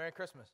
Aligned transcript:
Merry 0.00 0.12
Christmas. 0.12 0.48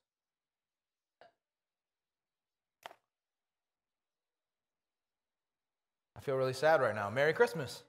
I 6.16 6.20
feel 6.20 6.34
really 6.34 6.52
sad 6.52 6.80
right 6.80 6.96
now. 6.96 7.08
Merry 7.10 7.32
Christmas. 7.32 7.84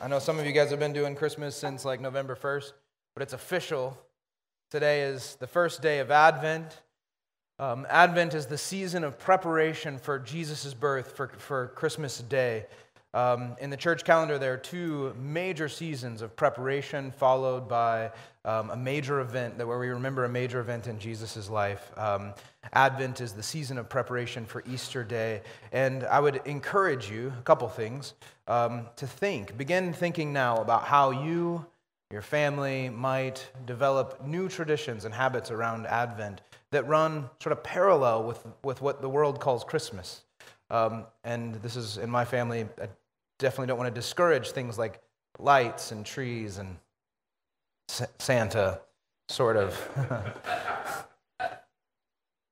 I 0.00 0.08
know 0.08 0.18
some 0.18 0.40
of 0.40 0.44
you 0.44 0.50
guys 0.50 0.70
have 0.70 0.80
been 0.80 0.92
doing 0.92 1.14
Christmas 1.14 1.54
since 1.54 1.84
like 1.84 2.00
November 2.00 2.34
1st, 2.34 2.72
but 3.14 3.22
it's 3.22 3.32
official. 3.32 3.96
Today 4.72 5.02
is 5.02 5.36
the 5.36 5.46
first 5.46 5.82
day 5.82 6.00
of 6.00 6.10
Advent. 6.10 6.80
Um, 7.60 7.86
Advent 7.88 8.34
is 8.34 8.46
the 8.46 8.58
season 8.58 9.04
of 9.04 9.20
preparation 9.20 9.98
for 9.98 10.18
Jesus' 10.18 10.74
birth, 10.74 11.16
for, 11.16 11.28
for 11.28 11.68
Christmas 11.76 12.18
Day. 12.18 12.66
Um, 13.14 13.56
in 13.58 13.70
the 13.70 13.76
church 13.76 14.04
calendar, 14.04 14.38
there 14.38 14.52
are 14.52 14.58
two 14.58 15.14
major 15.18 15.68
seasons 15.68 16.20
of 16.20 16.36
preparation, 16.36 17.10
followed 17.10 17.66
by 17.66 18.12
um, 18.44 18.70
a 18.70 18.76
major 18.76 19.20
event 19.20 19.56
where 19.56 19.78
we 19.78 19.88
remember 19.88 20.24
a 20.24 20.28
major 20.28 20.60
event 20.60 20.86
in 20.86 20.98
Jesus' 20.98 21.48
life. 21.48 21.90
Um, 21.96 22.34
Advent 22.74 23.22
is 23.22 23.32
the 23.32 23.42
season 23.42 23.78
of 23.78 23.88
preparation 23.88 24.44
for 24.44 24.62
Easter 24.70 25.04
Day, 25.04 25.40
and 25.72 26.04
I 26.04 26.20
would 26.20 26.42
encourage 26.44 27.10
you 27.10 27.32
a 27.38 27.42
couple 27.42 27.66
things 27.68 28.12
um, 28.46 28.86
to 28.96 29.06
think. 29.06 29.56
Begin 29.56 29.94
thinking 29.94 30.32
now 30.32 30.58
about 30.58 30.84
how 30.84 31.10
you, 31.10 31.64
your 32.10 32.22
family, 32.22 32.90
might 32.90 33.50
develop 33.64 34.22
new 34.26 34.50
traditions 34.50 35.06
and 35.06 35.14
habits 35.14 35.50
around 35.50 35.86
Advent 35.86 36.42
that 36.72 36.86
run 36.86 37.30
sort 37.40 37.52
of 37.52 37.62
parallel 37.62 38.24
with, 38.24 38.46
with 38.62 38.82
what 38.82 39.00
the 39.00 39.08
world 39.08 39.40
calls 39.40 39.64
Christmas. 39.64 40.24
Um, 40.70 41.06
and 41.24 41.54
this 41.56 41.76
is 41.76 41.96
in 41.96 42.10
my 42.10 42.26
family, 42.26 42.66
I 42.80 42.88
definitely 43.38 43.66
don't 43.68 43.78
want 43.78 43.92
to 43.94 44.00
discourage 44.00 44.50
things 44.50 44.78
like 44.78 45.00
lights 45.38 45.92
and 45.92 46.04
trees 46.04 46.58
and 46.58 46.76
Santa, 48.18 48.80
sort 49.28 49.56
of. 49.56 51.04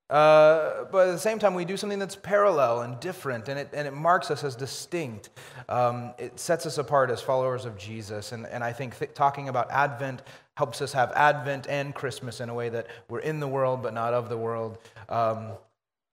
Uh, 0.08 0.84
but 0.92 1.08
at 1.08 1.12
the 1.12 1.18
same 1.18 1.38
time, 1.38 1.54
we 1.54 1.64
do 1.64 1.76
something 1.76 1.98
that's 1.98 2.14
parallel 2.14 2.82
and 2.82 3.00
different, 3.00 3.48
and 3.48 3.58
it, 3.58 3.70
and 3.72 3.88
it 3.88 3.92
marks 3.92 4.30
us 4.30 4.44
as 4.44 4.54
distinct. 4.54 5.30
Um, 5.68 6.14
it 6.16 6.38
sets 6.38 6.64
us 6.64 6.78
apart 6.78 7.10
as 7.10 7.20
followers 7.20 7.64
of 7.64 7.76
Jesus. 7.76 8.30
And, 8.30 8.46
and 8.46 8.62
I 8.62 8.72
think 8.72 8.96
th- 8.98 9.14
talking 9.14 9.48
about 9.48 9.68
Advent 9.70 10.22
helps 10.54 10.80
us 10.80 10.92
have 10.92 11.10
Advent 11.12 11.66
and 11.68 11.92
Christmas 11.92 12.40
in 12.40 12.48
a 12.48 12.54
way 12.54 12.68
that 12.68 12.86
we're 13.08 13.18
in 13.18 13.40
the 13.40 13.48
world 13.48 13.82
but 13.82 13.94
not 13.94 14.14
of 14.14 14.28
the 14.28 14.38
world. 14.38 14.78
Um, 15.08 15.52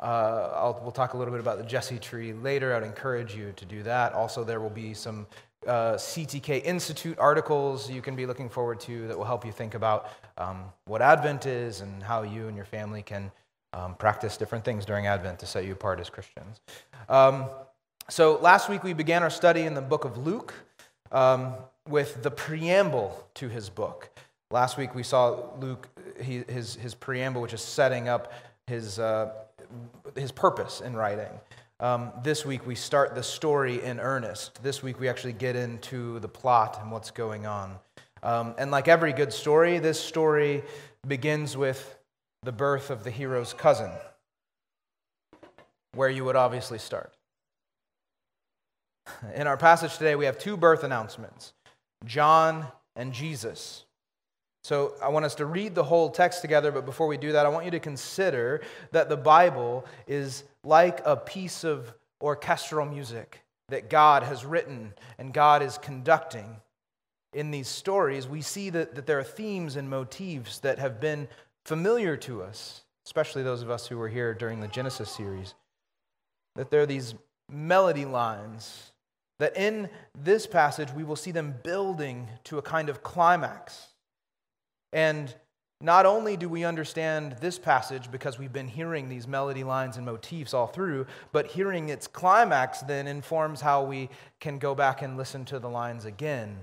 uh, 0.03 0.73
we'll 0.81 0.91
talk 0.91 1.13
a 1.13 1.17
little 1.17 1.31
bit 1.31 1.39
about 1.39 1.57
the 1.57 1.63
Jesse 1.63 1.97
tree 1.97 2.33
later. 2.33 2.75
I'd 2.75 2.83
encourage 2.83 3.33
you 3.33 3.53
to 3.55 3.65
do 3.65 3.83
that. 3.83 4.11
Also, 4.11 4.43
there 4.43 4.59
will 4.59 4.69
be 4.69 4.93
some 4.93 5.25
uh, 5.65 5.93
CTK 5.93 6.61
Institute 6.65 7.17
articles 7.17 7.89
you 7.89 8.01
can 8.01 8.13
be 8.13 8.25
looking 8.25 8.49
forward 8.49 8.81
to 8.81 9.07
that 9.07 9.17
will 9.17 9.23
help 9.23 9.45
you 9.45 9.53
think 9.53 9.75
about 9.75 10.11
um, 10.37 10.65
what 10.85 11.01
Advent 11.01 11.45
is 11.45 11.79
and 11.79 12.03
how 12.03 12.23
you 12.23 12.49
and 12.49 12.57
your 12.57 12.65
family 12.65 13.01
can 13.01 13.31
um, 13.71 13.95
practice 13.95 14.35
different 14.35 14.65
things 14.65 14.85
during 14.85 15.07
Advent 15.07 15.39
to 15.39 15.45
set 15.45 15.63
you 15.63 15.71
apart 15.71 16.01
as 16.01 16.09
Christians. 16.09 16.59
Um, 17.07 17.45
so, 18.09 18.37
last 18.41 18.67
week 18.69 18.83
we 18.83 18.91
began 18.91 19.23
our 19.23 19.29
study 19.29 19.61
in 19.61 19.73
the 19.73 19.81
book 19.81 20.03
of 20.03 20.17
Luke 20.17 20.53
um, 21.13 21.53
with 21.87 22.21
the 22.23 22.31
preamble 22.31 23.25
to 23.35 23.47
his 23.47 23.69
book. 23.69 24.09
Last 24.51 24.77
week 24.77 24.93
we 24.93 25.03
saw 25.03 25.39
Luke, 25.61 25.87
he, 26.21 26.43
his, 26.49 26.75
his 26.75 26.93
preamble, 26.93 27.41
which 27.41 27.53
is 27.53 27.61
setting 27.61 28.09
up 28.09 28.33
his. 28.67 28.99
Uh, 28.99 29.31
his 30.15 30.31
purpose 30.31 30.81
in 30.81 30.95
writing. 30.95 31.31
Um, 31.79 32.11
this 32.23 32.45
week 32.45 32.65
we 32.65 32.75
start 32.75 33.15
the 33.15 33.23
story 33.23 33.83
in 33.83 33.99
earnest. 33.99 34.63
This 34.63 34.81
week 34.81 34.99
we 34.99 35.09
actually 35.09 35.33
get 35.33 35.55
into 35.55 36.19
the 36.19 36.27
plot 36.27 36.79
and 36.81 36.91
what's 36.91 37.11
going 37.11 37.45
on. 37.45 37.77
Um, 38.21 38.55
and 38.57 38.71
like 38.71 38.87
every 38.87 39.11
good 39.11 39.33
story, 39.33 39.79
this 39.79 39.99
story 39.99 40.63
begins 41.05 41.57
with 41.57 41.97
the 42.43 42.51
birth 42.51 42.89
of 42.89 43.03
the 43.03 43.11
hero's 43.11 43.53
cousin, 43.53 43.91
where 45.93 46.09
you 46.09 46.23
would 46.23 46.35
obviously 46.35 46.77
start. 46.77 47.13
In 49.35 49.47
our 49.47 49.57
passage 49.57 49.97
today, 49.97 50.15
we 50.15 50.25
have 50.25 50.37
two 50.37 50.55
birth 50.55 50.83
announcements 50.83 51.53
John 52.05 52.67
and 52.95 53.13
Jesus. 53.13 53.85
So 54.63 54.93
I 55.01 55.09
want 55.09 55.25
us 55.25 55.35
to 55.35 55.45
read 55.45 55.75
the 55.75 55.83
whole 55.83 56.09
text 56.09 56.41
together, 56.41 56.71
but 56.71 56.85
before 56.85 57.07
we 57.07 57.17
do 57.17 57.33
that, 57.33 57.45
I 57.45 57.49
want 57.49 57.65
you 57.65 57.71
to 57.71 57.79
consider 57.79 58.61
that 58.91 59.09
the 59.09 59.17
Bible 59.17 59.85
is 60.07 60.45
like 60.63 61.01
a 61.05 61.17
piece 61.17 61.65
of 61.65 61.93
orchestral 62.21 62.85
music 62.85 63.43
that 63.67 63.89
God 63.89 64.23
has 64.23 64.45
written 64.45 64.93
and 65.17 65.33
God 65.33 65.61
is 65.61 65.77
conducting. 65.77 66.57
In 67.33 67.51
these 67.51 67.67
stories, 67.67 68.27
we 68.27 68.41
see 68.41 68.69
that, 68.69 68.95
that 68.95 69.05
there 69.05 69.19
are 69.19 69.23
themes 69.23 69.75
and 69.75 69.89
motifs 69.89 70.59
that 70.59 70.79
have 70.79 71.01
been 71.01 71.27
familiar 71.65 72.15
to 72.17 72.41
us, 72.41 72.83
especially 73.05 73.43
those 73.43 73.63
of 73.63 73.69
us 73.69 73.87
who 73.87 73.97
were 73.97 74.07
here 74.07 74.33
during 74.33 74.61
the 74.61 74.67
Genesis 74.69 75.09
series. 75.09 75.55
That 76.55 76.71
there 76.71 76.81
are 76.81 76.85
these 76.85 77.15
melody 77.49 78.05
lines 78.05 78.91
that 79.39 79.57
in 79.57 79.89
this 80.17 80.47
passage 80.47 80.91
we 80.93 81.03
will 81.03 81.17
see 81.17 81.31
them 81.31 81.55
building 81.63 82.29
to 82.45 82.59
a 82.59 82.61
kind 82.61 82.87
of 82.87 83.03
climax 83.03 83.92
and 84.93 85.33
not 85.81 86.05
only 86.05 86.37
do 86.37 86.47
we 86.47 86.63
understand 86.63 87.35
this 87.41 87.59
passage 87.59 88.09
because 88.09 88.39
we've 88.39 88.53
been 88.53 88.69
hearing 88.69 89.09
these 89.09 89.27
melody 89.27 89.65
lines 89.65 89.97
and 89.97 90.05
motifs 90.05 90.53
all 90.53 90.67
through, 90.67 91.05
but 91.33 91.45
hearing 91.47 91.89
its 91.89 92.07
climax 92.07 92.79
then 92.79 93.05
informs 93.05 93.59
how 93.59 93.83
we 93.83 94.09
can 94.39 94.59
go 94.59 94.73
back 94.73 95.01
and 95.01 95.17
listen 95.17 95.43
to 95.43 95.59
the 95.59 95.69
lines 95.69 96.05
again. 96.05 96.57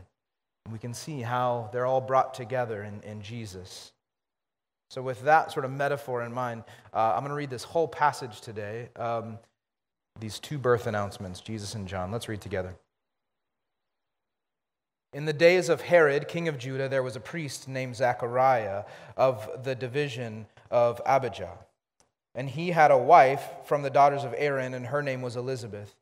We 0.73 0.79
can 0.79 0.95
see 0.95 1.21
how 1.21 1.69
they're 1.71 1.85
all 1.85 2.01
brought 2.01 2.33
together 2.33 2.83
in, 2.83 3.03
in 3.03 3.21
Jesus. 3.21 3.93
So, 4.89 5.03
with 5.03 5.23
that 5.23 5.53
sort 5.53 5.65
of 5.65 5.71
metaphor 5.71 6.23
in 6.23 6.33
mind, 6.33 6.65
uh, 6.95 7.13
I'm 7.15 7.21
going 7.21 7.29
to 7.29 7.35
read 7.35 7.51
this 7.51 7.65
whole 7.65 7.89
passage 7.89 8.41
today. 8.41 8.89
Um, 8.97 9.39
these 10.19 10.39
two 10.39 10.59
birth 10.59 10.87
announcements, 10.87 11.41
Jesus 11.41 11.75
and 11.75 11.87
John. 11.87 12.11
Let's 12.11 12.29
read 12.29 12.41
together. 12.41 12.75
In 15.13 15.25
the 15.25 15.33
days 15.33 15.69
of 15.69 15.81
Herod, 15.81 16.29
king 16.29 16.47
of 16.47 16.57
Judah, 16.57 16.89
there 16.89 17.03
was 17.03 17.17
a 17.17 17.21
priest 17.21 17.67
named 17.67 17.97
Zachariah 17.97 18.85
of 19.17 19.65
the 19.65 19.75
division 19.75 20.47
of 20.71 21.01
Abijah. 21.05 21.59
And 22.37 22.49
he 22.49 22.71
had 22.71 22.93
a 22.93 22.99
wife 22.99 23.45
from 23.65 23.83
the 23.83 23.91
daughters 23.91 24.23
of 24.23 24.35
Aaron, 24.39 24.73
and 24.73 24.87
her 24.87 25.03
name 25.03 25.21
was 25.21 25.35
Elizabeth. 25.35 25.97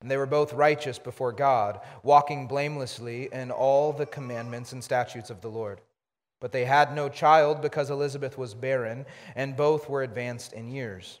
And 0.00 0.10
they 0.10 0.16
were 0.16 0.24
both 0.24 0.54
righteous 0.54 0.98
before 0.98 1.32
God, 1.32 1.80
walking 2.02 2.46
blamelessly 2.46 3.28
in 3.30 3.50
all 3.50 3.92
the 3.92 4.06
commandments 4.06 4.72
and 4.72 4.82
statutes 4.82 5.28
of 5.28 5.42
the 5.42 5.50
Lord. 5.50 5.82
But 6.40 6.52
they 6.52 6.64
had 6.64 6.94
no 6.94 7.10
child 7.10 7.60
because 7.60 7.90
Elizabeth 7.90 8.38
was 8.38 8.54
barren, 8.54 9.04
and 9.34 9.54
both 9.54 9.88
were 9.88 10.02
advanced 10.02 10.54
in 10.54 10.70
years. 10.70 11.20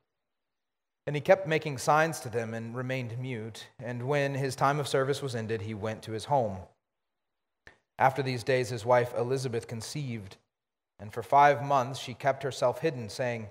And 1.07 1.15
he 1.15 1.21
kept 1.21 1.47
making 1.47 1.79
signs 1.79 2.19
to 2.21 2.29
them 2.29 2.53
and 2.53 2.75
remained 2.75 3.17
mute. 3.17 3.67
And 3.79 4.07
when 4.07 4.35
his 4.35 4.55
time 4.55 4.79
of 4.79 4.87
service 4.87 5.21
was 5.21 5.35
ended, 5.35 5.61
he 5.61 5.73
went 5.73 6.03
to 6.03 6.11
his 6.11 6.25
home. 6.25 6.57
After 7.97 8.23
these 8.23 8.43
days, 8.43 8.69
his 8.69 8.85
wife 8.85 9.13
Elizabeth 9.15 9.67
conceived, 9.67 10.37
and 10.99 11.13
for 11.13 11.21
five 11.21 11.63
months 11.63 11.99
she 11.99 12.13
kept 12.13 12.43
herself 12.43 12.79
hidden, 12.79 13.09
saying, 13.09 13.49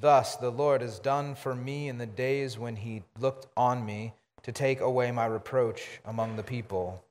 Thus 0.00 0.36
the 0.36 0.50
Lord 0.50 0.80
has 0.80 0.98
done 0.98 1.34
for 1.34 1.54
me 1.54 1.88
in 1.88 1.98
the 1.98 2.06
days 2.06 2.58
when 2.58 2.76
he 2.76 3.02
looked 3.18 3.48
on 3.56 3.84
me 3.84 4.14
to 4.42 4.52
take 4.52 4.80
away 4.80 5.10
my 5.10 5.26
reproach 5.26 6.00
among 6.04 6.36
the 6.36 6.42
people. 6.42 7.04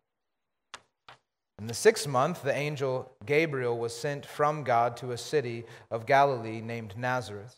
In 1.59 1.67
the 1.67 1.73
sixth 1.73 2.07
month, 2.07 2.41
the 2.41 2.55
angel 2.55 3.11
Gabriel 3.25 3.77
was 3.77 3.95
sent 3.95 4.25
from 4.25 4.63
God 4.63 4.95
to 4.97 5.11
a 5.11 5.17
city 5.17 5.65
of 5.91 6.05
Galilee 6.05 6.61
named 6.61 6.97
Nazareth, 6.97 7.57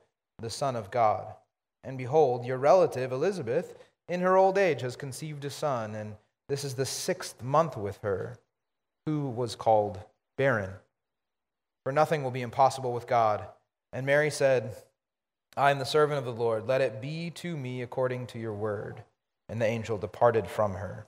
the 0.41 0.49
Son 0.49 0.75
of 0.75 0.91
God. 0.91 1.33
And 1.83 1.97
behold, 1.97 2.45
your 2.45 2.57
relative 2.57 3.11
Elizabeth, 3.11 3.75
in 4.07 4.21
her 4.21 4.37
old 4.37 4.57
age, 4.57 4.81
has 4.81 4.95
conceived 4.95 5.45
a 5.45 5.49
son, 5.49 5.95
and 5.95 6.15
this 6.49 6.63
is 6.63 6.75
the 6.75 6.85
sixth 6.85 7.41
month 7.41 7.77
with 7.77 7.97
her, 8.03 8.37
who 9.05 9.29
was 9.29 9.55
called 9.55 9.99
barren. 10.37 10.71
For 11.83 11.91
nothing 11.91 12.23
will 12.23 12.31
be 12.31 12.41
impossible 12.41 12.93
with 12.93 13.07
God. 13.07 13.45
And 13.93 14.05
Mary 14.05 14.29
said, 14.29 14.75
I 15.57 15.71
am 15.71 15.79
the 15.79 15.85
servant 15.85 16.19
of 16.19 16.25
the 16.25 16.31
Lord. 16.31 16.67
Let 16.67 16.81
it 16.81 17.01
be 17.01 17.29
to 17.31 17.57
me 17.57 17.81
according 17.81 18.27
to 18.27 18.39
your 18.39 18.53
word 18.53 19.03
and 19.51 19.61
the 19.61 19.65
angel 19.65 19.97
departed 19.97 20.47
from 20.47 20.75
her. 20.75 21.05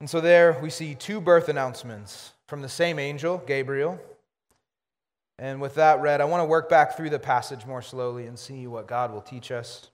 And 0.00 0.10
so 0.10 0.20
there 0.20 0.58
we 0.60 0.68
see 0.68 0.96
two 0.96 1.20
birth 1.20 1.48
announcements 1.48 2.32
from 2.48 2.60
the 2.60 2.68
same 2.68 2.98
angel, 2.98 3.38
Gabriel. 3.46 4.00
And 5.40 5.58
with 5.58 5.76
that 5.76 6.02
read, 6.02 6.20
I 6.20 6.26
want 6.26 6.42
to 6.42 6.44
work 6.44 6.68
back 6.68 6.98
through 6.98 7.08
the 7.08 7.18
passage 7.18 7.64
more 7.64 7.80
slowly 7.80 8.26
and 8.26 8.38
see 8.38 8.66
what 8.66 8.86
God 8.86 9.10
will 9.10 9.22
teach 9.22 9.50
us. 9.50 9.90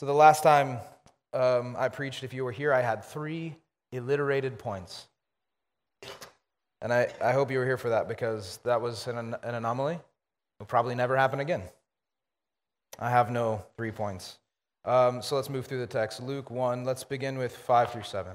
So, 0.00 0.06
the 0.06 0.12
last 0.12 0.42
time 0.42 0.78
um, 1.32 1.76
I 1.78 1.88
preached, 1.88 2.24
if 2.24 2.34
you 2.34 2.44
were 2.44 2.50
here, 2.50 2.72
I 2.72 2.80
had 2.80 3.04
three 3.04 3.54
alliterated 3.92 4.58
points. 4.58 5.06
And 6.82 6.92
I, 6.92 7.12
I 7.22 7.32
hope 7.32 7.52
you 7.52 7.58
were 7.58 7.64
here 7.64 7.76
for 7.76 7.90
that 7.90 8.08
because 8.08 8.58
that 8.64 8.80
was 8.80 9.06
an, 9.06 9.18
an 9.18 9.54
anomaly. 9.54 9.94
It 9.94 10.00
will 10.58 10.66
probably 10.66 10.96
never 10.96 11.16
happen 11.16 11.38
again. 11.38 11.62
I 12.98 13.08
have 13.08 13.30
no 13.30 13.64
three 13.76 13.92
points. 13.92 14.36
Um, 14.84 15.22
so 15.22 15.36
let's 15.36 15.48
move 15.48 15.66
through 15.66 15.78
the 15.78 15.86
text. 15.86 16.20
Luke 16.20 16.50
1, 16.50 16.84
let's 16.84 17.04
begin 17.04 17.38
with 17.38 17.56
5 17.56 17.92
through 17.92 18.02
7. 18.02 18.32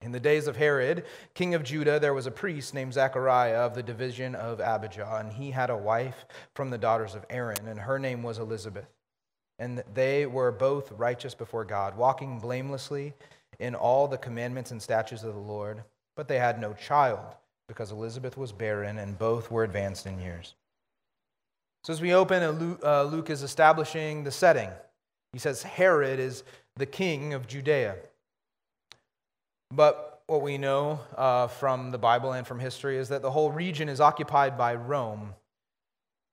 In 0.00 0.12
the 0.12 0.20
days 0.20 0.46
of 0.46 0.56
Herod, 0.56 1.04
king 1.34 1.54
of 1.54 1.64
Judah, 1.64 1.98
there 1.98 2.14
was 2.14 2.26
a 2.26 2.30
priest 2.30 2.72
named 2.72 2.94
Zechariah 2.94 3.56
of 3.56 3.74
the 3.74 3.82
division 3.82 4.34
of 4.34 4.60
Abijah, 4.60 5.16
and 5.20 5.32
he 5.32 5.50
had 5.50 5.70
a 5.70 5.76
wife 5.76 6.24
from 6.54 6.70
the 6.70 6.78
daughters 6.78 7.14
of 7.14 7.26
Aaron, 7.28 7.66
and 7.66 7.78
her 7.80 7.98
name 7.98 8.22
was 8.22 8.38
Elizabeth. 8.38 8.88
And 9.58 9.82
they 9.92 10.24
were 10.24 10.52
both 10.52 10.92
righteous 10.92 11.34
before 11.34 11.64
God, 11.64 11.96
walking 11.96 12.38
blamelessly 12.38 13.12
in 13.58 13.74
all 13.74 14.06
the 14.06 14.18
commandments 14.18 14.70
and 14.70 14.80
statutes 14.80 15.24
of 15.24 15.34
the 15.34 15.40
Lord. 15.40 15.82
But 16.16 16.28
they 16.28 16.38
had 16.38 16.60
no 16.60 16.74
child, 16.74 17.34
because 17.66 17.90
Elizabeth 17.90 18.36
was 18.36 18.52
barren, 18.52 18.98
and 18.98 19.18
both 19.18 19.50
were 19.50 19.64
advanced 19.64 20.06
in 20.06 20.20
years. 20.20 20.54
So 21.82 21.92
as 21.92 22.00
we 22.00 22.14
open, 22.14 22.78
uh, 22.84 23.02
Luke 23.02 23.30
is 23.30 23.42
establishing 23.42 24.24
the 24.24 24.30
setting. 24.30 24.70
He 25.32 25.38
says 25.38 25.62
Herod 25.62 26.18
is 26.18 26.44
the 26.76 26.86
king 26.86 27.34
of 27.34 27.46
Judea. 27.46 27.96
But 29.70 30.22
what 30.26 30.42
we 30.42 30.58
know 30.58 31.00
uh, 31.16 31.48
from 31.48 31.90
the 31.90 31.98
Bible 31.98 32.32
and 32.32 32.46
from 32.46 32.60
history 32.60 32.98
is 32.98 33.08
that 33.08 33.22
the 33.22 33.30
whole 33.30 33.50
region 33.50 33.88
is 33.88 34.00
occupied 34.00 34.56
by 34.56 34.74
Rome. 34.74 35.34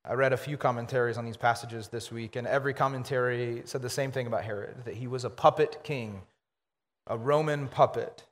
I 0.08 0.14
read 0.14 0.34
a 0.34 0.38
few 0.38 0.58
commentaries 0.58 1.18
on 1.18 1.26
these 1.26 1.38
passages 1.38 1.88
this 1.88 2.12
week, 2.12 2.36
and 2.36 2.46
every 2.46 2.74
commentary 2.74 3.64
said 3.66 3.82
the 3.82 3.90
same 3.90 4.12
thing 4.12 4.28
about 4.28 4.44
Herod 4.44 4.86
that 4.86 4.96
he 4.96 5.08
was 5.08 5.26
a 5.26 5.30
puppet 5.30 5.80
king, 5.84 6.22
a 7.08 7.18
Roman 7.18 7.68
puppet. 7.68 8.24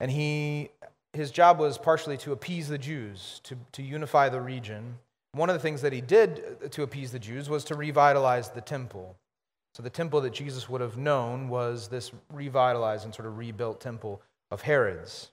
And 0.00 0.10
he, 0.10 0.70
his 1.12 1.30
job 1.30 1.58
was 1.58 1.76
partially 1.76 2.16
to 2.18 2.32
appease 2.32 2.68
the 2.68 2.78
Jews, 2.78 3.40
to, 3.44 3.56
to 3.72 3.82
unify 3.82 4.28
the 4.28 4.40
region. 4.40 4.98
One 5.32 5.50
of 5.50 5.54
the 5.54 5.60
things 5.60 5.82
that 5.82 5.92
he 5.92 6.00
did 6.00 6.70
to 6.72 6.82
appease 6.82 7.12
the 7.12 7.18
Jews 7.18 7.50
was 7.50 7.64
to 7.64 7.74
revitalize 7.74 8.50
the 8.50 8.60
temple. 8.60 9.16
So 9.74 9.82
the 9.82 9.90
temple 9.90 10.20
that 10.22 10.32
Jesus 10.32 10.68
would 10.68 10.80
have 10.80 10.96
known 10.96 11.48
was 11.48 11.88
this 11.88 12.10
revitalized 12.32 13.04
and 13.04 13.14
sort 13.14 13.26
of 13.26 13.38
rebuilt 13.38 13.80
temple 13.80 14.22
of 14.50 14.62
Herod's. 14.62 15.30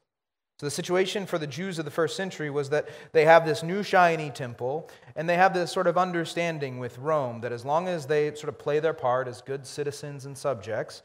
So 0.60 0.65
the 0.65 0.72
situation 0.72 1.25
for 1.25 1.38
the 1.38 1.48
Jews 1.48 1.80
of 1.80 1.86
the 1.86 1.92
first 1.92 2.15
century 2.15 2.50
was 2.50 2.70
that 2.70 2.88
they 3.12 3.25
have 3.25 3.46
this 3.46 3.62
new 3.62 3.84
shiny 3.84 4.30
temple, 4.30 4.89
and 5.18 5.27
they 5.27 5.36
have 5.36 5.54
this 5.54 5.70
sort 5.70 5.88
of 5.88 5.98
understanding 5.98 6.80
with 6.80 6.98
Rome 6.98 7.42
that 7.42 7.51
as 7.51 7.65
long 7.65 7.89
as 7.89 8.06
they 8.06 8.34
sort 8.36 8.48
of 8.48 8.58
play 8.58 8.80
their 8.80 8.94
part 8.94 9.27
as 9.27 9.42
good 9.42 9.68
citizens 9.68 10.25
and 10.25 10.38
subjects, 10.38 11.04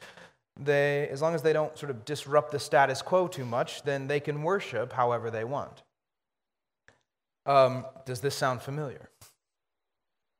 they, 0.56 1.08
as 1.08 1.20
long 1.20 1.34
as 1.34 1.42
they 1.42 1.52
don't 1.52 1.76
sort 1.76 1.90
of 1.90 2.04
disrupt 2.04 2.52
the 2.52 2.60
status 2.60 3.02
quo 3.02 3.26
too 3.26 3.44
much, 3.44 3.82
then 3.82 4.06
they 4.06 4.20
can 4.20 4.42
worship 4.42 4.92
however 4.92 5.30
they 5.30 5.44
want. 5.44 5.82
Um, 7.46 7.87
does 8.04 8.20
this 8.20 8.37
sound 8.37 8.62
familiar? 8.62 9.08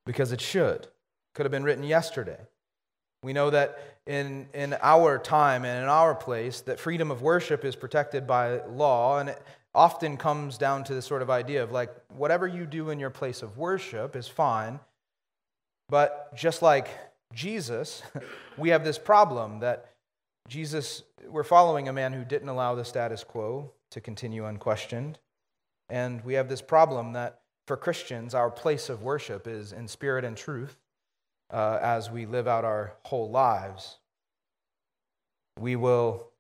Because 0.07 0.31
it 0.31 0.41
should. 0.41 0.87
Could 1.35 1.47
have 1.47 1.53
been 1.53 1.65
written 1.65 1.85
yesterday. 1.85 2.39
We 3.23 3.33
know 3.33 3.51
that 3.51 3.99
in, 4.07 4.49
in 4.55 4.77
our 4.81 5.19
time 5.19 5.65
and 5.65 5.83
in 5.83 5.89
our 5.89 6.15
place, 6.15 6.63
that 6.63 6.81
freedom 6.81 7.11
of 7.11 7.23
worship 7.23 7.65
is 7.65 7.77
protected 7.77 8.27
by 8.27 8.65
law, 8.65 9.19
and 9.19 9.29
it 9.29 9.43
often 9.75 10.17
comes 10.17 10.57
down 10.59 10.85
to 10.85 10.95
this 10.95 11.07
sort 11.07 11.23
of 11.23 11.31
idea 11.31 11.63
of 11.63 11.71
like, 11.71 11.91
whatever 12.09 12.47
you 12.47 12.67
do 12.67 12.91
in 12.91 12.99
your 12.99 13.11
place 13.11 13.43
of 13.43 13.59
worship 13.59 14.17
is 14.17 14.27
fine, 14.27 14.81
but 15.89 16.35
just 16.35 16.63
like 16.63 16.89
Jesus, 17.35 18.03
we 18.59 18.71
have 18.71 18.85
this 18.85 18.99
problem 18.99 19.61
that 19.61 19.91
Jesus, 20.49 21.03
we're 21.29 21.45
following 21.45 21.89
a 21.89 21.93
man 21.93 22.13
who 22.13 22.25
didn't 22.25 22.49
allow 22.49 22.75
the 22.75 22.85
status 22.85 23.23
quo 23.23 23.71
to 23.91 24.01
continue 24.01 24.47
unquestioned. 24.47 25.19
And 25.89 26.25
we 26.25 26.35
have 26.35 26.49
this 26.49 26.63
problem 26.63 27.13
that 27.13 27.41
for 27.67 27.77
Christians, 27.77 28.35
our 28.35 28.51
place 28.51 28.89
of 28.89 29.03
worship 29.03 29.47
is 29.47 29.73
in 29.73 29.87
spirit 29.87 30.25
and 30.25 30.37
truth 30.37 30.77
uh, 31.53 31.79
as 31.83 32.11
we 32.11 32.27
live 32.27 32.47
out 32.49 32.65
our 32.65 32.95
whole 33.05 33.31
lives. 33.31 33.99
We 35.59 35.77
will 35.77 36.31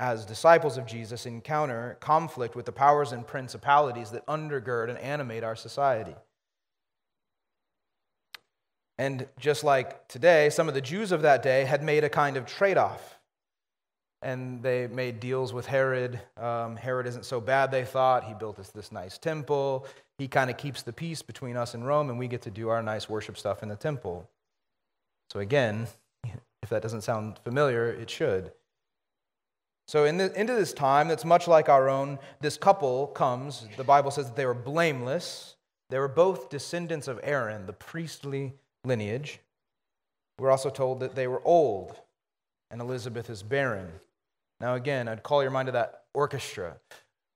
as 0.00 0.24
disciples 0.24 0.78
of 0.78 0.86
Jesus, 0.86 1.26
encounter 1.26 1.98
conflict 2.00 2.56
with 2.56 2.64
the 2.64 2.72
powers 2.72 3.12
and 3.12 3.26
principalities 3.26 4.10
that 4.10 4.26
undergird 4.26 4.88
and 4.88 4.98
animate 4.98 5.44
our 5.44 5.54
society. 5.54 6.14
And 8.98 9.28
just 9.38 9.62
like 9.62 10.08
today, 10.08 10.48
some 10.48 10.68
of 10.68 10.74
the 10.74 10.80
Jews 10.80 11.12
of 11.12 11.22
that 11.22 11.42
day 11.42 11.64
had 11.64 11.82
made 11.82 12.02
a 12.02 12.08
kind 12.08 12.38
of 12.38 12.46
trade 12.46 12.78
off. 12.78 13.18
And 14.22 14.62
they 14.62 14.86
made 14.86 15.20
deals 15.20 15.52
with 15.52 15.66
Herod. 15.66 16.18
Um, 16.36 16.76
Herod 16.76 17.06
isn't 17.06 17.26
so 17.26 17.40
bad, 17.40 17.70
they 17.70 17.84
thought. 17.84 18.24
He 18.24 18.32
built 18.32 18.58
us 18.58 18.70
this 18.70 18.92
nice 18.92 19.18
temple. 19.18 19.86
He 20.18 20.28
kind 20.28 20.50
of 20.50 20.56
keeps 20.56 20.82
the 20.82 20.92
peace 20.94 21.20
between 21.20 21.56
us 21.56 21.74
and 21.74 21.86
Rome, 21.86 22.08
and 22.08 22.18
we 22.18 22.26
get 22.26 22.42
to 22.42 22.50
do 22.50 22.68
our 22.70 22.82
nice 22.82 23.08
worship 23.08 23.36
stuff 23.36 23.62
in 23.62 23.68
the 23.68 23.76
temple. 23.76 24.28
So, 25.32 25.40
again, 25.40 25.86
if 26.62 26.68
that 26.68 26.82
doesn't 26.82 27.02
sound 27.02 27.38
familiar, 27.38 27.88
it 27.88 28.10
should. 28.10 28.52
So, 29.86 30.04
in 30.04 30.18
the, 30.18 30.32
into 30.38 30.54
this 30.54 30.72
time 30.72 31.08
that's 31.08 31.24
much 31.24 31.48
like 31.48 31.68
our 31.68 31.88
own, 31.88 32.18
this 32.40 32.56
couple 32.56 33.08
comes. 33.08 33.66
The 33.76 33.84
Bible 33.84 34.10
says 34.10 34.26
that 34.26 34.36
they 34.36 34.46
were 34.46 34.54
blameless. 34.54 35.56
They 35.88 35.98
were 35.98 36.08
both 36.08 36.48
descendants 36.48 37.08
of 37.08 37.18
Aaron, 37.22 37.66
the 37.66 37.72
priestly 37.72 38.54
lineage. 38.84 39.40
We're 40.38 40.50
also 40.50 40.70
told 40.70 41.00
that 41.00 41.14
they 41.14 41.26
were 41.26 41.42
old, 41.44 42.00
and 42.70 42.80
Elizabeth 42.80 43.28
is 43.28 43.42
barren. 43.42 43.90
Now, 44.60 44.74
again, 44.74 45.08
I'd 45.08 45.22
call 45.22 45.42
your 45.42 45.50
mind 45.50 45.66
to 45.66 45.72
that 45.72 46.04
orchestra. 46.14 46.76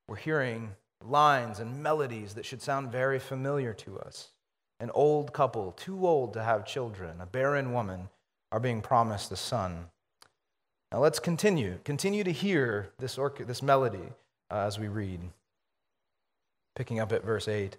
We're 0.08 0.16
hearing 0.16 0.70
lines 1.02 1.58
and 1.58 1.82
melodies 1.82 2.34
that 2.34 2.46
should 2.46 2.62
sound 2.62 2.92
very 2.92 3.18
familiar 3.18 3.74
to 3.74 3.98
us. 3.98 4.30
An 4.80 4.90
old 4.92 5.32
couple, 5.32 5.72
too 5.72 6.06
old 6.06 6.34
to 6.34 6.42
have 6.42 6.66
children, 6.66 7.20
a 7.20 7.26
barren 7.26 7.72
woman, 7.72 8.08
are 8.52 8.60
being 8.60 8.82
promised 8.82 9.32
a 9.32 9.36
son. 9.36 9.86
Now, 10.92 10.98
let's 10.98 11.18
continue. 11.18 11.78
Continue 11.84 12.24
to 12.24 12.32
hear 12.32 12.92
this, 12.98 13.18
or- 13.18 13.34
this 13.36 13.62
melody 13.62 14.08
uh, 14.50 14.58
as 14.58 14.78
we 14.78 14.88
read. 14.88 15.20
Picking 16.76 17.00
up 17.00 17.12
at 17.12 17.24
verse 17.24 17.48
8. 17.48 17.76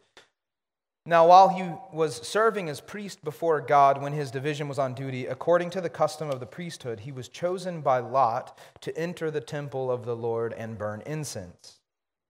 Now, 1.08 1.28
while 1.28 1.50
he 1.50 1.64
was 1.96 2.16
serving 2.28 2.68
as 2.68 2.82
priest 2.82 3.24
before 3.24 3.62
God 3.62 4.02
when 4.02 4.12
his 4.12 4.32
division 4.32 4.68
was 4.68 4.80
on 4.80 4.96
duty, 4.96 5.28
according 5.28 5.70
to 5.72 5.82
the 5.82 5.90
custom 5.90 6.32
of 6.32 6.40
the 6.40 6.48
priesthood, 6.48 7.02
he 7.02 7.12
was 7.12 7.30
chosen 7.30 7.82
by 7.82 8.00
Lot 8.00 8.58
to 8.82 8.98
enter 8.98 9.30
the 9.30 9.40
temple 9.40 9.92
of 9.92 10.04
the 10.04 10.16
Lord 10.16 10.52
and 10.54 10.80
burn 10.80 11.04
incense. 11.06 11.80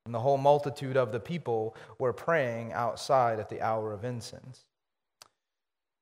And 0.06 0.14
the 0.14 0.20
whole 0.20 0.38
multitude 0.38 0.98
of 0.98 1.12
the 1.12 1.20
people 1.20 1.76
were 1.98 2.14
praying 2.14 2.74
outside 2.74 3.40
at 3.40 3.50
the 3.50 3.62
hour 3.62 3.92
of 3.92 4.06
incense. 4.06 4.66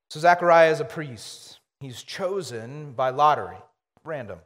So, 0.09 0.19
Zechariah 0.19 0.71
is 0.71 0.79
a 0.79 0.85
priest. 0.85 1.59
He's 1.79 2.03
chosen 2.03 2.93
by 2.93 3.09
lottery, 3.09 3.57
random, 4.03 4.39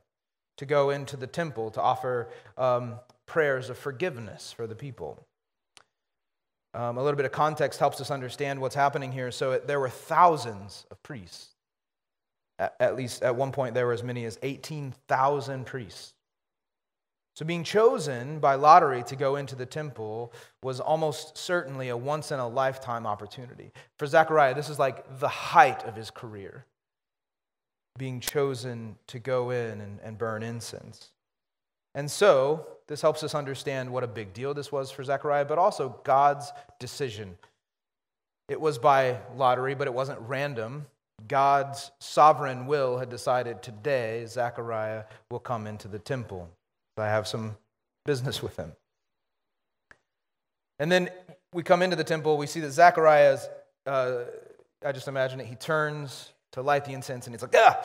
to 0.57 0.65
go 0.65 0.91
into 0.91 1.17
the 1.17 1.27
temple 1.27 1.71
to 1.71 1.81
offer 1.81 2.29
um, 2.57 2.95
prayers 3.25 3.69
of 3.69 3.77
forgiveness 3.77 4.51
for 4.51 4.67
the 4.67 4.75
people. 4.75 5.19
Um, 6.73 6.97
a 6.97 7.03
little 7.03 7.17
bit 7.17 7.25
of 7.25 7.31
context 7.31 7.79
helps 7.79 7.99
us 8.01 8.11
understand 8.11 8.61
what's 8.61 8.75
happening 8.75 9.11
here. 9.11 9.31
So 9.31 9.53
it, 9.53 9.67
there 9.67 9.79
were 9.79 9.89
thousands 9.89 10.85
of 10.91 11.01
priests. 11.01 11.49
At, 12.59 12.75
at 12.79 12.95
least 12.95 13.23
at 13.23 13.35
one 13.35 13.51
point, 13.51 13.73
there 13.73 13.87
were 13.87 13.93
as 13.93 14.03
many 14.03 14.25
as 14.25 14.37
18,000 14.43 15.65
priests. 15.65 16.13
So 17.37 17.45
being 17.45 17.63
chosen 17.63 18.39
by 18.39 18.55
lottery 18.55 19.03
to 19.03 19.15
go 19.15 19.35
into 19.35 19.55
the 19.55 19.67
temple 19.67 20.33
was 20.63 20.79
almost 20.79 21.37
certainly 21.37 21.89
a 21.89 21.95
once 21.95 22.31
in 22.31 22.39
a 22.39 22.47
lifetime 22.47 23.05
opportunity. 23.05 23.71
For 23.99 24.07
Zechariah, 24.07 24.55
this 24.55 24.69
is 24.69 24.79
like 24.79 25.19
the 25.19 25.27
height 25.27 25.83
of 25.83 25.95
his 25.95 26.09
career, 26.09 26.65
being 27.95 28.19
chosen 28.21 28.95
to 29.05 29.19
go 29.19 29.51
in 29.51 29.81
and, 29.81 29.99
and 30.01 30.17
burn 30.17 30.41
incense. 30.41 31.11
And 31.93 32.09
so, 32.09 32.65
this 32.87 33.03
helps 33.03 33.21
us 33.21 33.35
understand 33.35 33.93
what 33.93 34.03
a 34.03 34.07
big 34.07 34.33
deal 34.33 34.55
this 34.55 34.71
was 34.71 34.89
for 34.89 35.03
Zechariah, 35.03 35.45
but 35.45 35.59
also 35.59 35.95
God's 36.05 36.51
decision. 36.79 37.37
It 38.49 38.59
was 38.59 38.79
by 38.79 39.19
lottery, 39.35 39.75
but 39.75 39.85
it 39.85 39.93
wasn't 39.93 40.21
random. 40.21 40.87
God's 41.27 41.91
sovereign 41.99 42.65
will 42.65 42.97
had 42.97 43.09
decided 43.09 43.61
today 43.61 44.25
Zechariah 44.25 45.03
will 45.29 45.39
come 45.39 45.67
into 45.67 45.87
the 45.87 45.99
temple. 45.99 46.49
I 46.99 47.07
have 47.07 47.27
some 47.27 47.57
business 48.05 48.41
with 48.41 48.55
him. 48.55 48.73
And 50.79 50.91
then 50.91 51.09
we 51.53 51.63
come 51.63 51.81
into 51.81 51.95
the 51.95 52.03
temple, 52.03 52.37
we 52.37 52.47
see 52.47 52.59
that 52.59 52.71
Zechariah's, 52.71 53.47
uh, 53.85 54.19
I 54.85 54.91
just 54.91 55.07
imagine 55.07 55.39
it, 55.39 55.47
he 55.47 55.55
turns 55.55 56.31
to 56.51 56.61
light 56.61 56.85
the 56.85 56.93
incense 56.93 57.25
and 57.25 57.33
he's 57.35 57.41
like, 57.41 57.55
ah! 57.55 57.83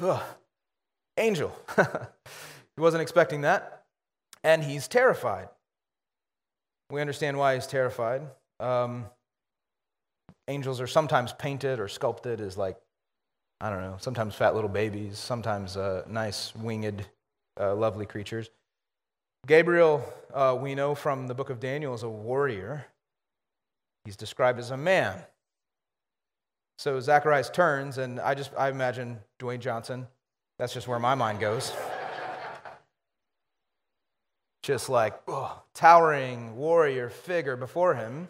Ugh 0.00 0.22
angel. 1.20 1.56
he 1.76 2.80
wasn't 2.80 3.02
expecting 3.02 3.42
that. 3.42 3.84
And 4.42 4.64
he's 4.64 4.88
terrified. 4.88 5.48
We 6.90 7.00
understand 7.00 7.38
why 7.38 7.54
he's 7.54 7.66
terrified. 7.66 8.22
Um, 8.58 9.06
angels 10.48 10.80
are 10.80 10.86
sometimes 10.86 11.32
painted 11.34 11.78
or 11.78 11.88
sculpted 11.88 12.40
as, 12.40 12.56
like, 12.56 12.78
I 13.60 13.70
don't 13.70 13.82
know, 13.82 13.96
sometimes 13.98 14.34
fat 14.34 14.54
little 14.54 14.70
babies, 14.70 15.18
sometimes 15.18 15.76
uh, 15.76 16.04
nice, 16.08 16.54
winged, 16.54 17.06
uh, 17.60 17.74
lovely 17.74 18.06
creatures. 18.06 18.50
Gabriel, 19.46 20.04
uh, 20.32 20.56
we 20.60 20.74
know 20.74 20.94
from 20.94 21.26
the 21.26 21.34
book 21.34 21.50
of 21.50 21.60
Daniel, 21.60 21.94
is 21.94 22.02
a 22.02 22.08
warrior. 22.08 22.86
He's 24.04 24.16
described 24.16 24.58
as 24.58 24.70
a 24.70 24.76
man. 24.76 25.22
So 26.78 26.98
Zacharias 27.00 27.50
turns, 27.50 27.98
and 27.98 28.18
I 28.18 28.34
just 28.34 28.50
I 28.56 28.70
imagine 28.70 29.18
Dwayne 29.38 29.60
Johnson 29.60 30.06
that's 30.60 30.74
just 30.74 30.86
where 30.86 30.98
my 30.98 31.14
mind 31.14 31.40
goes. 31.40 31.72
just 34.62 34.90
like 34.90 35.18
oh, 35.26 35.62
towering 35.72 36.54
warrior 36.54 37.08
figure 37.08 37.56
before 37.56 37.94
him. 37.94 38.28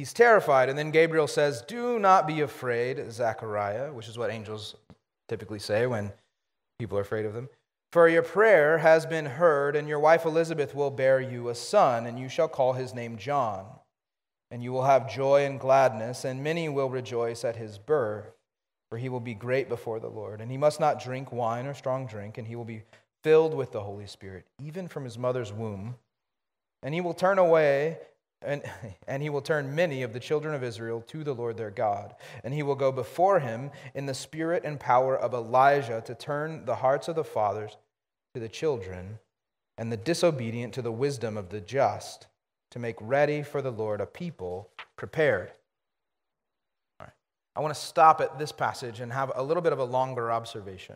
He's 0.00 0.14
terrified. 0.14 0.70
And 0.70 0.78
then 0.78 0.92
Gabriel 0.92 1.26
says, 1.26 1.60
Do 1.60 1.98
not 1.98 2.26
be 2.26 2.40
afraid, 2.40 3.12
Zechariah, 3.12 3.92
which 3.92 4.08
is 4.08 4.16
what 4.16 4.30
angels 4.30 4.74
typically 5.28 5.58
say 5.58 5.86
when 5.86 6.10
people 6.78 6.96
are 6.96 7.02
afraid 7.02 7.26
of 7.26 7.34
them. 7.34 7.50
For 7.92 8.08
your 8.08 8.22
prayer 8.22 8.78
has 8.78 9.04
been 9.04 9.26
heard, 9.26 9.76
and 9.76 9.86
your 9.86 10.00
wife 10.00 10.24
Elizabeth 10.24 10.74
will 10.74 10.90
bear 10.90 11.20
you 11.20 11.50
a 11.50 11.54
son, 11.54 12.06
and 12.06 12.18
you 12.18 12.30
shall 12.30 12.48
call 12.48 12.72
his 12.72 12.94
name 12.94 13.18
John. 13.18 13.66
And 14.50 14.62
you 14.62 14.72
will 14.72 14.84
have 14.84 15.12
joy 15.12 15.44
and 15.44 15.60
gladness, 15.60 16.24
and 16.24 16.42
many 16.42 16.70
will 16.70 16.88
rejoice 16.88 17.44
at 17.44 17.56
his 17.56 17.76
birth 17.76 18.32
for 18.88 18.96
he 18.96 19.10
will 19.10 19.20
be 19.20 19.34
great 19.34 19.68
before 19.68 20.00
the 20.00 20.08
Lord. 20.08 20.40
And 20.40 20.50
he 20.50 20.56
must 20.56 20.80
not 20.80 20.98
drink 20.98 21.30
wine 21.30 21.66
or 21.66 21.74
strong 21.74 22.06
drink, 22.06 22.38
and 22.38 22.48
he 22.48 22.56
will 22.56 22.64
be 22.64 22.84
filled 23.22 23.52
with 23.52 23.70
the 23.70 23.82
Holy 23.82 24.06
Spirit, 24.06 24.46
even 24.58 24.88
from 24.88 25.04
his 25.04 25.18
mother's 25.18 25.52
womb. 25.52 25.94
And 26.82 26.92
he 26.92 27.02
will 27.02 27.14
turn 27.14 27.38
away, 27.38 27.98
and, 28.42 28.62
and 29.06 29.22
he 29.22 29.30
will 29.30 29.42
turn 29.42 29.74
many 29.74 30.02
of 30.02 30.12
the 30.12 30.20
children 30.20 30.54
of 30.54 30.62
Israel 30.62 31.02
to 31.08 31.24
the 31.24 31.34
Lord 31.34 31.56
their 31.56 31.70
God. 31.70 32.14
And 32.44 32.54
he 32.54 32.62
will 32.62 32.74
go 32.74 32.92
before 32.92 33.40
him 33.40 33.70
in 33.94 34.06
the 34.06 34.14
spirit 34.14 34.64
and 34.64 34.78
power 34.78 35.16
of 35.16 35.34
Elijah 35.34 36.02
to 36.06 36.14
turn 36.14 36.64
the 36.64 36.76
hearts 36.76 37.08
of 37.08 37.16
the 37.16 37.24
fathers 37.24 37.76
to 38.34 38.40
the 38.40 38.48
children, 38.48 39.18
and 39.76 39.90
the 39.90 39.96
disobedient 39.96 40.72
to 40.74 40.82
the 40.82 40.92
wisdom 40.92 41.36
of 41.36 41.48
the 41.48 41.60
just, 41.60 42.28
to 42.70 42.78
make 42.78 42.94
ready 43.00 43.42
for 43.42 43.60
the 43.60 43.72
Lord 43.72 44.00
a 44.00 44.06
people 44.06 44.70
prepared. 44.94 45.50
All 47.00 47.06
right. 47.06 47.12
I 47.56 47.60
want 47.60 47.74
to 47.74 47.80
stop 47.80 48.20
at 48.20 48.38
this 48.38 48.52
passage 48.52 49.00
and 49.00 49.12
have 49.12 49.32
a 49.34 49.42
little 49.42 49.62
bit 49.62 49.72
of 49.72 49.80
a 49.80 49.84
longer 49.84 50.30
observation. 50.30 50.94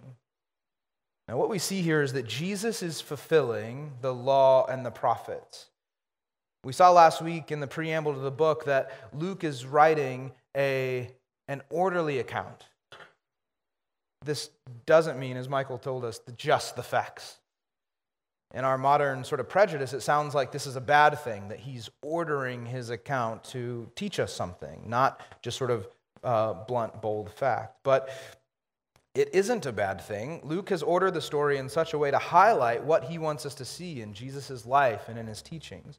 Now, 1.26 1.38
what 1.38 1.48
we 1.48 1.58
see 1.58 1.82
here 1.82 2.02
is 2.02 2.12
that 2.12 2.28
Jesus 2.28 2.82
is 2.82 3.00
fulfilling 3.00 3.92
the 4.00 4.14
law 4.14 4.66
and 4.66 4.86
the 4.86 4.90
prophets. 4.90 5.70
We 6.64 6.72
saw 6.72 6.90
last 6.92 7.20
week 7.20 7.52
in 7.52 7.60
the 7.60 7.66
preamble 7.66 8.14
to 8.14 8.20
the 8.20 8.30
book 8.30 8.64
that 8.64 8.90
Luke 9.12 9.44
is 9.44 9.66
writing 9.66 10.32
a, 10.56 11.10
an 11.46 11.60
orderly 11.68 12.20
account. 12.20 12.64
This 14.24 14.48
doesn't 14.86 15.18
mean, 15.18 15.36
as 15.36 15.46
Michael 15.46 15.76
told 15.76 16.06
us, 16.06 16.20
just 16.36 16.74
the 16.74 16.82
facts. 16.82 17.36
In 18.54 18.64
our 18.64 18.78
modern 18.78 19.24
sort 19.24 19.40
of 19.40 19.48
prejudice, 19.48 19.92
it 19.92 20.00
sounds 20.00 20.34
like 20.34 20.52
this 20.52 20.66
is 20.66 20.76
a 20.76 20.80
bad 20.80 21.18
thing, 21.18 21.48
that 21.48 21.60
he's 21.60 21.90
ordering 22.02 22.64
his 22.64 22.88
account 22.88 23.44
to 23.44 23.90
teach 23.94 24.18
us 24.18 24.32
something, 24.32 24.84
not 24.86 25.20
just 25.42 25.58
sort 25.58 25.70
of 25.70 25.86
uh, 26.22 26.54
blunt, 26.54 27.02
bold 27.02 27.30
fact. 27.30 27.76
But 27.82 28.08
it 29.14 29.34
isn't 29.34 29.66
a 29.66 29.72
bad 29.72 30.00
thing. 30.00 30.40
Luke 30.44 30.70
has 30.70 30.82
ordered 30.82 31.12
the 31.12 31.20
story 31.20 31.58
in 31.58 31.68
such 31.68 31.92
a 31.92 31.98
way 31.98 32.10
to 32.10 32.18
highlight 32.18 32.82
what 32.82 33.04
he 33.04 33.18
wants 33.18 33.44
us 33.44 33.54
to 33.56 33.66
see 33.66 34.00
in 34.00 34.14
Jesus' 34.14 34.64
life 34.64 35.08
and 35.08 35.18
in 35.18 35.26
his 35.26 35.42
teachings. 35.42 35.98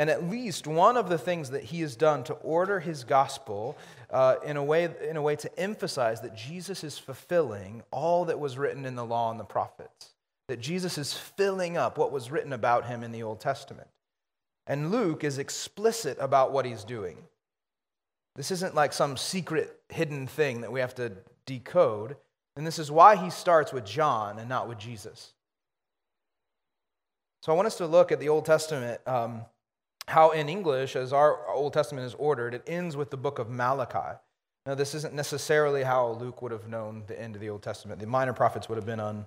And 0.00 0.08
at 0.08 0.30
least 0.30 0.66
one 0.66 0.96
of 0.96 1.10
the 1.10 1.18
things 1.18 1.50
that 1.50 1.62
he 1.62 1.82
has 1.82 1.94
done 1.94 2.24
to 2.24 2.32
order 2.32 2.80
his 2.80 3.04
gospel 3.04 3.76
uh, 4.10 4.36
in, 4.42 4.56
a 4.56 4.64
way, 4.64 4.88
in 5.06 5.18
a 5.18 5.20
way 5.20 5.36
to 5.36 5.60
emphasize 5.60 6.22
that 6.22 6.34
Jesus 6.34 6.82
is 6.82 6.96
fulfilling 6.96 7.82
all 7.90 8.24
that 8.24 8.40
was 8.40 8.56
written 8.56 8.86
in 8.86 8.94
the 8.94 9.04
law 9.04 9.30
and 9.30 9.38
the 9.38 9.44
prophets, 9.44 10.14
that 10.48 10.58
Jesus 10.58 10.96
is 10.96 11.12
filling 11.12 11.76
up 11.76 11.98
what 11.98 12.12
was 12.12 12.30
written 12.30 12.54
about 12.54 12.86
him 12.86 13.04
in 13.04 13.12
the 13.12 13.22
Old 13.22 13.40
Testament. 13.40 13.88
And 14.66 14.90
Luke 14.90 15.22
is 15.22 15.36
explicit 15.36 16.16
about 16.18 16.50
what 16.50 16.64
he's 16.64 16.82
doing. 16.82 17.18
This 18.36 18.50
isn't 18.52 18.74
like 18.74 18.94
some 18.94 19.18
secret 19.18 19.82
hidden 19.90 20.26
thing 20.26 20.62
that 20.62 20.72
we 20.72 20.80
have 20.80 20.94
to 20.94 21.12
decode. 21.44 22.16
And 22.56 22.66
this 22.66 22.78
is 22.78 22.90
why 22.90 23.16
he 23.16 23.28
starts 23.28 23.70
with 23.70 23.84
John 23.84 24.38
and 24.38 24.48
not 24.48 24.66
with 24.66 24.78
Jesus. 24.78 25.34
So 27.42 27.52
I 27.52 27.54
want 27.54 27.66
us 27.66 27.76
to 27.76 27.86
look 27.86 28.12
at 28.12 28.18
the 28.18 28.30
Old 28.30 28.46
Testament, 28.46 29.02
um, 29.06 29.42
how 30.10 30.30
in 30.30 30.48
English, 30.48 30.96
as 30.96 31.12
our 31.12 31.48
Old 31.48 31.72
Testament 31.72 32.04
is 32.04 32.14
ordered, 32.14 32.52
it 32.52 32.64
ends 32.66 32.96
with 32.96 33.10
the 33.10 33.16
book 33.16 33.38
of 33.38 33.48
Malachi. 33.48 34.18
Now, 34.66 34.74
this 34.74 34.94
isn't 34.94 35.14
necessarily 35.14 35.84
how 35.84 36.12
Luke 36.20 36.42
would 36.42 36.52
have 36.52 36.68
known 36.68 37.04
the 37.06 37.20
end 37.20 37.36
of 37.36 37.40
the 37.40 37.48
Old 37.48 37.62
Testament. 37.62 38.00
The 38.00 38.06
minor 38.06 38.32
prophets 38.32 38.68
would 38.68 38.76
have 38.76 38.84
been 38.84 39.00
on 39.00 39.26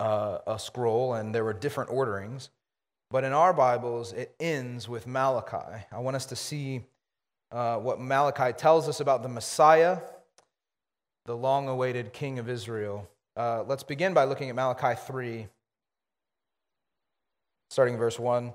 uh, 0.00 0.38
a 0.46 0.58
scroll, 0.58 1.14
and 1.14 1.34
there 1.34 1.44
were 1.44 1.52
different 1.52 1.90
orderings. 1.90 2.48
But 3.10 3.22
in 3.22 3.32
our 3.32 3.52
Bibles, 3.52 4.12
it 4.12 4.34
ends 4.40 4.88
with 4.88 5.06
Malachi. 5.06 5.84
I 5.92 5.98
want 5.98 6.16
us 6.16 6.26
to 6.26 6.36
see 6.36 6.82
uh, 7.52 7.76
what 7.76 8.00
Malachi 8.00 8.52
tells 8.52 8.88
us 8.88 9.00
about 9.00 9.22
the 9.22 9.28
Messiah, 9.28 9.98
the 11.26 11.36
long 11.36 11.68
awaited 11.68 12.12
King 12.12 12.38
of 12.38 12.48
Israel. 12.48 13.08
Uh, 13.36 13.62
let's 13.66 13.82
begin 13.82 14.14
by 14.14 14.24
looking 14.24 14.48
at 14.48 14.56
Malachi 14.56 14.98
3, 15.06 15.46
starting 17.68 17.98
verse 17.98 18.18
1. 18.18 18.54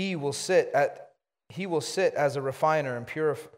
He 0.00 0.16
will 0.16 0.32
sit 0.32 0.70
at 0.72 1.08
he 1.50 1.66
will 1.66 1.82
sit 1.82 2.14
as 2.14 2.34
a 2.34 2.40
refiner 2.40 2.96
and 2.96 3.06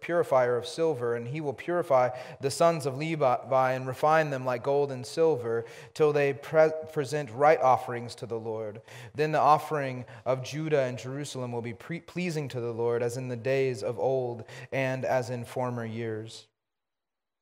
purifier 0.00 0.56
of 0.56 0.66
silver, 0.66 1.14
and 1.14 1.28
he 1.28 1.40
will 1.40 1.52
purify 1.52 2.08
the 2.40 2.50
sons 2.50 2.84
of 2.84 2.96
Levi 2.96 3.72
and 3.74 3.86
refine 3.86 4.30
them 4.30 4.44
like 4.44 4.64
gold 4.64 4.90
and 4.90 5.06
silver, 5.06 5.66
till 5.94 6.12
they 6.12 6.32
pre- 6.32 6.72
present 6.92 7.30
right 7.30 7.60
offerings 7.60 8.16
to 8.16 8.26
the 8.26 8.40
Lord. 8.40 8.82
Then 9.14 9.30
the 9.30 9.38
offering 9.38 10.04
of 10.24 10.42
Judah 10.42 10.80
and 10.80 10.98
Jerusalem 10.98 11.52
will 11.52 11.62
be 11.62 11.74
pre- 11.74 12.00
pleasing 12.00 12.48
to 12.48 12.60
the 12.60 12.72
Lord, 12.72 13.04
as 13.04 13.16
in 13.16 13.28
the 13.28 13.36
days 13.36 13.84
of 13.84 14.00
old 14.00 14.42
and 14.72 15.04
as 15.04 15.30
in 15.30 15.44
former 15.44 15.84
years. 15.84 16.48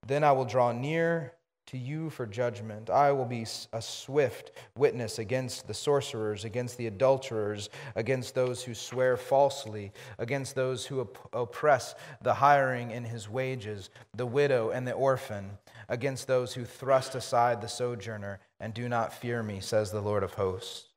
Then 0.06 0.24
I 0.24 0.32
will 0.32 0.44
draw 0.44 0.72
near 0.72 1.32
to 1.70 1.78
you 1.78 2.10
for 2.10 2.26
judgment. 2.26 2.90
I 2.90 3.12
will 3.12 3.24
be 3.24 3.46
a 3.72 3.80
swift 3.80 4.50
witness 4.76 5.20
against 5.20 5.68
the 5.68 5.74
sorcerers, 5.74 6.44
against 6.44 6.76
the 6.76 6.88
adulterers, 6.88 7.70
against 7.94 8.34
those 8.34 8.64
who 8.64 8.74
swear 8.74 9.16
falsely, 9.16 9.92
against 10.18 10.56
those 10.56 10.84
who 10.84 11.02
op- 11.02 11.28
oppress 11.32 11.94
the 12.22 12.34
hiring 12.34 12.90
in 12.90 13.04
his 13.04 13.28
wages, 13.28 13.90
the 14.16 14.26
widow 14.26 14.70
and 14.70 14.84
the 14.84 14.92
orphan, 14.92 15.48
against 15.88 16.26
those 16.26 16.52
who 16.54 16.64
thrust 16.64 17.14
aside 17.14 17.60
the 17.60 17.68
sojourner 17.68 18.40
and 18.58 18.74
do 18.74 18.88
not 18.88 19.12
fear 19.12 19.40
me, 19.40 19.60
says 19.60 19.92
the 19.92 20.00
Lord 20.00 20.24
of 20.24 20.34
hosts. 20.34 20.88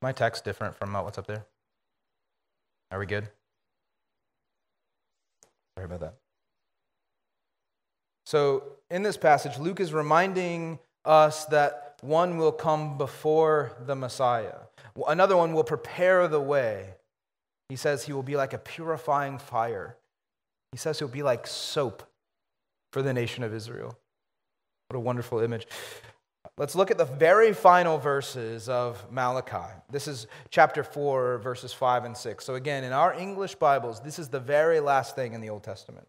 My 0.00 0.12
text 0.12 0.42
different 0.42 0.74
from 0.74 0.96
uh, 0.96 1.02
what's 1.02 1.18
up 1.18 1.26
there? 1.26 1.44
Are 2.90 2.98
we 2.98 3.04
good? 3.04 3.28
Sorry 5.76 5.84
about 5.84 6.00
that. 6.00 6.14
So, 8.32 8.62
in 8.90 9.02
this 9.02 9.18
passage, 9.18 9.58
Luke 9.58 9.78
is 9.78 9.92
reminding 9.92 10.78
us 11.04 11.44
that 11.46 11.98
one 12.00 12.38
will 12.38 12.50
come 12.50 12.96
before 12.96 13.76
the 13.84 13.94
Messiah, 13.94 14.54
another 15.06 15.36
one 15.36 15.52
will 15.52 15.64
prepare 15.64 16.26
the 16.28 16.40
way. 16.40 16.94
He 17.68 17.76
says 17.76 18.04
he 18.04 18.14
will 18.14 18.22
be 18.22 18.36
like 18.36 18.54
a 18.54 18.58
purifying 18.58 19.36
fire. 19.36 19.98
He 20.70 20.78
says 20.78 20.98
he'll 20.98 21.08
be 21.08 21.22
like 21.22 21.46
soap 21.46 22.04
for 22.90 23.02
the 23.02 23.12
nation 23.12 23.44
of 23.44 23.52
Israel. 23.52 23.98
What 24.88 24.96
a 24.96 25.00
wonderful 25.00 25.40
image. 25.40 25.66
Let's 26.56 26.74
look 26.74 26.90
at 26.90 26.96
the 26.96 27.04
very 27.04 27.52
final 27.52 27.98
verses 27.98 28.66
of 28.66 29.12
Malachi. 29.12 29.74
This 29.90 30.08
is 30.08 30.26
chapter 30.48 30.82
4, 30.82 31.36
verses 31.36 31.74
5 31.74 32.06
and 32.06 32.16
6. 32.16 32.46
So, 32.46 32.54
again, 32.54 32.82
in 32.82 32.94
our 32.94 33.12
English 33.12 33.56
Bibles, 33.56 34.00
this 34.00 34.18
is 34.18 34.30
the 34.30 34.40
very 34.40 34.80
last 34.80 35.16
thing 35.16 35.34
in 35.34 35.42
the 35.42 35.50
Old 35.50 35.64
Testament 35.64 36.08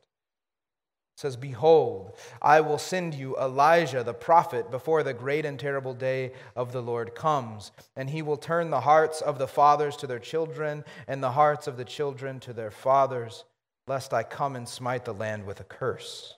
says, 1.15 1.35
Behold, 1.35 2.17
I 2.41 2.61
will 2.61 2.77
send 2.77 3.13
you 3.13 3.37
Elijah 3.37 4.03
the 4.03 4.13
prophet 4.13 4.71
before 4.71 5.03
the 5.03 5.13
great 5.13 5.45
and 5.45 5.59
terrible 5.59 5.93
day 5.93 6.31
of 6.55 6.71
the 6.71 6.81
Lord 6.81 7.13
comes, 7.15 7.71
and 7.95 8.09
he 8.09 8.21
will 8.21 8.37
turn 8.37 8.69
the 8.69 8.81
hearts 8.81 9.21
of 9.21 9.37
the 9.37 9.47
fathers 9.47 9.95
to 9.97 10.07
their 10.07 10.19
children, 10.19 10.83
and 11.07 11.21
the 11.21 11.31
hearts 11.31 11.67
of 11.67 11.77
the 11.77 11.85
children 11.85 12.39
to 12.41 12.53
their 12.53 12.71
fathers, 12.71 13.45
lest 13.87 14.13
I 14.13 14.23
come 14.23 14.55
and 14.55 14.67
smite 14.67 15.05
the 15.05 15.13
land 15.13 15.45
with 15.45 15.59
a 15.59 15.65
curse. 15.65 16.35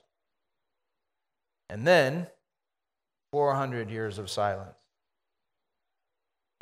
And 1.70 1.86
then, 1.86 2.26
400 3.32 3.90
years 3.90 4.18
of 4.18 4.30
silence. 4.30 4.76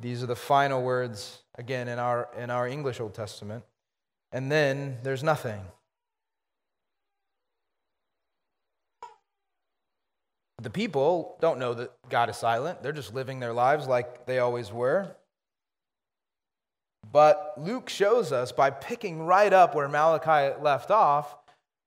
These 0.01 0.23
are 0.23 0.27
the 0.27 0.37
final 0.37 0.83
words, 0.83 1.43
again, 1.57 1.89
in 1.89 1.99
our, 1.99 2.29
in 2.37 2.51
our 2.51 2.67
English 2.67 3.01
Old 3.01 3.15
Testament. 3.15 3.65
And 4.33 4.51
then 4.51 4.99
there's 5.03 5.23
nothing. 5.23 5.61
The 10.65 10.71
people 10.71 11.37
don't 11.43 11.59
know 11.59 11.75
that 11.75 11.93
God 12.09 12.31
is 12.31 12.39
silent. 12.39 12.83
They're 12.83 12.93
just 12.93 13.13
living 13.13 13.39
their 13.39 13.53
lives 13.53 13.87
like 13.87 14.25
they 14.25 14.39
always 14.39 14.73
were. 14.73 15.15
But 17.13 17.53
Luke 17.59 17.91
shows 17.91 18.33
us 18.33 18.51
by 18.51 18.71
picking 18.71 19.27
right 19.27 19.53
up 19.53 19.75
where 19.75 19.89
Malachi 19.89 20.59
left 20.63 20.91
off 20.91 21.37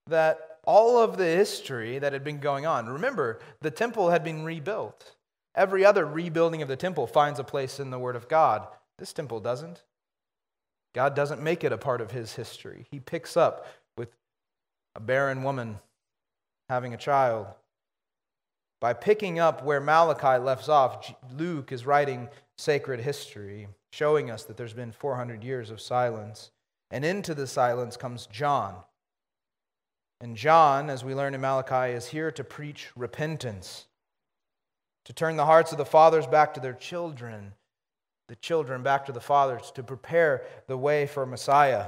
that 0.06 0.60
all 0.64 0.98
of 0.98 1.16
the 1.16 1.24
history 1.24 1.98
that 1.98 2.12
had 2.12 2.22
been 2.22 2.38
going 2.38 2.66
on. 2.66 2.88
Remember, 2.88 3.40
the 3.60 3.70
temple 3.72 4.10
had 4.10 4.22
been 4.22 4.44
rebuilt. 4.44 5.16
Every 5.56 5.84
other 5.84 6.06
rebuilding 6.06 6.62
of 6.62 6.68
the 6.68 6.76
temple 6.76 7.08
finds 7.08 7.40
a 7.40 7.44
place 7.44 7.80
in 7.80 7.90
the 7.90 7.98
Word 7.98 8.14
of 8.14 8.28
God. 8.28 8.64
This 8.96 9.12
temple 9.12 9.40
doesn't. 9.40 9.82
God 10.94 11.16
doesn't 11.16 11.42
make 11.42 11.64
it 11.64 11.72
a 11.72 11.78
part 11.78 12.00
of 12.00 12.12
his 12.12 12.34
history. 12.36 12.86
He 12.92 13.00
picks 13.00 13.36
up 13.36 13.66
with 13.96 14.10
a 14.94 15.00
barren 15.00 15.42
woman 15.42 15.80
having 16.68 16.94
a 16.94 16.98
child. 16.98 17.48
By 18.80 18.92
picking 18.92 19.38
up 19.38 19.64
where 19.64 19.80
Malachi 19.80 20.42
left 20.42 20.68
off, 20.68 21.12
Luke 21.36 21.72
is 21.72 21.86
writing 21.86 22.28
sacred 22.56 23.00
history, 23.00 23.68
showing 23.92 24.30
us 24.30 24.44
that 24.44 24.56
there's 24.56 24.72
been 24.72 24.92
400 24.92 25.42
years 25.42 25.70
of 25.70 25.80
silence. 25.80 26.50
And 26.90 27.04
into 27.04 27.34
the 27.34 27.46
silence 27.46 27.96
comes 27.96 28.26
John. 28.26 28.74
And 30.20 30.36
John, 30.36 30.90
as 30.90 31.04
we 31.04 31.14
learn 31.14 31.34
in 31.34 31.40
Malachi, 31.40 31.92
is 31.92 32.06
here 32.06 32.30
to 32.32 32.42
preach 32.42 32.88
repentance, 32.96 33.86
to 35.04 35.12
turn 35.12 35.36
the 35.36 35.46
hearts 35.46 35.70
of 35.72 35.78
the 35.78 35.84
fathers 35.84 36.26
back 36.26 36.54
to 36.54 36.60
their 36.60 36.72
children, 36.72 37.52
the 38.28 38.36
children 38.36 38.82
back 38.82 39.06
to 39.06 39.12
the 39.12 39.20
fathers, 39.20 39.70
to 39.74 39.82
prepare 39.82 40.42
the 40.66 40.76
way 40.76 41.06
for 41.06 41.24
Messiah. 41.24 41.86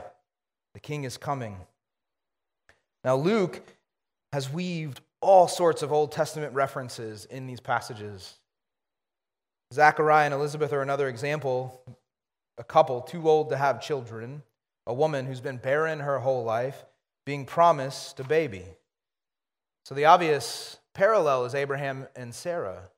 The 0.74 0.81
king 0.81 1.05
is 1.05 1.16
coming. 1.16 1.57
Now, 3.05 3.16
Luke 3.16 3.62
has 4.33 4.53
weaved 4.53 5.00
all 5.20 5.48
sorts 5.48 5.83
of 5.83 5.92
Old 5.92 6.12
Testament 6.12 6.54
references 6.54 7.24
in 7.26 7.46
these 7.46 7.61
passages. 7.61 8.38
Zachariah 9.72 10.24
and 10.24 10.35
Elizabeth 10.35 10.72
are 10.72 10.83
another 10.83 11.09
example. 11.09 11.83
A 12.59 12.64
couple 12.64 13.00
too 13.02 13.28
old 13.28 13.50
to 13.50 13.56
have 13.56 13.80
children, 13.80 14.42
a 14.87 14.94
woman 14.94 15.26
who's 15.26 15.40
been 15.40 15.59
barren 15.59 16.00
her 16.00 16.18
whole 16.18 16.44
life, 16.44 16.85
being 17.24 17.44
promised 17.44 18.18
a 18.20 18.24
baby. 18.24 18.64
So 19.85 19.94
the 19.94 20.06
obvious 20.06 20.78
parallel 20.94 21.44
is 21.44 21.54
Abraham 21.54 22.06
and 22.16 22.35
Sarah. 22.35 22.90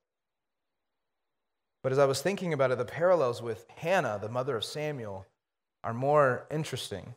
But 1.82 1.92
as 1.92 1.98
I 1.98 2.06
was 2.06 2.22
thinking 2.22 2.52
about 2.52 2.70
it, 2.70 2.78
the 2.78 2.85
parallels 2.85 3.42
with 3.42 3.66
Hannah, 3.76 4.18
the 4.20 4.28
mother 4.28 4.56
of 4.56 4.64
Samuel, 4.64 5.26
are 5.85 5.92
more 5.92 6.46
interesting. 6.50 7.14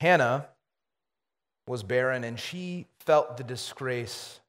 Hannah 0.00 0.48
was 1.66 1.82
barren, 1.82 2.24
and 2.24 2.38
she 2.38 2.86
felt 3.00 3.36
the 3.36 3.44
disgrace 3.44 4.40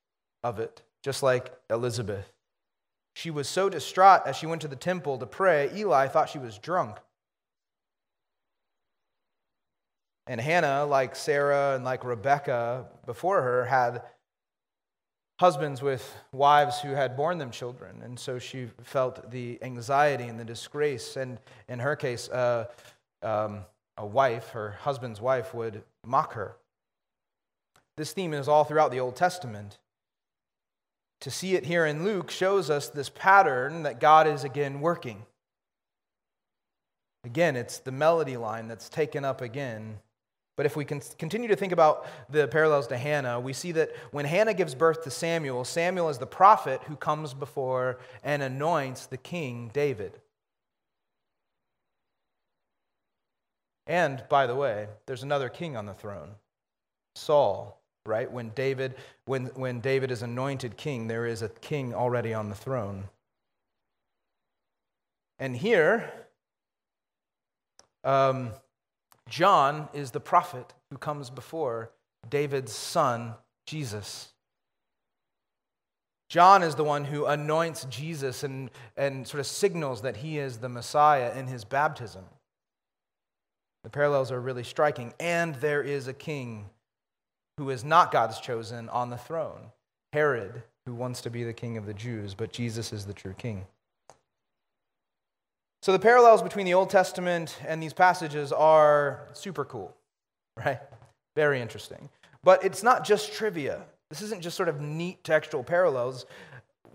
of 0.44 0.60
it, 0.60 0.82
just 1.02 1.24
like 1.24 1.52
Elizabeth. 1.70 2.32
She 3.16 3.32
was 3.32 3.50
so 3.50 3.70
distraught 3.70 4.22
as 4.26 4.36
she 4.36 4.46
went 4.46 4.62
to 4.62 4.68
the 4.68 4.76
temple 4.76 5.18
to 5.18 5.26
pray, 5.26 5.72
Eli 5.76 6.08
thought 6.08 6.30
she 6.30 6.38
was 6.38 6.60
drunk. 6.60 6.98
And 10.28 10.40
Hannah, 10.42 10.86
like 10.86 11.16
Sarah 11.16 11.74
and 11.76 11.84
like 11.84 12.04
Rebecca 12.04 12.86
before 13.06 13.42
her, 13.42 13.66
had 13.66 14.04
husbands 15.40 15.82
with 15.82 16.16
wives 16.32 16.82
who 16.82 16.90
had 16.90 17.16
borne 17.16 17.38
them 17.38 17.50
children. 17.50 18.02
And 18.04 18.20
so 18.20 18.38
she 18.38 18.68
felt 18.84 19.32
the 19.32 19.58
anxiety 19.62 20.26
and 20.26 20.40
the 20.40 20.46
disgrace. 20.46 21.16
And 21.16 21.40
in 21.70 21.80
her 21.80 21.96
case, 21.96 22.30
uh, 22.30 22.66
um, 23.24 23.62
a 23.98 24.06
wife, 24.06 24.50
her 24.50 24.78
husband's 24.82 25.22
wife, 25.22 25.54
would 25.54 25.84
mock 26.06 26.34
her. 26.34 26.56
This 27.98 28.14
theme 28.14 28.34
is 28.34 28.48
all 28.48 28.64
throughout 28.64 28.92
the 28.92 29.00
Old 29.00 29.16
Testament. 29.16 29.80
To 31.22 31.32
see 31.32 31.56
it 31.56 31.66
here 31.66 31.86
in 31.86 32.04
Luke 32.04 32.30
shows 32.30 32.70
us 32.70 32.90
this 32.90 33.10
pattern 33.10 33.84
that 33.84 34.00
God 34.00 34.28
is 34.28 34.44
again 34.44 34.82
working. 34.82 35.26
Again, 37.24 37.56
it's 37.56 37.80
the 37.80 37.92
melody 37.92 38.38
line 38.38 38.68
that's 38.68 38.88
taken 38.88 39.26
up 39.26 39.42
again. 39.42 40.00
But 40.56 40.66
if 40.66 40.76
we 40.76 40.86
can 40.86 41.02
continue 41.20 41.48
to 41.50 41.56
think 41.56 41.72
about 41.72 42.08
the 42.30 42.48
parallels 42.48 42.88
to 42.88 42.98
Hannah, 42.98 43.40
we 43.40 43.54
see 43.54 43.72
that 43.74 43.92
when 44.12 44.26
Hannah 44.26 44.54
gives 44.54 44.76
birth 44.76 45.04
to 45.04 45.12
Samuel, 45.12 45.66
Samuel 45.66 46.10
is 46.10 46.20
the 46.20 46.26
prophet 46.26 46.82
who 46.88 46.96
comes 46.96 47.34
before 47.34 48.00
and 48.24 48.42
anoints 48.42 49.08
the 49.08 49.18
king 49.18 49.70
David. 49.74 50.20
And 53.86 54.24
by 54.30 54.48
the 54.48 54.56
way, 54.56 54.88
there's 55.06 55.24
another 55.24 55.50
king 55.50 55.78
on 55.78 55.86
the 55.86 55.94
throne, 55.94 56.32
Saul, 57.16 57.82
right? 58.08 58.32
When 58.32 58.50
David, 58.50 58.96
when, 59.26 59.48
when 59.56 59.80
David 59.80 60.10
is 60.10 60.22
anointed 60.22 60.78
king, 60.78 61.08
there 61.08 61.26
is 61.26 61.42
a 61.42 61.50
king 61.50 61.94
already 61.94 62.34
on 62.34 62.50
the 62.50 62.56
throne. 62.56 63.10
And 65.40 65.56
here, 65.56 66.12
um, 68.04 68.52
John 69.30 69.90
is 69.94 70.12
the 70.12 70.20
prophet 70.20 70.74
who 70.90 70.98
comes 70.98 71.30
before 71.30 71.92
David's 72.30 72.72
son, 72.72 73.34
Jesus. 73.66 74.30
John 76.30 76.64
is 76.64 76.76
the 76.76 76.84
one 76.84 77.06
who 77.06 77.26
anoints 77.26 77.86
Jesus 77.86 78.44
and, 78.44 78.70
and 78.98 79.28
sort 79.28 79.40
of 79.40 79.48
signals 79.48 80.02
that 80.02 80.18
he 80.18 80.40
is 80.40 80.58
the 80.58 80.70
Messiah 80.70 81.38
in 81.38 81.48
his 81.48 81.64
baptism. 81.64 82.26
The 83.84 83.90
parallels 83.90 84.32
are 84.32 84.42
really 84.42 84.66
striking. 84.66 85.14
And 85.20 85.56
there 85.56 85.82
is 85.82 86.08
a 86.08 86.14
king 86.14 86.70
who 87.58 87.70
is 87.70 87.84
not 87.84 88.12
God's 88.12 88.40
chosen 88.40 88.88
on 88.90 89.10
the 89.10 89.18
throne 89.18 89.72
Herod, 90.14 90.64
who 90.86 90.94
wants 90.94 91.22
to 91.22 91.30
be 91.30 91.44
the 91.44 91.54
king 91.54 91.78
of 91.78 91.86
the 91.86 91.94
Jews, 91.94 92.34
but 92.34 92.54
Jesus 92.54 92.94
is 92.94 93.06
the 93.06 93.14
true 93.14 93.34
king. 93.38 93.66
So 95.82 95.92
the 95.92 96.00
parallels 96.00 96.42
between 96.42 96.66
the 96.66 96.74
Old 96.74 96.90
Testament 96.90 97.60
and 97.68 97.84
these 97.84 97.94
passages 97.94 98.52
are 98.52 99.28
super 99.34 99.66
cool, 99.66 99.96
right? 100.58 100.80
Very 101.36 101.62
interesting. 101.62 102.10
But 102.44 102.64
it's 102.64 102.84
not 102.84 103.06
just 103.06 103.34
trivia. 103.34 103.84
This 104.10 104.22
isn't 104.22 104.42
just 104.42 104.56
sort 104.56 104.70
of 104.70 104.82
neat 104.82 105.24
textual 105.24 105.64
parallels. 105.64 106.26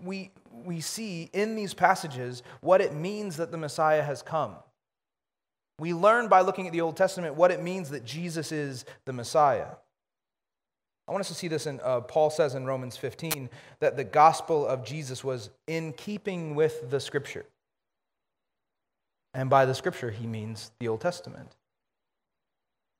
We, 0.03 0.31
we 0.65 0.81
see 0.81 1.29
in 1.33 1.55
these 1.55 1.73
passages 1.73 2.43
what 2.61 2.81
it 2.81 2.93
means 2.93 3.37
that 3.37 3.51
the 3.51 3.57
Messiah 3.57 4.03
has 4.03 4.21
come. 4.21 4.55
We 5.79 5.93
learn 5.93 6.27
by 6.27 6.41
looking 6.41 6.67
at 6.67 6.73
the 6.73 6.81
Old 6.81 6.97
Testament 6.97 7.35
what 7.35 7.51
it 7.51 7.61
means 7.61 7.89
that 7.91 8.05
Jesus 8.05 8.51
is 8.51 8.85
the 9.05 9.13
Messiah. 9.13 9.67
I 11.07 11.11
want 11.11 11.21
us 11.21 11.27
to 11.27 11.35
see 11.35 11.47
this 11.47 11.67
in, 11.67 11.79
uh, 11.83 12.01
Paul 12.01 12.29
says 12.29 12.55
in 12.55 12.65
Romans 12.65 12.95
15 12.95 13.49
that 13.79 13.97
the 13.97 14.03
gospel 14.03 14.65
of 14.65 14.85
Jesus 14.85 15.23
was 15.23 15.49
in 15.67 15.93
keeping 15.93 16.55
with 16.55 16.89
the 16.89 16.99
scripture. 16.99 17.45
And 19.33 19.49
by 19.49 19.65
the 19.65 19.75
scripture, 19.75 20.11
he 20.11 20.27
means 20.27 20.71
the 20.79 20.87
Old 20.87 21.01
Testament. 21.01 21.55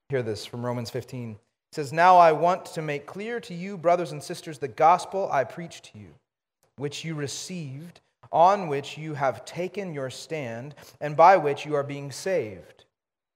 Hear 0.09 0.21
this 0.21 0.45
from 0.45 0.65
Romans 0.65 0.89
15. 0.89 1.31
It 1.31 1.37
says, 1.71 1.93
Now 1.93 2.17
I 2.17 2.33
want 2.33 2.65
to 2.65 2.81
make 2.81 3.05
clear 3.05 3.39
to 3.41 3.53
you, 3.53 3.77
brothers 3.77 4.11
and 4.11 4.21
sisters, 4.21 4.57
the 4.57 4.67
gospel 4.67 5.29
I 5.31 5.43
preached 5.43 5.93
to 5.93 5.99
you, 5.99 6.09
which 6.77 7.05
you 7.05 7.15
received 7.15 8.01
on 8.31 8.67
which 8.67 8.97
you 8.97 9.13
have 9.13 9.45
taken 9.45 9.93
your 9.93 10.09
stand, 10.09 10.75
and 10.99 11.15
by 11.15 11.37
which 11.37 11.65
you 11.65 11.75
are 11.75 11.83
being 11.83 12.11
saved, 12.11 12.85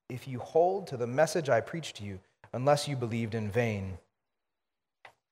if 0.09 0.27
you 0.27 0.39
hold 0.39 0.87
to 0.87 0.97
the 0.97 1.07
message 1.07 1.49
I 1.49 1.61
preached 1.61 1.97
to 1.97 2.03
you, 2.03 2.19
unless 2.51 2.87
you 2.87 2.95
believed 2.95 3.35
in 3.35 3.51
vain. 3.51 3.99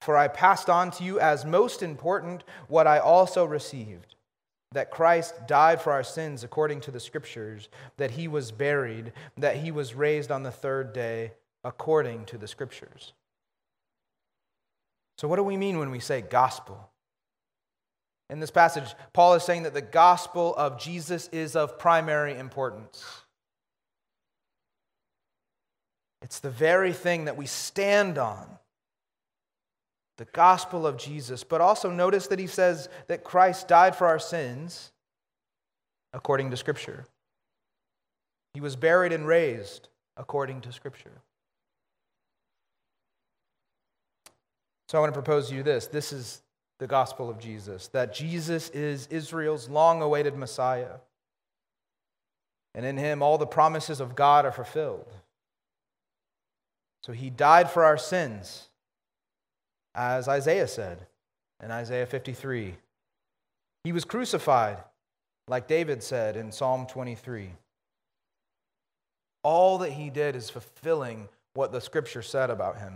For 0.06 0.16
I 0.16 0.28
passed 0.28 0.70
on 0.70 0.92
to 0.92 1.04
you 1.04 1.20
as 1.20 1.46
most 1.46 1.82
important 1.82 2.44
what 2.68 2.86
I 2.86 3.00
also 3.00 3.44
received 3.44 4.14
that 4.72 4.92
Christ 4.92 5.48
died 5.48 5.82
for 5.82 5.94
our 5.94 6.04
sins 6.04 6.44
according 6.44 6.82
to 6.82 6.92
the 6.92 7.00
Scriptures, 7.00 7.70
that 7.98 8.12
he 8.12 8.28
was 8.28 8.52
buried, 8.52 9.14
that 9.36 9.56
he 9.56 9.72
was 9.72 9.96
raised 9.96 10.30
on 10.30 10.44
the 10.44 10.52
third 10.52 10.94
day 10.94 11.32
according 11.64 12.26
to 12.26 12.38
the 12.38 12.48
Scriptures. 12.48 13.14
So, 15.18 15.28
what 15.28 15.38
do 15.38 15.44
we 15.44 15.58
mean 15.58 15.80
when 15.80 15.90
we 15.90 16.00
say 16.00 16.22
gospel? 16.22 16.92
In 18.30 18.40
this 18.40 18.52
passage, 18.52 18.94
Paul 19.12 19.34
is 19.34 19.44
saying 19.44 19.64
that 19.64 19.74
the 19.74 19.82
gospel 19.82 20.54
of 20.56 20.80
Jesus 20.80 21.30
is 21.30 21.56
of 21.56 21.80
primary 21.80 22.38
importance. 22.38 23.04
It's 26.22 26.42
the 26.42 26.52
very 26.52 26.94
thing 26.94 27.26
that 27.26 27.38
we 27.38 27.48
stand 27.48 28.20
on 28.20 28.60
the 30.18 30.26
gospel 30.26 30.88
of 30.88 30.98
Jesus. 30.98 31.44
But 31.44 31.62
also 31.62 31.90
notice 31.90 32.28
that 32.28 32.40
he 32.40 32.48
says 32.48 32.90
that 33.08 33.24
Christ 33.24 33.68
died 33.68 33.96
for 33.96 34.08
our 34.08 34.20
sins 34.20 34.92
according 36.14 36.52
to 36.52 36.58
Scripture. 36.58 37.06
He 38.54 38.62
was 38.62 38.76
buried 38.76 39.12
and 39.12 39.28
raised 39.28 39.90
according 40.16 40.62
to 40.62 40.72
Scripture. 40.72 41.22
So 44.88 44.98
I 44.98 45.02
want 45.02 45.14
to 45.14 45.20
propose 45.20 45.50
to 45.50 45.56
you 45.56 45.64
this. 45.64 45.88
This 45.88 46.14
is 46.14 46.42
the 46.80 46.88
gospel 46.88 47.30
of 47.30 47.40
Jesus 47.40 47.88
that 47.90 48.14
Jesus 48.14 48.70
is 48.70 49.08
Israel's 49.08 49.70
long 49.70 50.02
awaited 50.02 50.38
Messiah. 50.38 50.98
And 52.74 52.86
in 52.86 52.98
him, 52.98 53.22
all 53.22 53.38
the 53.38 53.48
promises 53.48 54.02
of 54.02 54.16
God 54.16 54.46
are 54.46 54.52
fulfilled. 54.52 55.12
So 57.04 57.14
he 57.14 57.30
died 57.30 57.70
for 57.70 57.86
our 57.86 57.98
sins, 57.98 58.68
as 59.96 60.28
Isaiah 60.28 60.68
said 60.68 61.06
in 61.64 61.72
Isaiah 61.72 62.06
53. 62.06 62.76
He 63.84 63.92
was 63.92 64.04
crucified, 64.04 64.78
like 65.48 65.68
David 65.68 66.04
said 66.04 66.36
in 66.36 66.52
Psalm 66.52 66.86
23. 66.86 67.50
All 69.44 69.78
that 69.80 69.92
he 69.92 70.10
did 70.10 70.36
is 70.36 70.50
fulfilling 70.50 71.30
what 71.54 71.72
the 71.72 71.80
scripture 71.80 72.22
said 72.22 72.50
about 72.50 72.78
him. 72.78 72.94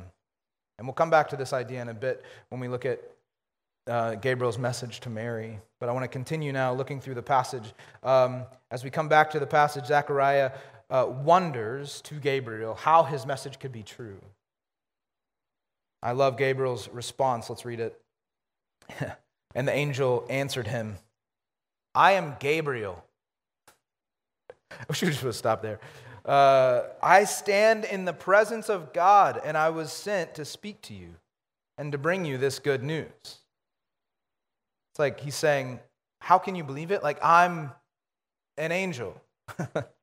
And 0.78 0.88
we'll 0.88 0.94
come 0.94 1.10
back 1.10 1.30
to 1.30 1.38
this 1.38 1.54
idea 1.54 1.82
in 1.82 1.90
a 1.90 1.94
bit 1.94 2.24
when 2.50 2.60
we 2.60 2.68
look 2.68 2.86
at 2.86 3.02
uh, 3.88 4.16
Gabriel's 4.16 4.58
message 4.58 5.00
to 5.02 5.10
Mary. 5.10 5.60
But 5.80 5.90
I 5.90 5.92
want 5.92 6.04
to 6.04 6.10
continue 6.10 6.52
now 6.52 6.74
looking 6.74 7.00
through 7.00 7.16
the 7.16 7.22
passage. 7.22 7.74
Um, 8.04 8.44
as 8.72 8.84
we 8.84 8.90
come 8.90 9.08
back 9.08 9.30
to 9.32 9.40
the 9.40 9.48
passage, 9.48 9.86
Zechariah 9.86 10.52
uh, 10.90 11.06
wonders 11.08 12.02
to 12.02 12.16
Gabriel 12.16 12.74
how 12.74 13.04
his 13.04 13.26
message 13.26 13.60
could 13.60 13.72
be 13.72 13.84
true. 13.84 14.20
I 16.02 16.14
love 16.14 16.38
Gabriel's 16.38 16.88
response. 16.90 17.50
Let's 17.50 17.66
read 17.66 17.80
it. 17.80 18.00
and 19.56 19.68
the 19.68 19.74
angel 19.74 20.26
answered 20.30 20.68
him, 20.68 20.98
I 21.94 22.14
am 22.14 22.36
Gabriel. 22.40 23.04
I 24.72 24.86
wish 24.88 25.02
we 25.02 25.10
just 25.10 25.24
would 25.24 25.36
stop 25.36 25.62
there. 25.62 25.80
Uh, 26.26 26.84
I 27.02 27.24
stand 27.24 27.86
in 27.86 28.06
the 28.06 28.14
presence 28.14 28.70
of 28.70 28.94
God, 28.94 29.42
and 29.44 29.58
I 29.58 29.70
was 29.70 29.92
sent 29.92 30.36
to 30.36 30.46
speak 30.46 30.82
to 30.84 30.94
you 30.94 31.16
and 31.78 31.92
to 31.92 31.98
bring 31.98 32.26
you 32.26 32.38
this 32.38 32.60
good 32.60 32.84
news. 32.84 33.08
It's 33.24 35.00
like 35.00 35.20
he's 35.20 35.36
saying, 35.36 35.80
How 36.22 36.38
can 36.38 36.56
you 36.56 36.64
believe 36.64 36.92
it? 36.92 37.04
Like, 37.04 37.18
I'm 37.24 37.72
an 38.58 38.72
angel. 38.72 39.20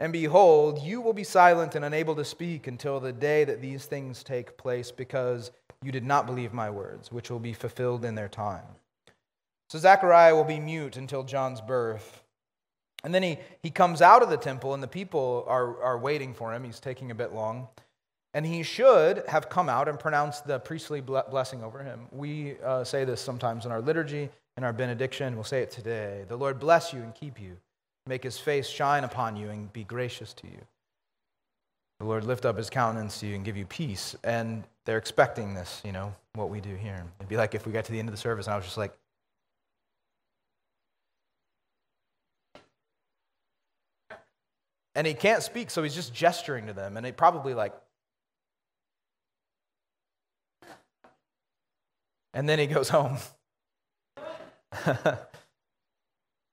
and 0.00 0.12
behold, 0.12 0.82
you 0.82 1.00
will 1.00 1.12
be 1.12 1.22
silent 1.22 1.76
and 1.76 1.84
unable 1.84 2.16
to 2.16 2.24
speak 2.24 2.66
until 2.66 2.98
the 2.98 3.12
day 3.12 3.44
that 3.44 3.60
these 3.60 3.84
things 3.84 4.24
take 4.24 4.56
place, 4.56 4.90
because 4.90 5.52
you 5.82 5.92
did 5.92 6.04
not 6.04 6.26
believe 6.26 6.52
my 6.52 6.70
words, 6.70 7.12
which 7.12 7.30
will 7.30 7.38
be 7.38 7.52
fulfilled 7.52 8.04
in 8.04 8.16
their 8.16 8.28
time. 8.28 8.64
So 9.68 9.78
Zechariah 9.78 10.34
will 10.34 10.44
be 10.44 10.58
mute 10.58 10.96
until 10.96 11.22
John's 11.22 11.60
birth. 11.60 12.24
And 13.04 13.14
then 13.14 13.22
he, 13.22 13.38
he 13.62 13.70
comes 13.70 14.02
out 14.02 14.22
of 14.22 14.28
the 14.30 14.36
temple, 14.36 14.74
and 14.74 14.82
the 14.82 14.88
people 14.88 15.44
are, 15.46 15.80
are 15.82 15.98
waiting 15.98 16.34
for 16.34 16.52
him. 16.52 16.64
He's 16.64 16.80
taking 16.80 17.10
a 17.10 17.14
bit 17.14 17.32
long. 17.32 17.68
And 18.32 18.46
he 18.46 18.62
should 18.62 19.24
have 19.28 19.48
come 19.48 19.68
out 19.68 19.88
and 19.88 19.98
pronounced 19.98 20.46
the 20.46 20.58
priestly 20.58 21.00
blessing 21.00 21.62
over 21.62 21.82
him. 21.82 22.06
We 22.10 22.56
uh, 22.64 22.84
say 22.84 23.04
this 23.04 23.20
sometimes 23.20 23.66
in 23.66 23.72
our 23.72 23.80
liturgy, 23.80 24.30
in 24.56 24.64
our 24.64 24.72
benediction. 24.72 25.34
We'll 25.34 25.44
say 25.44 25.62
it 25.62 25.70
today. 25.70 26.24
The 26.28 26.36
Lord 26.36 26.58
bless 26.58 26.92
you 26.92 27.00
and 27.00 27.14
keep 27.14 27.40
you, 27.40 27.56
make 28.10 28.24
his 28.24 28.38
face 28.38 28.66
shine 28.66 29.04
upon 29.04 29.36
you 29.36 29.48
and 29.50 29.72
be 29.72 29.84
gracious 29.84 30.34
to 30.34 30.48
you. 30.48 30.60
The 32.00 32.06
Lord 32.06 32.24
lift 32.24 32.44
up 32.44 32.56
his 32.56 32.68
countenance 32.68 33.20
to 33.20 33.26
you 33.26 33.36
and 33.36 33.44
give 33.44 33.56
you 33.56 33.64
peace. 33.64 34.16
And 34.24 34.64
they're 34.84 34.98
expecting 34.98 35.54
this, 35.54 35.80
you 35.84 35.92
know, 35.92 36.12
what 36.34 36.50
we 36.50 36.60
do 36.60 36.74
here. 36.74 37.04
It'd 37.20 37.28
be 37.28 37.36
like 37.36 37.54
if 37.54 37.66
we 37.66 37.72
got 37.72 37.84
to 37.84 37.92
the 37.92 38.00
end 38.00 38.08
of 38.08 38.12
the 38.12 38.20
service 38.20 38.46
and 38.46 38.54
I 38.54 38.56
was 38.56 38.66
just 38.66 38.76
like, 38.76 38.92
and 44.96 45.06
he 45.06 45.14
can't 45.14 45.44
speak, 45.44 45.70
so 45.70 45.84
he's 45.84 45.94
just 45.94 46.12
gesturing 46.12 46.66
to 46.66 46.72
them. 46.72 46.96
And 46.96 47.06
they 47.06 47.12
probably 47.12 47.54
like, 47.54 47.74
and 52.34 52.48
then 52.48 52.58
he 52.58 52.66
goes 52.66 52.88
home. 52.88 53.18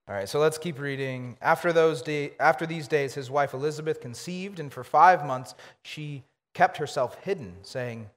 All 0.10 0.16
right, 0.16 0.30
so 0.30 0.40
let's 0.40 0.58
keep 0.58 0.80
reading. 0.80 1.38
After, 1.42 1.74
those 1.74 2.02
day, 2.02 2.32
after 2.40 2.66
these 2.66 2.88
days, 2.88 3.14
his 3.14 3.30
wife 3.30 3.54
Elizabeth 3.54 4.00
conceived, 4.00 4.60
and 4.60 4.72
for 4.72 4.86
five 4.86 5.26
months 5.26 5.54
she 5.84 6.24
kept 6.54 6.78
herself 6.78 7.18
hidden, 7.24 7.58
saying, 7.64 8.10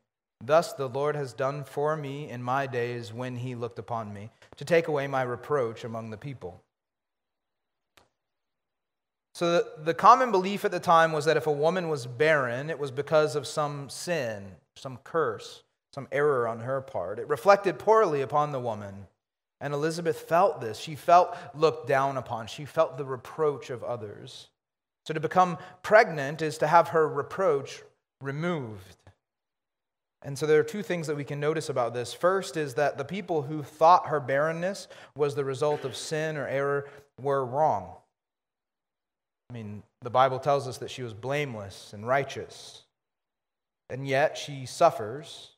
Thus 0.42 0.72
the 0.72 0.88
Lord 0.88 1.16
has 1.16 1.32
done 1.32 1.64
for 1.64 1.96
me 1.96 2.30
in 2.30 2.44
my 2.44 2.68
days 2.68 3.12
when 3.12 3.36
he 3.36 3.56
looked 3.56 3.80
upon 3.80 4.14
me, 4.14 4.30
to 4.56 4.64
take 4.64 4.86
away 4.86 5.08
my 5.08 5.22
reproach 5.22 5.82
among 5.82 6.10
the 6.10 6.16
people. 6.16 6.62
So, 9.34 9.52
the, 9.52 9.66
the, 9.84 9.94
common 9.94 10.30
belief 10.30 10.64
at 10.64 10.70
the 10.70 10.80
time 10.80 11.12
was 11.12 11.24
that 11.24 11.36
if 11.36 11.46
a 11.46 11.52
woman 11.52 11.88
was 11.88 12.06
barren, 12.06 12.70
it 12.70 12.78
was 12.78 12.90
because 12.90 13.34
of 13.34 13.46
some 13.46 13.88
sin, 13.88 14.52
some 14.76 14.98
curse, 15.02 15.62
some 15.92 16.08
error 16.12 16.46
on 16.46 16.60
her 16.60 16.80
part. 16.80 17.18
It 17.18 17.28
reflected 17.28 17.78
poorly 17.78 18.22
upon 18.22 18.52
the 18.52 18.60
woman. 18.60 19.06
And 19.60 19.74
Elizabeth 19.74 20.20
felt 20.20 20.60
this. 20.60 20.78
She 20.78 20.94
felt 20.94 21.36
looked 21.54 21.86
down 21.86 22.16
upon, 22.16 22.46
she 22.46 22.64
felt 22.64 22.96
the 22.96 23.04
reproach 23.04 23.70
of 23.70 23.84
others. 23.84 24.48
So, 25.06 25.14
to 25.14 25.20
become 25.20 25.58
pregnant 25.82 26.42
is 26.42 26.58
to 26.58 26.66
have 26.66 26.88
her 26.88 27.08
reproach 27.08 27.82
removed. 28.20 28.96
And 30.22 30.38
so 30.38 30.46
there 30.46 30.60
are 30.60 30.64
two 30.64 30.82
things 30.82 31.06
that 31.06 31.16
we 31.16 31.24
can 31.24 31.40
notice 31.40 31.70
about 31.70 31.94
this. 31.94 32.12
First 32.12 32.56
is 32.56 32.74
that 32.74 32.98
the 32.98 33.04
people 33.04 33.42
who 33.42 33.62
thought 33.62 34.08
her 34.08 34.20
barrenness 34.20 34.86
was 35.16 35.34
the 35.34 35.44
result 35.44 35.84
of 35.84 35.96
sin 35.96 36.36
or 36.36 36.46
error 36.46 36.88
were 37.20 37.44
wrong. 37.44 37.94
I 39.48 39.54
mean, 39.54 39.82
the 40.02 40.10
Bible 40.10 40.38
tells 40.38 40.68
us 40.68 40.78
that 40.78 40.90
she 40.90 41.02
was 41.02 41.14
blameless 41.14 41.92
and 41.94 42.06
righteous. 42.06 42.82
And 43.88 44.06
yet 44.06 44.36
she 44.36 44.66
suffers. 44.66 45.52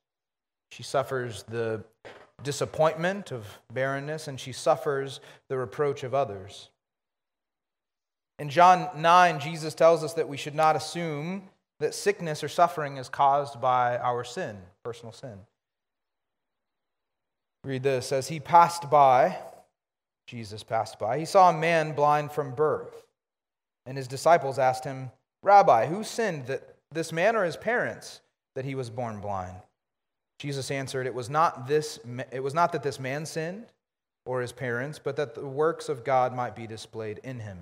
She 0.71 0.85
suffers 0.85 1.43
the 1.43 1.85
disappointment 2.43 3.31
of 3.31 3.59
barrenness, 3.73 4.29
and 4.29 4.39
she 4.39 4.53
suffers 4.53 5.21
the 5.49 5.57
reproach 5.57 6.03
of 6.03 6.15
others. 6.15 6.69
In 8.39 8.49
John 8.49 8.89
9, 8.97 9.41
Jesus 9.41 9.75
tells 9.75 10.03
us 10.03 10.15
that 10.15 10.29
we 10.29 10.37
should 10.37 10.55
not 10.55 10.75
assume 10.77 11.49
that 11.81 11.95
sickness 11.95 12.43
or 12.43 12.49
suffering 12.49 12.97
is 12.97 13.09
caused 13.09 13.61
by 13.61 13.99
our 13.99 14.25
sin, 14.25 14.57
personal 14.85 15.13
sin. 15.13 15.39
Read 17.65 17.83
this 17.83 18.11
As 18.13 18.29
he 18.29 18.41
passed 18.41 18.91
by, 18.91 19.37
Jesus 20.27 20.63
passed 20.63 20.99
by, 20.99 21.19
he 21.19 21.25
saw 21.25 21.51
a 21.51 21.59
man 21.59 21.93
blind 21.93 22.33
from 22.33 22.55
birth. 22.55 23.05
And 23.87 23.97
his 23.97 24.09
disciples 24.09 24.59
asked 24.59 24.85
him, 24.85 25.11
Rabbi, 25.43 25.87
who 25.87 26.05
sinned, 26.05 26.47
that 26.47 26.77
this 26.93 27.13
man 27.13 27.35
or 27.35 27.45
his 27.45 27.57
parents, 27.57 28.21
that 28.55 28.65
he 28.65 28.75
was 28.75 28.91
born 28.91 29.21
blind? 29.21 29.57
Jesus 30.43 30.73
answered, 30.73 31.07
It 31.07 31.15
was 31.15 31.31
not, 31.31 31.69
this, 31.69 32.01
it 32.33 32.43
was 32.43 32.53
not 32.53 32.73
that 32.73 32.83
this 32.83 32.99
man 32.99 33.27
sinned 33.27 33.67
or 34.27 34.41
his 34.41 34.51
parents, 34.51 34.99
but 34.99 35.15
that 35.15 35.37
the 35.37 35.47
works 35.47 35.89
of 35.89 36.03
God 36.03 36.35
might 36.35 36.57
be 36.57 36.67
displayed 36.67 37.21
in 37.23 37.39
him. 37.39 37.59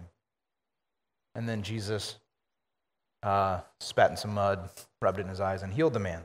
And 1.35 1.47
then 1.47 1.63
Jesus 1.63 2.17
uh, 3.23 3.61
spat 3.81 4.13
in 4.13 4.17
some 4.17 4.33
mud, 4.33 4.71
rubbed 5.03 5.19
it 5.19 5.23
in 5.23 5.29
his 5.29 5.43
eyes, 5.43 5.63
and 5.63 5.75
healed 5.75 5.93
the 5.93 5.99
man. 5.99 6.23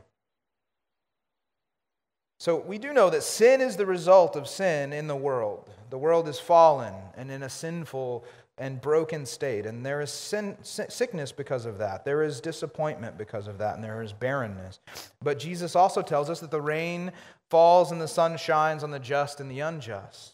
So 2.40 2.56
we 2.56 2.78
do 2.78 2.94
know 2.94 3.10
that 3.10 3.22
sin 3.22 3.60
is 3.60 3.76
the 3.76 3.84
result 3.84 4.34
of 4.34 4.48
sin 4.48 4.94
in 4.94 5.08
the 5.08 5.16
world. 5.16 5.68
The 5.90 5.98
world 5.98 6.26
is 6.26 6.40
fallen 6.40 6.94
and 7.18 7.30
in 7.30 7.42
a 7.42 7.50
sinful 7.50 8.24
and 8.58 8.80
broken 8.80 9.26
state, 9.26 9.66
and 9.66 9.84
there 9.84 10.00
is 10.00 10.10
sin, 10.10 10.56
sickness 10.62 11.30
because 11.30 11.66
of 11.66 11.78
that. 11.78 12.04
There 12.04 12.22
is 12.22 12.40
disappointment 12.40 13.18
because 13.18 13.48
of 13.48 13.58
that, 13.58 13.74
and 13.74 13.84
there 13.84 14.02
is 14.02 14.12
barrenness. 14.12 14.80
But 15.22 15.38
Jesus 15.38 15.76
also 15.76 16.00
tells 16.00 16.30
us 16.30 16.40
that 16.40 16.50
the 16.50 16.60
rain 16.60 17.12
falls 17.50 17.92
and 17.92 18.00
the 18.00 18.08
sun 18.08 18.38
shines 18.38 18.82
on 18.82 18.90
the 18.90 18.98
just 18.98 19.40
and 19.40 19.50
the 19.50 19.60
unjust. 19.60 20.32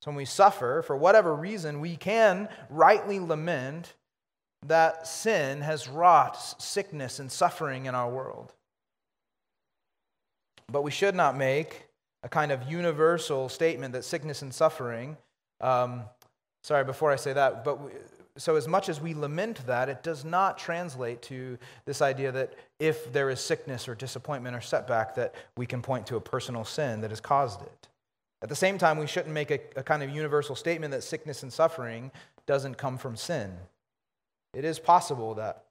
So 0.00 0.10
when 0.10 0.16
we 0.16 0.24
suffer, 0.24 0.82
for 0.82 0.96
whatever 0.96 1.34
reason, 1.34 1.80
we 1.80 1.96
can 1.96 2.48
rightly 2.70 3.20
lament 3.20 3.94
that 4.66 5.06
sin 5.06 5.60
has 5.60 5.88
wrought 5.88 6.36
sickness 6.60 7.18
and 7.18 7.30
suffering 7.30 7.86
in 7.86 7.94
our 7.94 8.10
world. 8.10 8.52
But 10.70 10.82
we 10.82 10.90
should 10.90 11.14
not 11.14 11.36
make 11.36 11.88
a 12.22 12.28
kind 12.28 12.52
of 12.52 12.70
universal 12.70 13.48
statement 13.48 13.92
that 13.92 14.04
sickness 14.04 14.42
and 14.42 14.54
suffering, 14.54 15.16
um, 15.60 16.04
sorry, 16.62 16.84
before 16.84 17.10
I 17.10 17.16
say 17.16 17.32
that, 17.32 17.64
but 17.64 17.80
we, 17.80 17.90
so 18.36 18.56
as 18.56 18.66
much 18.66 18.88
as 18.88 19.00
we 19.00 19.14
lament 19.14 19.66
that, 19.66 19.88
it 19.88 20.02
does 20.02 20.24
not 20.24 20.56
translate 20.56 21.20
to 21.22 21.58
this 21.84 22.00
idea 22.00 22.32
that 22.32 22.54
if 22.78 23.12
there 23.12 23.28
is 23.28 23.40
sickness 23.40 23.88
or 23.88 23.94
disappointment 23.94 24.56
or 24.56 24.60
setback, 24.60 25.14
that 25.16 25.34
we 25.56 25.66
can 25.66 25.82
point 25.82 26.06
to 26.06 26.16
a 26.16 26.20
personal 26.20 26.64
sin 26.64 27.02
that 27.02 27.10
has 27.10 27.20
caused 27.20 27.60
it. 27.60 27.88
At 28.40 28.48
the 28.48 28.56
same 28.56 28.78
time, 28.78 28.98
we 28.98 29.06
shouldn't 29.06 29.34
make 29.34 29.50
a, 29.50 29.60
a 29.76 29.82
kind 29.82 30.02
of 30.02 30.10
universal 30.10 30.56
statement 30.56 30.92
that 30.92 31.02
sickness 31.02 31.42
and 31.42 31.52
suffering 31.52 32.10
doesn't 32.46 32.76
come 32.76 32.96
from 32.98 33.16
sin. 33.16 33.52
It 34.54 34.64
is 34.64 34.78
possible 34.78 35.34
that, 35.34 35.64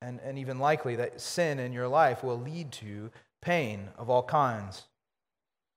and, 0.00 0.20
and 0.20 0.38
even 0.38 0.58
likely, 0.58 0.96
that 0.96 1.20
sin 1.20 1.58
in 1.58 1.72
your 1.72 1.88
life 1.88 2.22
will 2.22 2.38
lead 2.38 2.72
to 2.72 3.10
pain 3.42 3.88
of 3.98 4.08
all 4.08 4.22
kinds. 4.22 4.84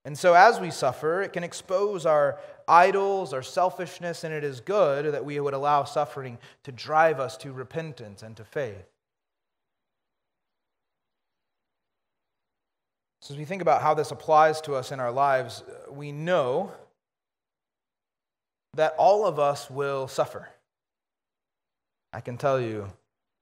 And 0.06 0.18
so, 0.18 0.34
as 0.34 0.60
we 0.60 0.72
suffer, 0.72 1.22
it 1.22 1.34
can 1.34 1.44
expose 1.44 2.06
our 2.06 2.40
idols, 2.72 3.34
our 3.34 3.44
selfishness, 3.44 4.24
and 4.24 4.34
it 4.34 4.44
is 4.44 4.62
good 4.62 5.14
that 5.14 5.26
we 5.26 5.40
would 5.40 5.54
allow 5.54 5.84
suffering 5.84 6.38
to 6.64 6.72
drive 6.72 7.20
us 7.20 7.36
to 7.38 7.52
repentance 7.52 8.24
and 8.24 8.38
to 8.38 8.46
faith. 8.46 8.86
So, 13.22 13.34
as 13.34 13.38
we 13.38 13.46
think 13.46 13.62
about 13.62 13.82
how 13.82 13.94
this 13.94 14.10
applies 14.10 14.62
to 14.62 14.74
us 14.74 14.92
in 14.92 15.00
our 15.00 15.12
lives, 15.12 15.64
we 15.92 16.12
know 16.12 16.72
that 18.74 18.96
all 18.98 19.28
of 19.28 19.38
us 19.38 19.70
will 19.70 20.08
suffer. 20.08 20.50
I 22.14 22.22
can 22.22 22.38
tell 22.38 22.60
you 22.60 22.88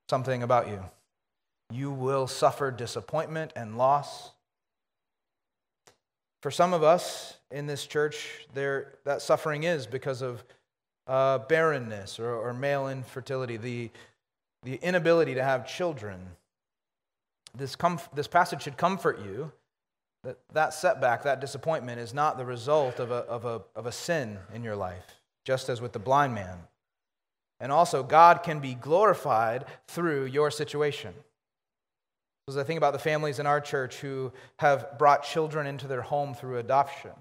something 0.10 0.44
about 0.44 0.68
you. 0.68 0.84
You 1.72 1.92
will 1.92 2.28
suffer 2.28 2.72
disappointment 2.72 3.54
and 3.56 3.78
loss. 3.78 4.32
For 6.42 6.52
some 6.52 6.74
of 6.74 6.84
us 6.84 7.39
in 7.52 7.68
this 7.68 7.86
church, 7.86 8.48
there, 8.54 8.94
that 9.06 9.22
suffering 9.22 9.64
is 9.64 9.88
because 9.88 10.22
of 10.22 10.44
uh, 11.08 11.40
barrenness 11.40 12.20
or, 12.20 12.34
or 12.34 12.54
male 12.54 12.88
infertility, 12.88 13.58
the, 13.58 13.90
the 14.64 14.76
inability 14.76 15.36
to 15.36 15.44
have 15.44 15.68
children. 15.68 16.20
This, 17.56 17.76
comf- 17.76 18.14
this 18.14 18.28
passage 18.28 18.62
should 18.62 18.78
comfort 18.78 19.20
you 19.24 19.52
that 20.24 20.38
that 20.54 20.74
setback, 20.74 21.24
that 21.24 21.40
disappointment, 21.40 22.00
is 22.00 22.14
not 22.14 22.38
the 22.38 22.46
result 22.46 23.00
of 23.00 23.12
a, 23.12 23.26
of, 23.26 23.46
a, 23.46 23.62
of 23.76 23.86
a 23.86 23.92
sin 23.92 24.38
in 24.54 24.64
your 24.64 24.76
life, 24.76 25.22
just 25.46 25.70
as 25.70 25.82
with 25.82 25.94
the 25.94 26.00
blind 26.00 26.36
man. 26.36 26.58
And 27.60 27.72
also, 27.72 28.04
God 28.04 28.44
can 28.44 28.60
be 28.60 28.74
glorified 28.74 29.66
through 29.88 30.26
your 30.26 30.52
situation. 30.52 31.14
As 32.48 32.58
I 32.58 32.64
think 32.64 32.78
about 32.78 32.94
the 32.94 33.00
families 33.00 33.40
in 33.40 33.46
our 33.46 33.62
church 33.62 33.98
who 33.98 34.32
have 34.58 34.98
brought 34.98 35.24
children 35.24 35.68
into 35.68 35.88
their 35.88 36.02
home 36.02 36.34
through 36.34 36.58
adoption. 36.58 37.12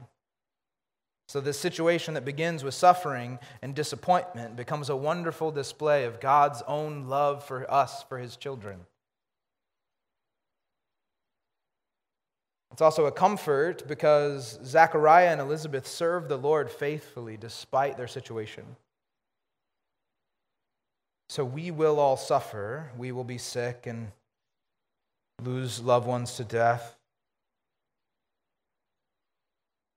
So, 1.28 1.42
this 1.42 1.60
situation 1.60 2.14
that 2.14 2.24
begins 2.24 2.64
with 2.64 2.72
suffering 2.72 3.38
and 3.60 3.74
disappointment 3.74 4.56
becomes 4.56 4.88
a 4.88 4.96
wonderful 4.96 5.50
display 5.52 6.04
of 6.04 6.20
God's 6.20 6.62
own 6.66 7.06
love 7.06 7.44
for 7.44 7.70
us, 7.70 8.02
for 8.04 8.16
his 8.16 8.34
children. 8.34 8.80
It's 12.72 12.80
also 12.80 13.04
a 13.04 13.12
comfort 13.12 13.86
because 13.86 14.58
Zachariah 14.64 15.28
and 15.28 15.40
Elizabeth 15.40 15.86
served 15.86 16.30
the 16.30 16.38
Lord 16.38 16.70
faithfully 16.70 17.36
despite 17.36 17.98
their 17.98 18.06
situation. 18.06 18.64
So 21.28 21.44
we 21.44 21.70
will 21.70 22.00
all 22.00 22.16
suffer. 22.16 22.90
We 22.96 23.12
will 23.12 23.24
be 23.24 23.36
sick 23.36 23.86
and 23.86 24.12
lose 25.44 25.80
loved 25.80 26.06
ones 26.06 26.36
to 26.36 26.44
death. 26.44 26.96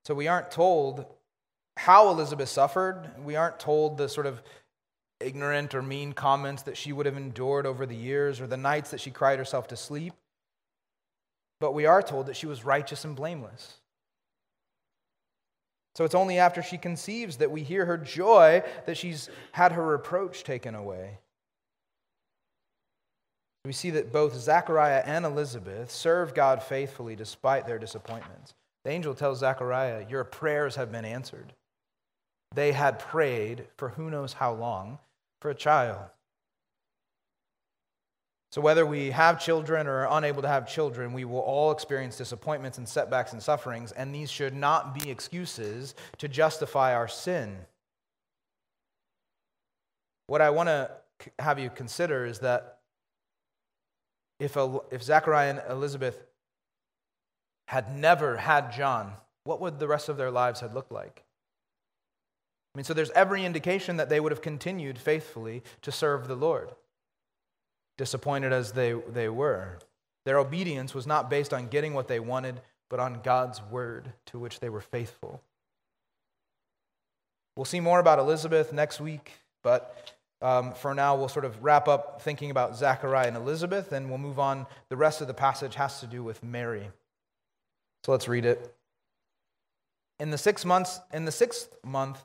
So 0.04 0.14
we 0.14 0.28
aren't 0.28 0.50
told 0.50 1.06
how 1.76 2.10
Elizabeth 2.10 2.48
suffered. 2.48 3.10
We 3.24 3.36
aren't 3.36 3.58
told 3.58 3.96
the 3.96 4.08
sort 4.08 4.26
of 4.26 4.42
ignorant 5.20 5.74
or 5.74 5.82
mean 5.82 6.12
comments 6.12 6.62
that 6.62 6.76
she 6.76 6.92
would 6.92 7.06
have 7.06 7.16
endured 7.16 7.66
over 7.66 7.86
the 7.86 7.96
years 7.96 8.40
or 8.40 8.46
the 8.46 8.56
nights 8.56 8.90
that 8.90 9.00
she 9.00 9.10
cried 9.10 9.38
herself 9.38 9.68
to 9.68 9.76
sleep. 9.76 10.14
But 11.60 11.72
we 11.72 11.86
are 11.86 12.02
told 12.02 12.26
that 12.26 12.36
she 12.36 12.46
was 12.46 12.64
righteous 12.64 13.04
and 13.04 13.14
blameless. 13.14 13.78
So 15.94 16.04
it's 16.04 16.14
only 16.14 16.38
after 16.38 16.62
she 16.62 16.78
conceives 16.78 17.36
that 17.36 17.50
we 17.50 17.62
hear 17.62 17.84
her 17.84 17.98
joy 17.98 18.62
that 18.86 18.96
she's 18.96 19.28
had 19.52 19.72
her 19.72 19.84
reproach 19.84 20.42
taken 20.42 20.74
away. 20.74 21.18
We 23.64 23.72
see 23.72 23.90
that 23.90 24.12
both 24.12 24.34
Zechariah 24.34 25.02
and 25.06 25.24
Elizabeth 25.24 25.90
serve 25.90 26.34
God 26.34 26.62
faithfully 26.62 27.14
despite 27.14 27.66
their 27.66 27.78
disappointments. 27.78 28.54
The 28.84 28.90
angel 28.90 29.14
tells 29.14 29.38
Zechariah, 29.38 30.06
Your 30.08 30.24
prayers 30.24 30.74
have 30.74 30.90
been 30.90 31.04
answered. 31.04 31.52
They 32.54 32.72
had 32.72 32.98
prayed 32.98 33.66
for 33.76 33.90
who 33.90 34.10
knows 34.10 34.34
how 34.34 34.52
long 34.52 34.98
for 35.40 35.50
a 35.50 35.54
child. 35.54 35.98
So, 38.50 38.60
whether 38.60 38.84
we 38.84 39.12
have 39.12 39.40
children 39.40 39.86
or 39.86 40.06
are 40.06 40.18
unable 40.18 40.42
to 40.42 40.48
have 40.48 40.68
children, 40.68 41.14
we 41.14 41.24
will 41.24 41.38
all 41.38 41.72
experience 41.72 42.18
disappointments 42.18 42.76
and 42.76 42.86
setbacks 42.86 43.32
and 43.32 43.42
sufferings, 43.42 43.92
and 43.92 44.14
these 44.14 44.30
should 44.30 44.54
not 44.54 44.94
be 44.94 45.10
excuses 45.10 45.94
to 46.18 46.28
justify 46.28 46.94
our 46.94 47.08
sin. 47.08 47.56
What 50.26 50.42
I 50.42 50.50
want 50.50 50.68
to 50.68 50.90
have 51.38 51.58
you 51.58 51.70
consider 51.70 52.26
is 52.26 52.40
that 52.40 52.80
if, 54.38 54.56
if 54.90 55.02
Zachariah 55.02 55.50
and 55.50 55.62
Elizabeth 55.70 56.22
had 57.68 57.96
never 57.96 58.36
had 58.36 58.72
John, 58.72 59.14
what 59.44 59.62
would 59.62 59.78
the 59.78 59.88
rest 59.88 60.10
of 60.10 60.18
their 60.18 60.30
lives 60.30 60.60
have 60.60 60.74
looked 60.74 60.92
like? 60.92 61.24
I 62.74 62.78
mean, 62.78 62.84
so 62.84 62.94
there's 62.94 63.10
every 63.10 63.44
indication 63.44 63.98
that 63.98 64.08
they 64.08 64.18
would 64.18 64.32
have 64.32 64.40
continued 64.40 64.98
faithfully 64.98 65.62
to 65.82 65.92
serve 65.92 66.26
the 66.26 66.34
Lord, 66.34 66.70
disappointed 67.98 68.52
as 68.52 68.72
they, 68.72 68.92
they 68.92 69.28
were. 69.28 69.78
Their 70.24 70.38
obedience 70.38 70.94
was 70.94 71.06
not 71.06 71.28
based 71.28 71.52
on 71.52 71.68
getting 71.68 71.92
what 71.92 72.08
they 72.08 72.20
wanted, 72.20 72.60
but 72.88 73.00
on 73.00 73.20
God's 73.22 73.60
word 73.62 74.12
to 74.26 74.38
which 74.38 74.60
they 74.60 74.68
were 74.68 74.80
faithful. 74.80 75.42
We'll 77.56 77.66
see 77.66 77.80
more 77.80 78.00
about 78.00 78.18
Elizabeth 78.18 78.72
next 78.72 79.00
week, 79.00 79.32
but 79.62 80.14
um, 80.40 80.72
for 80.72 80.92
now, 80.92 81.14
we'll 81.14 81.28
sort 81.28 81.44
of 81.44 81.62
wrap 81.62 81.86
up 81.86 82.20
thinking 82.22 82.50
about 82.50 82.76
Zechariah 82.76 83.28
and 83.28 83.36
Elizabeth, 83.36 83.92
and 83.92 84.08
we'll 84.08 84.18
move 84.18 84.40
on. 84.40 84.66
The 84.88 84.96
rest 84.96 85.20
of 85.20 85.28
the 85.28 85.34
passage 85.34 85.76
has 85.76 86.00
to 86.00 86.06
do 86.06 86.24
with 86.24 86.42
Mary. 86.42 86.90
So 88.04 88.10
let's 88.10 88.26
read 88.26 88.44
it. 88.44 88.74
In 90.18 90.30
the 90.30 90.38
six 90.38 90.64
months, 90.64 90.98
in 91.12 91.26
the 91.26 91.32
sixth 91.32 91.76
month, 91.84 92.24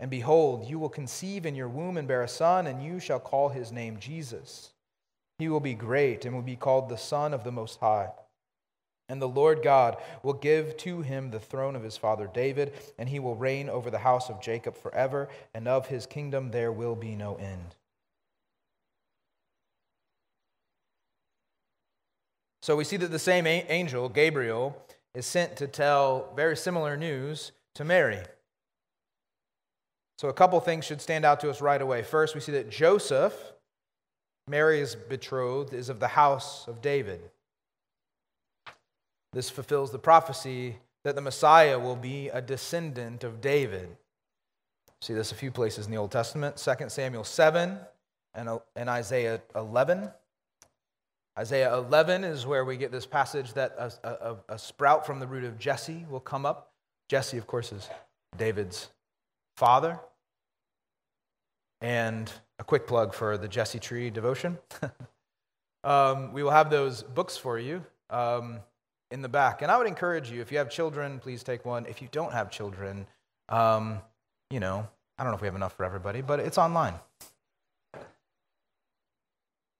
And 0.00 0.10
behold, 0.10 0.68
you 0.68 0.78
will 0.78 0.88
conceive 0.88 1.46
in 1.46 1.54
your 1.54 1.68
womb 1.68 1.96
and 1.96 2.08
bear 2.08 2.22
a 2.22 2.28
son, 2.28 2.66
and 2.66 2.82
you 2.82 2.98
shall 2.98 3.20
call 3.20 3.48
his 3.48 3.72
name 3.72 3.98
Jesus. 3.98 4.72
He 5.38 5.48
will 5.48 5.60
be 5.60 5.74
great 5.74 6.24
and 6.24 6.34
will 6.34 6.42
be 6.42 6.56
called 6.56 6.88
the 6.88 6.98
Son 6.98 7.32
of 7.32 7.44
the 7.44 7.52
Most 7.52 7.80
High. 7.80 8.10
And 9.08 9.20
the 9.20 9.28
Lord 9.28 9.62
God 9.62 9.98
will 10.22 10.32
give 10.32 10.76
to 10.78 11.02
him 11.02 11.30
the 11.30 11.40
throne 11.40 11.76
of 11.76 11.82
his 11.82 11.96
father 11.96 12.28
David, 12.32 12.72
and 12.98 13.08
he 13.08 13.18
will 13.18 13.34
reign 13.34 13.68
over 13.68 13.90
the 13.90 13.98
house 13.98 14.30
of 14.30 14.40
Jacob 14.40 14.76
forever, 14.76 15.28
and 15.52 15.68
of 15.68 15.88
his 15.88 16.06
kingdom 16.06 16.50
there 16.50 16.72
will 16.72 16.96
be 16.96 17.14
no 17.14 17.34
end. 17.36 17.74
So 22.62 22.76
we 22.76 22.84
see 22.84 22.96
that 22.96 23.10
the 23.10 23.18
same 23.18 23.46
angel, 23.46 24.08
Gabriel, 24.08 24.74
is 25.14 25.26
sent 25.26 25.56
to 25.56 25.66
tell 25.66 26.32
very 26.34 26.56
similar 26.56 26.96
news 26.96 27.52
to 27.74 27.84
Mary. 27.84 28.22
So 30.18 30.28
a 30.28 30.32
couple 30.32 30.60
things 30.60 30.84
should 30.84 31.00
stand 31.00 31.24
out 31.24 31.40
to 31.40 31.50
us 31.50 31.60
right 31.60 31.80
away. 31.80 32.02
First, 32.02 32.34
we 32.34 32.40
see 32.40 32.52
that 32.52 32.70
Joseph, 32.70 33.34
Mary's 34.48 34.94
betrothed, 34.94 35.74
is 35.74 35.88
of 35.88 36.00
the 36.00 36.08
house 36.08 36.68
of 36.68 36.80
David. 36.80 37.20
This 39.32 39.50
fulfills 39.50 39.90
the 39.90 39.98
prophecy 39.98 40.76
that 41.02 41.16
the 41.16 41.20
Messiah 41.20 41.78
will 41.78 41.96
be 41.96 42.28
a 42.28 42.40
descendant 42.40 43.24
of 43.24 43.40
David. 43.40 43.88
See 45.02 45.12
this 45.12 45.32
a 45.32 45.34
few 45.34 45.50
places 45.50 45.86
in 45.86 45.92
the 45.92 45.98
Old 45.98 46.12
Testament 46.12 46.56
2 46.56 46.88
Samuel 46.88 47.24
7 47.24 47.78
and, 48.34 48.48
and 48.76 48.88
Isaiah 48.88 49.42
11. 49.54 50.08
Isaiah 51.38 51.74
11 51.74 52.22
is 52.24 52.46
where 52.46 52.64
we 52.64 52.76
get 52.76 52.92
this 52.92 53.06
passage 53.06 53.52
that 53.54 53.74
a, 53.76 53.92
a, 54.08 54.36
a, 54.50 54.58
sprout 54.58 55.04
from 55.04 55.18
the 55.18 55.26
root 55.26 55.42
of 55.42 55.58
Jesse 55.58 56.06
will 56.08 56.20
come 56.20 56.46
up. 56.46 56.72
Jesse, 57.08 57.36
of 57.36 57.46
course, 57.46 57.72
is 57.72 57.90
David's 58.38 58.88
father. 59.56 59.98
And 61.80 62.32
a 62.58 62.64
quick 62.64 62.86
plug 62.86 63.14
for 63.14 63.36
the 63.36 63.48
Jesse 63.48 63.78
Tree 63.78 64.10
devotion. 64.10 64.58
um, 65.84 66.32
we 66.32 66.42
will 66.42 66.50
have 66.50 66.70
those 66.70 67.02
books 67.02 67.36
for 67.36 67.58
you 67.58 67.84
um, 68.10 68.60
in 69.10 69.22
the 69.22 69.28
back. 69.28 69.62
And 69.62 69.70
I 69.70 69.76
would 69.76 69.86
encourage 69.86 70.30
you, 70.30 70.40
if 70.40 70.50
you 70.50 70.58
have 70.58 70.70
children, 70.70 71.18
please 71.18 71.42
take 71.42 71.64
one. 71.64 71.86
If 71.86 72.00
you 72.00 72.08
don't 72.10 72.32
have 72.32 72.50
children, 72.50 73.06
um, 73.48 74.00
you 74.50 74.60
know, 74.60 74.88
I 75.18 75.22
don't 75.22 75.32
know 75.32 75.36
if 75.36 75.42
we 75.42 75.46
have 75.46 75.54
enough 75.54 75.76
for 75.76 75.84
everybody, 75.84 76.22
but 76.22 76.40
it's 76.40 76.58
online. 76.58 76.94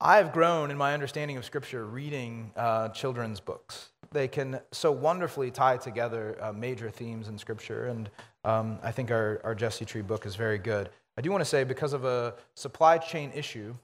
I 0.01 0.19
have 0.19 0.33
grown 0.33 0.71
in 0.71 0.77
my 0.77 0.93
understanding 0.93 1.37
of 1.37 1.45
Scripture 1.45 1.87
reading 1.87 2.53
uh, 2.57 2.91
children's 2.91 3.41
books. 3.41 3.89
They 4.13 4.29
can 4.29 4.61
so 4.71 4.93
wonderfully 4.93 5.51
tie 5.51 5.79
together 5.79 6.37
uh, 6.41 6.53
major 6.53 6.91
themes 6.91 7.29
in 7.29 7.39
Scripture, 7.39 7.87
and 7.87 8.11
um, 8.44 8.78
I 8.83 8.90
think 8.90 9.11
our, 9.11 9.40
our 9.44 9.54
Jesse 9.54 9.85
Tree 9.85 10.02
book 10.02 10.26
is 10.26 10.37
very 10.37 10.59
good. 10.59 10.90
I 11.16 11.22
do 11.22 11.30
want 11.30 11.40
to 11.40 11.46
say, 11.46 11.64
because 11.64 11.92
of 11.92 12.04
a 12.04 12.35
supply 12.54 12.98
chain 12.98 13.30
issue, 13.35 13.74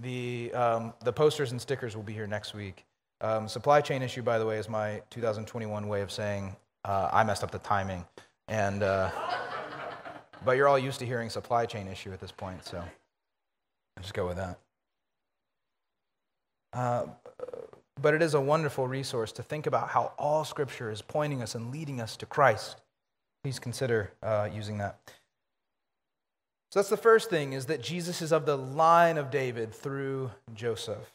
the, 0.00 0.52
um, 0.54 0.94
the 1.04 1.12
posters 1.12 1.52
and 1.52 1.60
stickers 1.60 1.94
will 1.94 2.02
be 2.02 2.12
here 2.12 2.26
next 2.26 2.54
week. 2.54 2.84
Um, 3.20 3.48
supply 3.48 3.82
chain 3.82 4.02
issue, 4.02 4.22
by 4.22 4.38
the 4.38 4.46
way, 4.46 4.56
is 4.56 4.68
my 4.68 5.02
2021 5.10 5.88
way 5.88 6.00
of 6.00 6.10
saying 6.10 6.56
uh, 6.84 7.10
I 7.12 7.22
messed 7.22 7.44
up 7.44 7.50
the 7.50 7.58
timing. 7.58 8.04
And, 8.48 8.82
uh, 8.82 9.10
but 10.44 10.56
you're 10.56 10.68
all 10.68 10.78
used 10.78 10.98
to 11.00 11.06
hearing 11.06 11.28
supply 11.28 11.66
chain 11.66 11.86
issue 11.86 12.12
at 12.12 12.20
this 12.20 12.32
point, 12.32 12.64
so 12.64 12.78
I'll 12.78 14.02
just 14.02 14.14
go 14.14 14.26
with 14.26 14.38
that. 14.38 14.58
Uh, 16.72 17.06
but 18.00 18.14
it 18.14 18.22
is 18.22 18.34
a 18.34 18.40
wonderful 18.40 18.86
resource 18.86 19.32
to 19.32 19.42
think 19.42 19.66
about 19.66 19.90
how 19.90 20.12
all 20.18 20.44
Scripture 20.44 20.90
is 20.90 21.02
pointing 21.02 21.42
us 21.42 21.54
and 21.54 21.70
leading 21.70 22.00
us 22.00 22.16
to 22.16 22.26
Christ. 22.26 22.76
Please 23.42 23.58
consider 23.58 24.12
uh, 24.22 24.48
using 24.52 24.78
that. 24.78 24.98
So 26.70 26.78
that's 26.78 26.90
the 26.90 26.96
first 26.96 27.30
thing 27.30 27.52
is 27.52 27.66
that 27.66 27.82
Jesus 27.82 28.22
is 28.22 28.32
of 28.32 28.46
the 28.46 28.56
line 28.56 29.18
of 29.18 29.30
David 29.30 29.74
through 29.74 30.30
Joseph. 30.54 31.12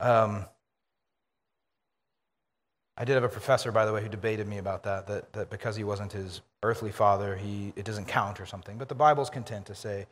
Um, 0.00 0.46
I 2.96 3.04
did 3.04 3.14
have 3.14 3.24
a 3.24 3.28
professor, 3.28 3.70
by 3.70 3.86
the 3.86 3.92
way, 3.92 4.02
who 4.02 4.08
debated 4.08 4.48
me 4.48 4.58
about 4.58 4.82
that, 4.82 5.06
that, 5.06 5.32
that 5.32 5.50
because 5.50 5.76
he 5.76 5.84
wasn't 5.84 6.12
his 6.12 6.40
earthly 6.62 6.90
father, 6.90 7.36
he, 7.36 7.72
it 7.76 7.84
doesn't 7.84 8.06
count 8.06 8.40
or 8.40 8.46
something. 8.46 8.78
But 8.78 8.88
the 8.88 8.94
Bible's 8.94 9.30
content 9.30 9.66
to 9.66 9.74
say 9.74 10.06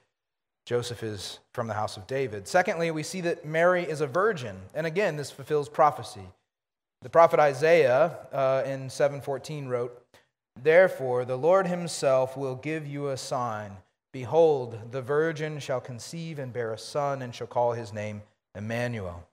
Joseph 0.64 1.02
is 1.02 1.40
from 1.52 1.66
the 1.66 1.74
house 1.74 1.96
of 1.96 2.06
David. 2.06 2.46
Secondly, 2.46 2.90
we 2.90 3.02
see 3.02 3.20
that 3.22 3.44
Mary 3.44 3.82
is 3.82 4.00
a 4.00 4.06
virgin. 4.06 4.56
And 4.74 4.86
again, 4.86 5.16
this 5.16 5.30
fulfills 5.30 5.68
prophecy. 5.68 6.28
The 7.02 7.10
prophet 7.10 7.40
Isaiah 7.40 8.16
uh, 8.32 8.62
in 8.64 8.90
714 8.90 9.66
wrote, 9.66 10.02
Therefore, 10.62 11.24
the 11.24 11.36
Lord 11.36 11.66
himself 11.66 12.36
will 12.36 12.54
give 12.54 12.86
you 12.86 13.08
a 13.08 13.16
sign. 13.16 13.76
Behold, 14.12 14.92
the 14.92 15.02
virgin 15.02 15.58
shall 15.58 15.80
conceive 15.80 16.38
and 16.38 16.52
bear 16.52 16.72
a 16.72 16.78
son, 16.78 17.22
and 17.22 17.34
shall 17.34 17.46
call 17.46 17.72
his 17.72 17.92
name 17.92 18.22
Emmanuel. 18.54 19.26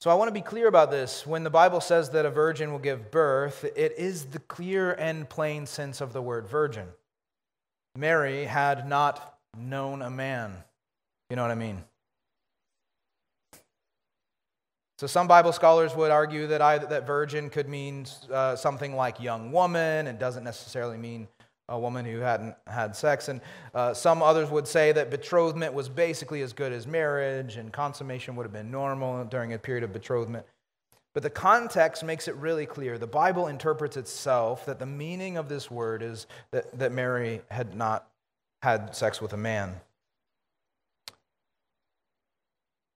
So 0.00 0.10
I 0.10 0.14
want 0.14 0.28
to 0.28 0.34
be 0.34 0.42
clear 0.42 0.68
about 0.68 0.92
this. 0.92 1.26
When 1.26 1.42
the 1.42 1.50
Bible 1.50 1.80
says 1.80 2.10
that 2.10 2.24
a 2.24 2.30
virgin 2.30 2.70
will 2.70 2.78
give 2.78 3.10
birth, 3.10 3.64
it 3.64 3.94
is 3.98 4.26
the 4.26 4.38
clear 4.38 4.92
and 4.92 5.28
plain 5.28 5.66
sense 5.66 6.00
of 6.00 6.12
the 6.12 6.22
word 6.22 6.46
virgin. 6.46 6.86
Mary 7.96 8.44
had 8.44 8.88
not 8.88 9.38
known 9.56 10.02
a 10.02 10.10
man. 10.10 10.52
You 11.30 11.36
know 11.36 11.42
what 11.42 11.50
I 11.50 11.56
mean? 11.56 11.82
So, 14.98 15.06
some 15.06 15.28
Bible 15.28 15.52
scholars 15.52 15.94
would 15.94 16.10
argue 16.10 16.48
that, 16.48 16.60
I, 16.60 16.78
that 16.78 17.06
virgin 17.06 17.50
could 17.50 17.68
mean 17.68 18.04
uh, 18.32 18.56
something 18.56 18.96
like 18.96 19.20
young 19.20 19.52
woman. 19.52 20.08
It 20.08 20.18
doesn't 20.18 20.42
necessarily 20.42 20.96
mean 20.96 21.28
a 21.68 21.78
woman 21.78 22.04
who 22.04 22.18
hadn't 22.18 22.56
had 22.66 22.96
sex. 22.96 23.28
And 23.28 23.40
uh, 23.74 23.94
some 23.94 24.22
others 24.22 24.50
would 24.50 24.66
say 24.66 24.90
that 24.90 25.08
betrothment 25.08 25.72
was 25.72 25.88
basically 25.88 26.42
as 26.42 26.52
good 26.52 26.72
as 26.72 26.88
marriage, 26.88 27.58
and 27.58 27.72
consummation 27.72 28.34
would 28.34 28.42
have 28.42 28.52
been 28.52 28.72
normal 28.72 29.24
during 29.24 29.52
a 29.52 29.58
period 29.58 29.84
of 29.84 29.92
betrothment. 29.92 30.44
But 31.14 31.22
the 31.22 31.30
context 31.30 32.02
makes 32.02 32.26
it 32.26 32.34
really 32.34 32.66
clear. 32.66 32.98
The 32.98 33.06
Bible 33.06 33.46
interprets 33.46 33.96
itself 33.96 34.66
that 34.66 34.80
the 34.80 34.86
meaning 34.86 35.36
of 35.36 35.48
this 35.48 35.70
word 35.70 36.02
is 36.02 36.26
that, 36.50 36.76
that 36.76 36.90
Mary 36.90 37.42
had 37.52 37.76
not 37.76 38.08
had 38.62 38.96
sex 38.96 39.20
with 39.20 39.32
a 39.32 39.36
man. 39.36 39.76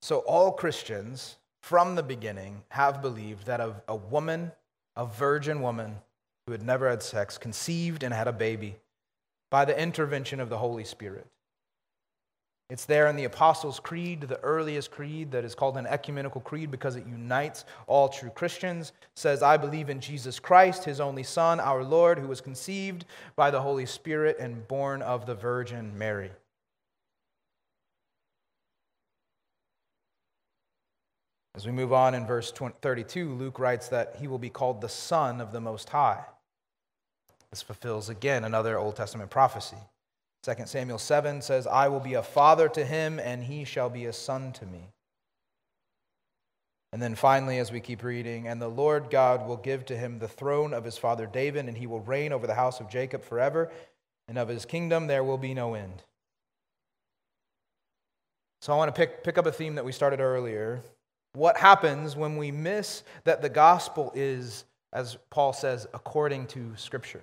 So, 0.01 0.19
all 0.19 0.51
Christians 0.51 1.37
from 1.63 1.95
the 1.95 2.03
beginning 2.03 2.65
have 2.71 3.01
believed 3.01 3.47
that 3.47 3.61
a, 3.61 3.75
a 3.89 3.97
woman, 3.97 4.53
a 4.97 5.07
virgin 5.07 5.63
woman 5.63 5.97
who 6.47 6.53
had 6.53 6.63
never 6.63 6.91
had 6.91 7.03
sex, 7.03 7.39
conceived 7.39 8.03
and 8.03 8.13
had 8.13 8.29
a 8.29 8.33
baby 8.33 8.77
by 9.49 9.65
the 9.65 9.81
intervention 9.81 10.41
of 10.41 10.49
the 10.49 10.59
Holy 10.59 10.85
Spirit. 10.85 11.27
It's 12.69 12.85
there 12.85 13.07
in 13.07 13.17
the 13.17 13.25
Apostles' 13.25 13.79
Creed, 13.79 14.23
the 14.23 14.41
earliest 14.41 14.91
creed 14.91 15.31
that 15.33 15.45
is 15.45 15.55
called 15.55 15.77
an 15.77 15.87
ecumenical 15.87 16.41
creed 16.41 16.71
because 16.71 16.97
it 16.97 17.07
unites 17.07 17.65
all 17.87 18.09
true 18.09 18.31
Christians. 18.31 18.93
It 19.03 19.09
says, 19.15 19.43
I 19.43 19.57
believe 19.57 19.91
in 19.91 20.01
Jesus 20.01 20.41
Christ, 20.41 20.85
his 20.85 20.99
only 20.99 21.23
Son, 21.23 21.61
our 21.61 21.85
Lord, 21.85 22.19
who 22.19 22.29
was 22.29 22.41
conceived 22.41 23.05
by 23.37 23.51
the 23.51 23.61
Holy 23.61 23.87
Spirit 23.87 24.39
and 24.41 24.67
born 24.67 25.03
of 25.03 25.27
the 25.27 25.35
Virgin 25.35 25.97
Mary. 25.97 26.31
As 31.55 31.67
we 31.67 31.73
move 31.73 31.93
on 31.93 32.15
in 32.15 32.27
verse 32.27 32.51
32, 32.51 33.35
Luke 33.35 33.59
writes 33.59 33.89
that 33.89 34.17
he 34.19 34.27
will 34.27 34.39
be 34.39 34.49
called 34.49 34.81
the 34.81 34.89
Son 34.89 35.41
of 35.41 35.53
the 35.53 35.61
Most 35.61 35.91
High. 35.91 36.25
This 37.51 37.61
fulfills 37.61 38.09
again 38.09 38.45
another 38.45 38.79
Old 38.79 38.97
Testament 38.97 39.31
prophecy. 39.31 39.77
2 40.45 40.55
Samuel 40.65 40.99
7 40.99 41.43
says, 41.43 41.67
I 41.67 41.89
will 41.89 42.01
be 42.01 42.15
a 42.15 42.23
father 42.23 42.69
to 42.71 42.85
him, 42.85 43.21
and 43.21 43.45
he 43.45 43.65
shall 43.65 43.91
be 43.91 44.07
a 44.07 44.13
son 44.13 44.53
to 44.55 44.67
me. 44.67 44.89
And 46.93 47.01
then 47.01 47.15
finally, 47.15 47.59
as 47.59 47.71
we 47.71 47.81
keep 47.81 48.03
reading, 48.03 48.49
and 48.49 48.61
the 48.61 48.69
Lord 48.69 49.11
God 49.11 49.47
will 49.47 49.57
give 49.57 49.85
to 49.87 49.97
him 49.97 50.19
the 50.19 50.29
throne 50.29 50.75
of 50.75 50.85
his 50.85 50.99
father 50.99 51.27
David, 51.27 51.67
and 51.67 51.77
he 51.77 51.87
will 51.87 52.01
reign 52.01 52.33
over 52.33 52.47
the 52.47 52.55
house 52.55 52.81
of 52.81 52.91
Jacob 52.91 53.23
forever, 53.23 53.71
and 54.27 54.37
of 54.37 54.49
his 54.49 54.65
kingdom 54.65 55.07
there 55.07 55.23
will 55.23 55.39
be 55.39 55.55
no 55.55 55.75
end. 55.75 56.03
So 58.63 58.73
I 58.73 58.77
want 58.77 58.95
to 58.95 58.99
pick, 58.99 59.23
pick 59.23 59.39
up 59.39 59.47
a 59.47 59.53
theme 59.53 59.75
that 59.75 59.85
we 59.85 59.93
started 59.93 60.21
earlier. 60.21 60.83
What 61.35 61.57
happens 61.57 62.15
when 62.15 62.37
we 62.37 62.51
miss 62.51 63.03
that 63.25 63.41
the 63.41 63.49
gospel 63.49 64.13
is, 64.15 64.65
as 64.93 65.17
Paul 65.31 65.53
says, 65.53 65.87
according 65.95 66.47
to 66.49 66.73
Scripture? 66.77 67.23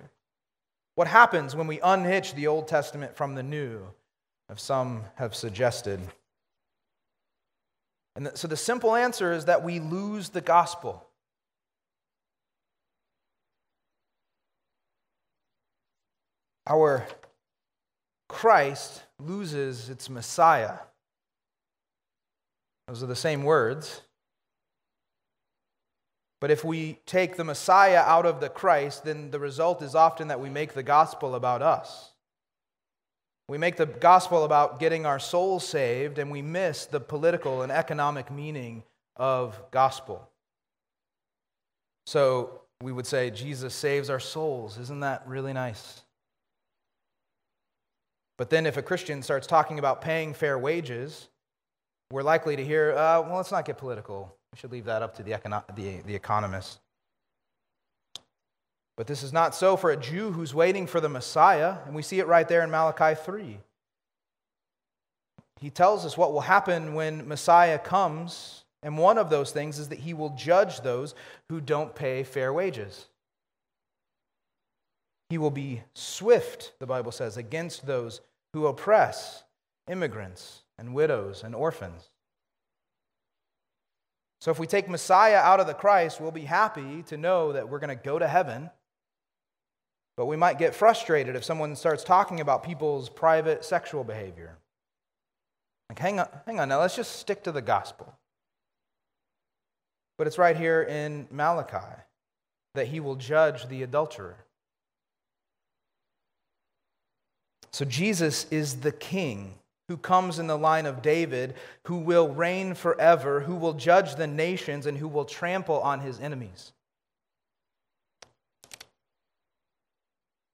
What 0.96 1.06
happens 1.06 1.54
when 1.54 1.68
we 1.68 1.80
unhitch 1.80 2.34
the 2.34 2.48
Old 2.48 2.66
Testament 2.66 3.16
from 3.16 3.34
the 3.34 3.42
New, 3.42 3.82
as 4.48 4.60
some 4.60 5.04
have 5.14 5.34
suggested? 5.34 6.00
And 8.16 8.30
so 8.34 8.48
the 8.48 8.56
simple 8.56 8.96
answer 8.96 9.32
is 9.32 9.44
that 9.44 9.62
we 9.62 9.78
lose 9.78 10.30
the 10.30 10.40
gospel. 10.40 11.06
Our 16.66 17.06
Christ 18.28 19.02
loses 19.18 19.88
its 19.88 20.10
Messiah. 20.10 20.78
Those 22.90 23.04
are 23.04 23.06
the 23.06 23.14
same 23.14 23.44
words. 23.44 24.00
But 26.40 26.50
if 26.50 26.64
we 26.64 26.98
take 27.06 27.36
the 27.36 27.44
Messiah 27.44 28.00
out 28.00 28.26
of 28.26 28.40
the 28.40 28.48
Christ, 28.48 29.04
then 29.04 29.30
the 29.30 29.38
result 29.38 29.80
is 29.80 29.94
often 29.94 30.26
that 30.26 30.40
we 30.40 30.50
make 30.50 30.72
the 30.72 30.82
gospel 30.82 31.36
about 31.36 31.62
us. 31.62 32.10
We 33.48 33.58
make 33.58 33.76
the 33.76 33.86
gospel 33.86 34.42
about 34.42 34.80
getting 34.80 35.06
our 35.06 35.20
souls 35.20 35.64
saved, 35.64 36.18
and 36.18 36.32
we 36.32 36.42
miss 36.42 36.86
the 36.86 36.98
political 36.98 37.62
and 37.62 37.70
economic 37.70 38.28
meaning 38.28 38.82
of 39.14 39.62
gospel. 39.70 40.28
So 42.06 42.62
we 42.82 42.90
would 42.90 43.06
say, 43.06 43.30
Jesus 43.30 43.72
saves 43.72 44.10
our 44.10 44.18
souls. 44.18 44.78
Isn't 44.78 45.00
that 45.00 45.22
really 45.28 45.52
nice? 45.52 46.02
But 48.36 48.50
then 48.50 48.66
if 48.66 48.76
a 48.76 48.82
Christian 48.82 49.22
starts 49.22 49.46
talking 49.46 49.78
about 49.78 50.00
paying 50.00 50.34
fair 50.34 50.58
wages, 50.58 51.28
we're 52.10 52.22
likely 52.22 52.56
to 52.56 52.64
hear, 52.64 52.92
uh, 52.92 53.22
well, 53.22 53.36
let's 53.36 53.52
not 53.52 53.64
get 53.64 53.78
political. 53.78 54.34
We 54.52 54.58
should 54.58 54.72
leave 54.72 54.86
that 54.86 55.02
up 55.02 55.16
to 55.16 55.22
the, 55.22 55.32
econo- 55.32 55.76
the, 55.76 56.00
the 56.06 56.14
economists. 56.14 56.78
But 58.96 59.06
this 59.06 59.22
is 59.22 59.32
not 59.32 59.54
so 59.54 59.76
for 59.76 59.90
a 59.90 59.96
Jew 59.96 60.32
who's 60.32 60.54
waiting 60.54 60.86
for 60.86 61.00
the 61.00 61.08
Messiah, 61.08 61.76
and 61.86 61.94
we 61.94 62.02
see 62.02 62.18
it 62.18 62.26
right 62.26 62.46
there 62.46 62.62
in 62.62 62.70
Malachi 62.70 63.18
3. 63.18 63.58
He 65.60 65.70
tells 65.70 66.04
us 66.04 66.18
what 66.18 66.32
will 66.32 66.40
happen 66.40 66.94
when 66.94 67.28
Messiah 67.28 67.78
comes, 67.78 68.64
and 68.82 68.98
one 68.98 69.16
of 69.16 69.30
those 69.30 69.52
things 69.52 69.78
is 69.78 69.88
that 69.88 70.00
he 70.00 70.12
will 70.12 70.30
judge 70.30 70.80
those 70.80 71.14
who 71.48 71.60
don't 71.60 71.94
pay 71.94 72.24
fair 72.24 72.52
wages. 72.52 73.06
He 75.28 75.38
will 75.38 75.50
be 75.50 75.82
swift, 75.94 76.72
the 76.80 76.86
Bible 76.86 77.12
says, 77.12 77.36
against 77.36 77.86
those 77.86 78.20
who 78.52 78.66
oppress 78.66 79.44
immigrants 79.88 80.62
and 80.80 80.94
widows 80.94 81.44
and 81.44 81.54
orphans. 81.54 82.08
So 84.40 84.50
if 84.50 84.58
we 84.58 84.66
take 84.66 84.88
Messiah 84.88 85.36
out 85.36 85.60
of 85.60 85.66
the 85.66 85.74
Christ, 85.74 86.20
we'll 86.20 86.30
be 86.30 86.46
happy 86.46 87.02
to 87.08 87.18
know 87.18 87.52
that 87.52 87.68
we're 87.68 87.78
going 87.78 87.96
to 87.96 88.02
go 88.02 88.18
to 88.18 88.26
heaven. 88.26 88.70
But 90.16 90.24
we 90.26 90.36
might 90.36 90.58
get 90.58 90.74
frustrated 90.74 91.36
if 91.36 91.44
someone 91.44 91.76
starts 91.76 92.02
talking 92.02 92.40
about 92.40 92.62
people's 92.62 93.10
private 93.10 93.64
sexual 93.64 94.02
behavior. 94.02 94.56
Like, 95.90 95.98
hang 95.98 96.18
on, 96.18 96.28
hang 96.46 96.58
on 96.58 96.70
now, 96.70 96.80
let's 96.80 96.96
just 96.96 97.16
stick 97.16 97.44
to 97.44 97.52
the 97.52 97.62
gospel. 97.62 98.12
But 100.16 100.26
it's 100.26 100.38
right 100.38 100.56
here 100.56 100.82
in 100.82 101.28
Malachi 101.30 102.02
that 102.74 102.88
he 102.88 103.00
will 103.00 103.16
judge 103.16 103.68
the 103.68 103.82
adulterer. 103.82 104.36
So 107.72 107.84
Jesus 107.84 108.46
is 108.50 108.76
the 108.76 108.92
king 108.92 109.59
who 109.90 109.96
comes 109.96 110.38
in 110.38 110.46
the 110.46 110.56
line 110.56 110.86
of 110.86 111.02
David, 111.02 111.54
who 111.88 111.96
will 111.96 112.28
reign 112.28 112.74
forever, 112.74 113.40
who 113.40 113.56
will 113.56 113.72
judge 113.72 114.14
the 114.14 114.26
nations, 114.28 114.86
and 114.86 114.96
who 114.96 115.08
will 115.08 115.24
trample 115.24 115.80
on 115.80 115.98
his 115.98 116.20
enemies. 116.20 116.70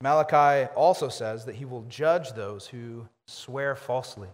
Malachi 0.00 0.72
also 0.74 1.10
says 1.10 1.44
that 1.44 1.56
he 1.56 1.66
will 1.66 1.82
judge 1.82 2.32
those 2.32 2.66
who 2.66 3.06
swear 3.28 3.76
falsely. 3.76 4.28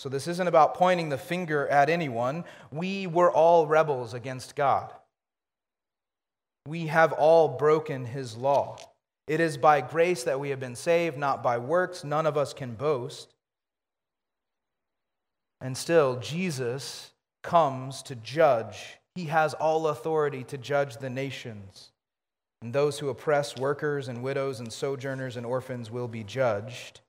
So, 0.00 0.08
this 0.08 0.26
isn't 0.26 0.48
about 0.48 0.74
pointing 0.74 1.08
the 1.08 1.18
finger 1.18 1.68
at 1.68 1.88
anyone. 1.88 2.42
We 2.72 3.06
were 3.06 3.30
all 3.30 3.68
rebels 3.68 4.12
against 4.12 4.56
God. 4.56 4.92
We 6.66 6.88
have 6.88 7.12
all 7.12 7.46
broken 7.46 8.06
his 8.06 8.36
law. 8.36 8.76
It 9.26 9.40
is 9.40 9.56
by 9.56 9.80
grace 9.80 10.22
that 10.24 10.38
we 10.38 10.50
have 10.50 10.60
been 10.60 10.76
saved, 10.76 11.18
not 11.18 11.42
by 11.42 11.58
works. 11.58 12.04
None 12.04 12.26
of 12.26 12.36
us 12.36 12.54
can 12.54 12.74
boast. 12.74 13.34
And 15.60 15.76
still, 15.76 16.20
Jesus 16.20 17.10
comes 17.42 18.02
to 18.02 18.14
judge. 18.14 18.98
He 19.14 19.24
has 19.24 19.54
all 19.54 19.88
authority 19.88 20.44
to 20.44 20.58
judge 20.58 20.98
the 20.98 21.10
nations. 21.10 21.90
And 22.62 22.72
those 22.72 22.98
who 22.98 23.08
oppress 23.08 23.56
workers 23.56 24.08
and 24.08 24.22
widows 24.22 24.60
and 24.60 24.72
sojourners 24.72 25.36
and 25.36 25.44
orphans 25.44 25.90
will 25.90 26.08
be 26.08 26.22
judged. 26.22 27.00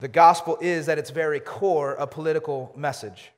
The 0.00 0.08
gospel 0.08 0.58
is, 0.60 0.88
at 0.88 0.98
its 0.98 1.10
very 1.10 1.40
core, 1.40 1.92
a 1.94 2.06
political 2.06 2.72
message. 2.76 3.30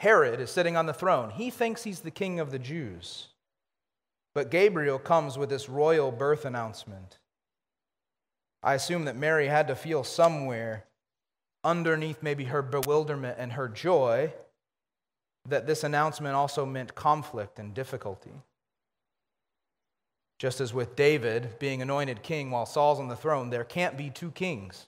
Herod 0.00 0.40
is 0.40 0.50
sitting 0.50 0.76
on 0.76 0.86
the 0.86 0.94
throne. 0.94 1.30
He 1.30 1.50
thinks 1.50 1.82
he's 1.82 2.00
the 2.00 2.10
king 2.10 2.38
of 2.38 2.50
the 2.50 2.58
Jews. 2.58 3.28
But 4.36 4.50
Gabriel 4.50 4.98
comes 4.98 5.38
with 5.38 5.48
this 5.48 5.66
royal 5.66 6.12
birth 6.12 6.44
announcement. 6.44 7.16
I 8.62 8.74
assume 8.74 9.06
that 9.06 9.16
Mary 9.16 9.46
had 9.46 9.66
to 9.68 9.74
feel 9.74 10.04
somewhere 10.04 10.84
underneath 11.64 12.22
maybe 12.22 12.44
her 12.44 12.60
bewilderment 12.60 13.38
and 13.38 13.52
her 13.52 13.66
joy 13.66 14.34
that 15.48 15.66
this 15.66 15.84
announcement 15.84 16.34
also 16.34 16.66
meant 16.66 16.94
conflict 16.94 17.58
and 17.58 17.72
difficulty. 17.72 18.34
Just 20.38 20.60
as 20.60 20.74
with 20.74 20.96
David 20.96 21.58
being 21.58 21.80
anointed 21.80 22.22
king 22.22 22.50
while 22.50 22.66
Saul's 22.66 23.00
on 23.00 23.08
the 23.08 23.16
throne, 23.16 23.48
there 23.48 23.64
can't 23.64 23.96
be 23.96 24.10
two 24.10 24.32
kings. 24.32 24.84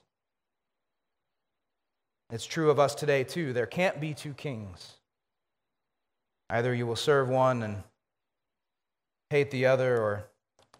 It's 2.29 2.45
true 2.45 2.69
of 2.69 2.77
us 2.77 2.93
today, 2.93 3.23
too. 3.23 3.51
There 3.51 3.65
can't 3.65 3.99
be 3.99 4.13
two 4.13 4.35
kings. 4.35 4.97
Either 6.51 6.71
you 6.71 6.85
will 6.85 6.95
serve 6.95 7.29
one 7.29 7.63
and 7.63 7.81
hate 9.29 9.51
the 9.51 9.65
other 9.65 10.01
or 10.01 10.25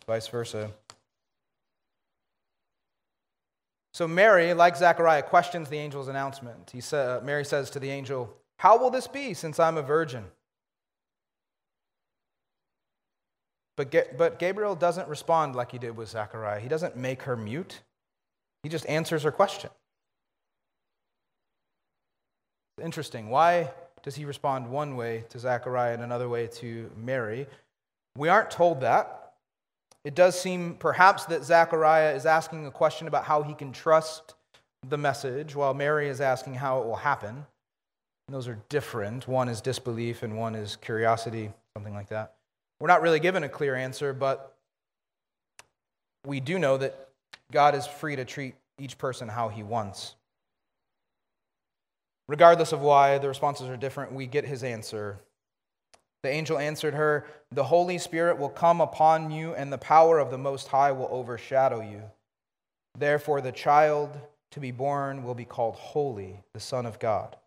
vice 0.08 0.28
versa. 0.28 0.72
So 3.93 4.08
Mary, 4.08 4.54
like 4.54 4.78
Zechariah, 4.78 5.24
questions 5.24 5.70
the 5.70 5.78
angel's 5.78 6.08
announcement. 6.08 6.70
He 6.72 6.82
sa- 6.82 7.18
uh, 7.18 7.22
Mary 7.24 7.43
says 7.43 7.70
to 7.72 7.80
the 7.80 7.89
angel, 7.89 8.34
How 8.58 8.78
will 8.78 8.89
this 8.89 9.08
be 9.08 9.34
since 9.34 9.60
I'm 9.60 9.78
a 9.78 9.82
virgin? 9.82 10.26
But, 13.76 13.91
Ga- 13.91 14.10
but 14.18 14.39
Gabriel 14.39 14.76
doesn't 14.76 15.08
respond 15.08 15.56
like 15.56 15.72
he 15.72 15.80
did 15.80 15.95
with 15.95 16.10
Zechariah. 16.10 16.60
He 16.60 16.68
doesn't 16.68 16.97
make 16.97 17.24
her 17.24 17.36
mute, 17.36 17.82
he 18.64 18.70
just 18.70 18.86
answers 18.88 19.24
her 19.24 19.32
question. 19.32 19.70
Interesting. 22.82 23.30
Why 23.30 23.72
does 24.04 24.16
he 24.16 24.24
respond 24.24 24.70
one 24.70 24.95
way 24.95 25.26
to 25.30 25.39
Zechariah 25.39 25.93
and 25.93 26.04
another 26.04 26.30
way 26.30 26.47
to 26.47 26.89
Mary? 26.95 27.47
We 28.16 28.30
aren't 28.30 28.51
told 28.51 28.82
that. 28.82 29.34
It 30.03 30.16
does 30.16 30.39
seem 30.39 30.76
perhaps 30.76 31.26
that 31.26 31.43
Zechariah 31.43 32.16
is 32.16 32.26
asking 32.26 32.66
a 32.66 32.72
question 32.72 33.07
about 33.07 33.26
how 33.26 33.43
he 33.43 33.53
can 33.53 33.72
trust 33.72 34.36
the 34.88 34.97
message, 34.97 35.55
while 35.55 35.74
Mary 35.74 36.07
is 36.07 36.22
asking 36.22 36.55
how 36.55 36.82
it 36.82 36.86
will 36.86 36.95
happen. 36.95 37.45
And 38.28 38.36
those 38.36 38.47
are 38.47 38.60
different. 38.70 39.28
One 39.28 39.49
is 39.49 39.60
disbelief, 39.60 40.24
and 40.24 40.38
one 40.38 40.55
is 40.55 40.78
curiosity, 40.78 41.51
something 41.76 41.93
like 41.93 42.10
that. 42.10 42.36
We're 42.80 42.88
not 42.88 43.01
really 43.01 43.20
given 43.20 43.43
a 43.43 43.49
clear 43.49 43.76
answer, 43.76 44.14
but 44.14 44.55
we 46.26 46.39
do 46.39 46.60
know 46.60 46.78
that 46.78 47.10
God 47.51 47.76
is 47.76 47.86
free 47.86 48.16
to 48.16 48.26
treat 48.26 48.55
each 48.78 48.97
person 48.97 49.28
how 49.28 49.49
he 49.49 49.64
wants. 49.64 50.16
Regardless 52.30 52.72
of 52.72 52.82
why 52.82 53.18
the 53.18 53.28
responses 53.28 53.68
are 53.68 53.76
different, 53.76 54.14
we 54.14 54.28
get 54.28 54.45
his 54.45 54.64
answer 54.64 55.20
the 56.24 56.30
angel 56.30 56.57
answered 56.57 56.93
her, 56.93 57.26
The 57.51 57.63
Holy 57.63 57.97
Spirit 57.97 58.38
will 58.38 58.49
come 58.49 58.82
upon 58.82 59.32
you, 59.32 59.53
and 59.53 59.72
the 59.72 59.78
power 59.78 60.20
of 60.20 60.32
the 60.32 60.38
Most 60.38 60.67
High 60.67 60.91
will 60.91 61.07
overshadow 61.11 61.82
you. 61.82 62.03
Therefore, 62.97 63.41
the 63.41 63.51
child 63.51 64.20
to 64.51 64.59
be 64.59 64.72
born 64.72 65.24
will 65.24 65.36
be 65.36 65.45
called 65.45 65.76
Holy, 65.76 66.41
the 66.53 66.59
Son 66.59 66.86
of 66.86 66.99
God. 66.99 67.38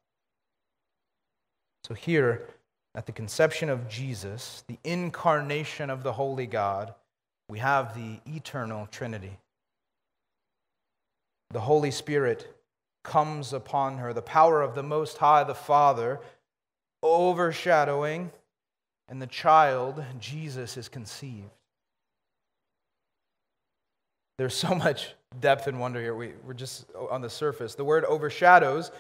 So, 1.85 1.95
here 1.95 2.47
at 2.95 3.07
the 3.07 3.13
conception 3.13 3.69
of 3.69 3.89
Jesus, 3.89 4.65
the 4.69 4.79
incarnation 4.85 5.91
of 5.91 6.03
the 6.03 6.13
Holy 6.13 6.47
God, 6.47 6.95
we 7.49 7.59
have 7.59 7.95
the 7.95 8.21
eternal 8.27 8.87
Trinity. 8.87 9.39
The 11.51 11.61
Holy 11.61 11.91
Spirit 11.91 12.57
comes 13.03 13.53
upon 13.53 13.99
her, 13.99 14.13
the 14.13 14.23
power 14.23 14.63
of 14.63 14.75
the 14.75 14.83
Most 14.83 15.19
High, 15.19 15.45
the 15.45 15.55
Father, 15.55 16.21
overshadowing, 17.03 18.31
and 19.09 19.21
the 19.21 19.27
child, 19.27 20.03
Jesus, 20.19 20.77
is 20.77 20.89
conceived. 20.89 21.51
There's 24.39 24.55
so 24.55 24.75
much 24.75 25.15
depth 25.41 25.67
and 25.67 25.79
wonder 25.79 26.01
here. 26.01 26.15
We, 26.15 26.33
we're 26.45 26.55
just 26.55 26.87
on 27.11 27.21
the 27.21 27.31
surface. 27.31 27.75
The 27.75 27.85
word 27.85 28.05
overshadows 28.05 28.91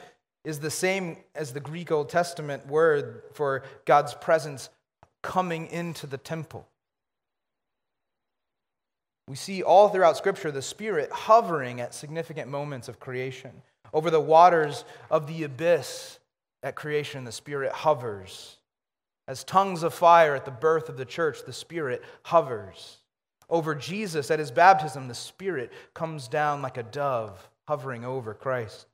is 0.44 0.58
the 0.58 0.70
same 0.70 1.16
as 1.34 1.52
the 1.52 1.60
Greek 1.60 1.90
Old 1.90 2.08
Testament 2.08 2.66
word 2.66 3.22
for 3.32 3.62
God's 3.84 4.14
presence 4.14 4.68
coming 5.22 5.66
into 5.68 6.06
the 6.06 6.18
temple. 6.18 6.66
We 9.28 9.36
see 9.36 9.62
all 9.62 9.88
throughout 9.88 10.16
Scripture 10.16 10.50
the 10.50 10.62
Spirit 10.62 11.10
hovering 11.12 11.80
at 11.80 11.94
significant 11.94 12.50
moments 12.50 12.88
of 12.88 12.98
creation. 13.00 13.62
Over 13.94 14.10
the 14.10 14.20
waters 14.20 14.84
of 15.10 15.26
the 15.26 15.44
abyss 15.44 16.18
at 16.62 16.74
creation, 16.74 17.24
the 17.24 17.32
Spirit 17.32 17.72
hovers. 17.72 18.58
As 19.28 19.44
tongues 19.44 19.82
of 19.82 19.94
fire 19.94 20.34
at 20.34 20.44
the 20.44 20.50
birth 20.50 20.88
of 20.88 20.96
the 20.96 21.04
church, 21.04 21.44
the 21.44 21.52
Spirit 21.52 22.02
hovers. 22.24 22.98
Over 23.48 23.74
Jesus 23.74 24.30
at 24.30 24.38
his 24.38 24.50
baptism, 24.50 25.08
the 25.08 25.14
Spirit 25.14 25.72
comes 25.94 26.26
down 26.26 26.62
like 26.62 26.76
a 26.76 26.82
dove, 26.82 27.48
hovering 27.68 28.04
over 28.04 28.34
Christ. 28.34 28.86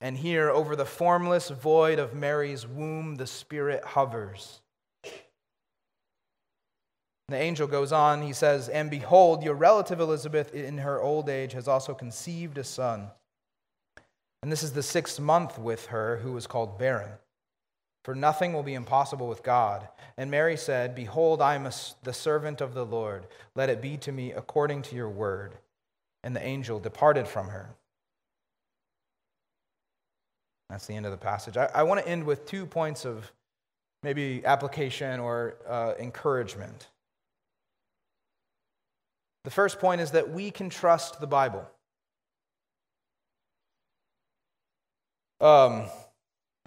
And 0.00 0.16
here, 0.16 0.48
over 0.48 0.76
the 0.76 0.86
formless 0.86 1.50
void 1.50 1.98
of 1.98 2.14
Mary's 2.14 2.66
womb, 2.66 3.16
the 3.16 3.26
Spirit 3.26 3.84
hovers. 3.84 4.60
The 7.28 7.36
angel 7.36 7.68
goes 7.68 7.92
on, 7.92 8.22
he 8.22 8.32
says, 8.32 8.68
And 8.68 8.90
behold, 8.90 9.44
your 9.44 9.54
relative 9.54 10.00
Elizabeth 10.00 10.52
in 10.52 10.78
her 10.78 11.00
old 11.00 11.28
age 11.28 11.52
has 11.52 11.68
also 11.68 11.94
conceived 11.94 12.58
a 12.58 12.64
son. 12.64 13.10
And 14.42 14.50
this 14.50 14.62
is 14.62 14.72
the 14.72 14.82
sixth 14.82 15.20
month 15.20 15.58
with 15.58 15.86
her, 15.86 16.16
who 16.18 16.32
was 16.32 16.46
called 16.46 16.78
barren. 16.78 17.12
For 18.04 18.14
nothing 18.14 18.52
will 18.52 18.62
be 18.62 18.74
impossible 18.74 19.28
with 19.28 19.42
God. 19.42 19.88
And 20.16 20.30
Mary 20.30 20.56
said, 20.56 20.94
Behold, 20.94 21.42
I 21.42 21.54
am 21.54 21.66
a, 21.66 21.72
the 22.02 22.12
servant 22.12 22.60
of 22.60 22.74
the 22.74 22.86
Lord. 22.86 23.26
Let 23.54 23.68
it 23.68 23.82
be 23.82 23.96
to 23.98 24.12
me 24.12 24.32
according 24.32 24.82
to 24.82 24.96
your 24.96 25.08
word. 25.08 25.54
And 26.24 26.34
the 26.34 26.44
angel 26.44 26.78
departed 26.78 27.28
from 27.28 27.48
her. 27.48 27.70
That's 30.70 30.86
the 30.86 30.94
end 30.94 31.04
of 31.04 31.12
the 31.12 31.18
passage. 31.18 31.56
I, 31.56 31.68
I 31.74 31.82
want 31.82 32.00
to 32.00 32.08
end 32.08 32.24
with 32.24 32.46
two 32.46 32.64
points 32.64 33.04
of 33.04 33.30
maybe 34.02 34.44
application 34.46 35.20
or 35.20 35.56
uh, 35.68 35.92
encouragement. 35.98 36.88
The 39.44 39.50
first 39.50 39.78
point 39.78 40.00
is 40.00 40.12
that 40.12 40.30
we 40.30 40.50
can 40.50 40.70
trust 40.70 41.20
the 41.20 41.26
Bible. 41.26 41.66
Um, 45.40 45.86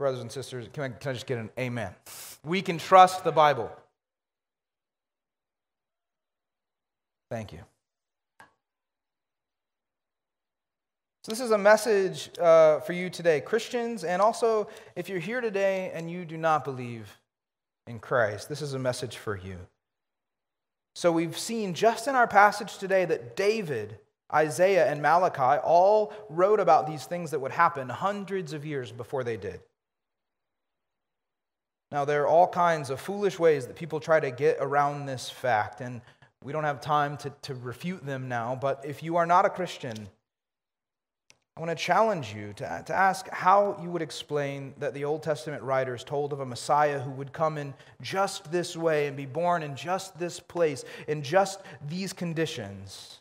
brothers 0.04 0.20
and 0.20 0.30
sisters, 0.30 0.68
can 0.74 0.84
I, 0.84 0.90
can 0.90 1.12
I 1.12 1.14
just 1.14 1.26
get 1.26 1.38
an 1.38 1.50
amen? 1.58 1.96
We 2.44 2.62
can 2.62 2.78
trust 2.78 3.24
the 3.24 3.32
Bible. 3.32 3.72
Thank 7.32 7.54
you. 7.54 7.60
So, 11.24 11.32
this 11.32 11.40
is 11.40 11.52
a 11.52 11.58
message 11.58 12.30
uh, 12.38 12.82
for 12.82 12.92
you 12.92 13.10
today, 13.10 13.40
Christians, 13.40 14.04
and 14.04 14.22
also 14.22 14.68
if 14.98 15.08
you're 15.08 15.20
here 15.20 15.40
today 15.40 15.90
and 15.94 16.12
you 16.12 16.26
do 16.26 16.36
not 16.36 16.66
believe 16.66 17.08
in 17.88 17.98
Christ, 17.98 18.50
this 18.50 18.62
is 18.62 18.74
a 18.74 18.80
message 18.80 19.16
for 19.16 19.38
you. 19.38 19.58
So, 20.96 21.14
we've 21.14 21.40
seen 21.40 21.74
just 21.74 22.10
in 22.10 22.16
our 22.16 22.28
passage 22.28 22.78
today 22.78 23.06
that 23.06 23.38
David, 23.38 24.00
Isaiah, 24.34 24.86
and 24.92 25.02
Malachi 25.02 25.62
all 25.64 26.12
wrote 26.28 26.60
about 26.60 26.88
these 26.88 27.06
things 27.06 27.32
that 27.32 27.40
would 27.40 27.54
happen 27.54 27.88
hundreds 27.88 28.52
of 28.52 28.66
years 28.66 28.92
before 28.92 29.24
they 29.24 29.38
did. 29.38 29.62
Now, 31.94 32.06
there 32.06 32.24
are 32.24 32.28
all 32.28 32.48
kinds 32.48 32.90
of 32.90 33.00
foolish 33.00 33.38
ways 33.38 33.68
that 33.68 33.76
people 33.76 34.00
try 34.00 34.20
to 34.20 34.32
get 34.32 34.58
around 34.60 35.06
this 35.06 35.30
fact, 35.30 35.80
and 35.80 36.02
we 36.44 36.52
don't 36.52 36.64
have 36.64 36.82
time 36.82 37.18
to, 37.18 37.32
to 37.44 37.54
refute 37.54 38.04
them 38.04 38.28
now, 38.28 38.58
but 38.60 38.84
if 38.84 39.04
you 39.04 39.18
are 39.18 39.28
not 39.28 39.46
a 39.46 39.50
Christian, 39.52 40.10
I 41.56 41.60
want 41.60 41.70
to 41.70 41.76
challenge 41.76 42.34
you 42.34 42.52
to, 42.54 42.84
to 42.88 42.94
ask 42.96 43.30
how 43.30 43.80
you 43.80 43.92
would 43.92 44.02
explain 44.02 44.74
that 44.80 44.96
the 44.96 45.06
Old 45.06 45.22
Testament 45.22 45.62
writers 45.62 46.04
told 46.04 46.34
of 46.34 46.40
a 46.40 46.46
Messiah 46.48 47.00
who 47.00 47.12
would 47.12 47.32
come 47.32 47.60
in 47.60 47.76
just 48.02 48.52
this 48.52 48.76
way 48.76 49.06
and 49.06 49.16
be 49.16 49.28
born 49.28 49.62
in 49.62 49.76
just 49.76 50.18
this 50.18 50.40
place, 50.40 50.84
in 51.08 51.22
just 51.22 51.62
these 51.88 52.12
conditions. 52.12 53.20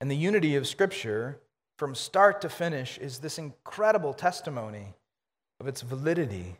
And 0.00 0.10
the 0.10 0.16
unity 0.16 0.56
of 0.56 0.66
Scripture, 0.66 1.38
from 1.76 1.94
start 1.94 2.40
to 2.40 2.48
finish, 2.48 2.96
is 2.96 3.18
this 3.18 3.38
incredible 3.38 4.14
testimony 4.14 4.94
of 5.60 5.66
its 5.66 5.82
validity. 5.82 6.56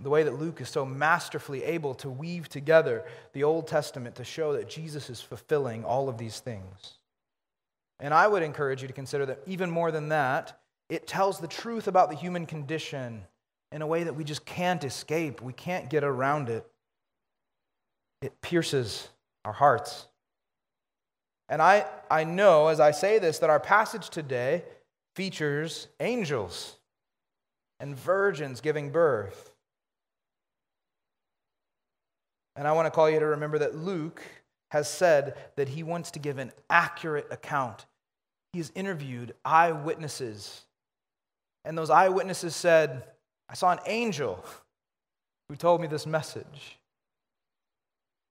The 0.00 0.10
way 0.10 0.22
that 0.22 0.38
Luke 0.38 0.60
is 0.60 0.68
so 0.68 0.84
masterfully 0.86 1.64
able 1.64 1.94
to 1.96 2.08
weave 2.08 2.48
together 2.48 3.04
the 3.32 3.44
Old 3.44 3.66
Testament 3.66 4.14
to 4.16 4.24
show 4.24 4.52
that 4.52 4.68
Jesus 4.68 5.10
is 5.10 5.20
fulfilling 5.20 5.84
all 5.84 6.08
of 6.08 6.18
these 6.18 6.38
things. 6.38 6.98
And 8.00 8.14
I 8.14 8.28
would 8.28 8.44
encourage 8.44 8.82
you 8.82 8.88
to 8.88 8.94
consider 8.94 9.26
that 9.26 9.40
even 9.46 9.70
more 9.70 9.90
than 9.90 10.10
that, 10.10 10.60
it 10.88 11.06
tells 11.06 11.40
the 11.40 11.48
truth 11.48 11.88
about 11.88 12.10
the 12.10 12.16
human 12.16 12.46
condition 12.46 13.24
in 13.72 13.82
a 13.82 13.86
way 13.86 14.04
that 14.04 14.14
we 14.14 14.24
just 14.24 14.46
can't 14.46 14.84
escape. 14.84 15.42
We 15.42 15.52
can't 15.52 15.90
get 15.90 16.04
around 16.04 16.48
it. 16.48 16.64
It 18.22 18.40
pierces 18.40 19.08
our 19.44 19.52
hearts. 19.52 20.06
And 21.48 21.60
I, 21.60 21.86
I 22.10 22.24
know 22.24 22.68
as 22.68 22.80
I 22.80 22.92
say 22.92 23.18
this 23.18 23.40
that 23.40 23.50
our 23.50 23.60
passage 23.60 24.10
today 24.10 24.64
features 25.14 25.88
angels 25.98 26.77
and 27.80 27.96
virgins 27.96 28.60
giving 28.60 28.90
birth. 28.90 29.52
And 32.56 32.66
I 32.66 32.72
want 32.72 32.86
to 32.86 32.90
call 32.90 33.08
you 33.08 33.20
to 33.20 33.26
remember 33.26 33.58
that 33.60 33.76
Luke 33.76 34.22
has 34.70 34.88
said 34.88 35.36
that 35.56 35.68
he 35.68 35.82
wants 35.82 36.10
to 36.12 36.18
give 36.18 36.38
an 36.38 36.52
accurate 36.68 37.28
account. 37.30 37.86
He 38.52 38.58
has 38.58 38.72
interviewed 38.74 39.34
eyewitnesses. 39.44 40.64
And 41.64 41.78
those 41.78 41.90
eyewitnesses 41.90 42.56
said, 42.56 43.04
I 43.48 43.54
saw 43.54 43.70
an 43.70 43.78
angel 43.86 44.44
who 45.48 45.56
told 45.56 45.80
me 45.80 45.86
this 45.86 46.06
message. 46.06 46.78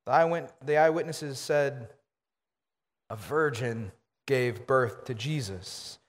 The 0.06 0.78
eyewitnesses 0.78 1.40
said, 1.40 1.90
A 3.10 3.16
virgin 3.16 3.92
gave 4.26 4.68
birth 4.68 5.06
to 5.06 5.14
Jesus. 5.14 6.00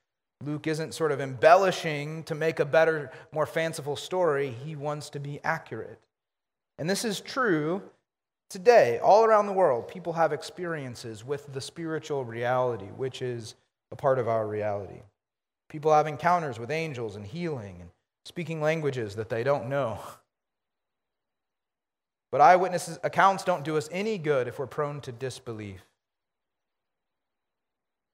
Luke 0.44 0.66
isn't 0.66 0.94
sort 0.94 1.12
of 1.12 1.20
embellishing 1.20 2.22
to 2.24 2.34
make 2.34 2.60
a 2.60 2.64
better, 2.64 3.10
more 3.32 3.46
fanciful 3.46 3.96
story. 3.96 4.50
He 4.50 4.76
wants 4.76 5.10
to 5.10 5.20
be 5.20 5.40
accurate. 5.42 5.98
And 6.78 6.88
this 6.88 7.04
is 7.04 7.20
true 7.20 7.82
Today, 8.50 8.98
all 8.98 9.24
around 9.24 9.44
the 9.44 9.52
world, 9.52 9.88
people 9.88 10.14
have 10.14 10.32
experiences 10.32 11.22
with 11.22 11.52
the 11.52 11.60
spiritual 11.60 12.24
reality, 12.24 12.86
which 12.86 13.20
is 13.20 13.54
a 13.92 13.96
part 13.96 14.18
of 14.18 14.26
our 14.26 14.46
reality. 14.46 15.02
People 15.68 15.92
have 15.92 16.06
encounters 16.06 16.58
with 16.58 16.70
angels 16.70 17.16
and 17.16 17.26
healing 17.26 17.76
and 17.80 17.90
speaking 18.24 18.62
languages 18.62 19.16
that 19.16 19.28
they 19.28 19.44
don't 19.44 19.68
know. 19.68 19.98
But 22.32 22.40
eyewitness 22.40 22.98
accounts 23.02 23.44
don't 23.44 23.64
do 23.64 23.76
us 23.76 23.88
any 23.92 24.16
good 24.16 24.48
if 24.48 24.58
we're 24.58 24.66
prone 24.66 25.02
to 25.02 25.12
disbelief. 25.12 25.82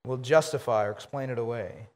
We'll 0.04 0.18
justify 0.18 0.86
or 0.86 0.90
explain 0.90 1.30
it 1.30 1.38
away. 1.38 1.86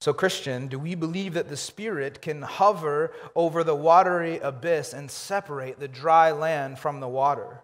So, 0.00 0.12
Christian, 0.12 0.68
do 0.68 0.78
we 0.78 0.94
believe 0.94 1.34
that 1.34 1.48
the 1.48 1.56
Spirit 1.56 2.22
can 2.22 2.42
hover 2.42 3.12
over 3.34 3.64
the 3.64 3.74
watery 3.74 4.38
abyss 4.38 4.92
and 4.92 5.10
separate 5.10 5.80
the 5.80 5.88
dry 5.88 6.30
land 6.30 6.78
from 6.78 7.00
the 7.00 7.08
water? 7.08 7.62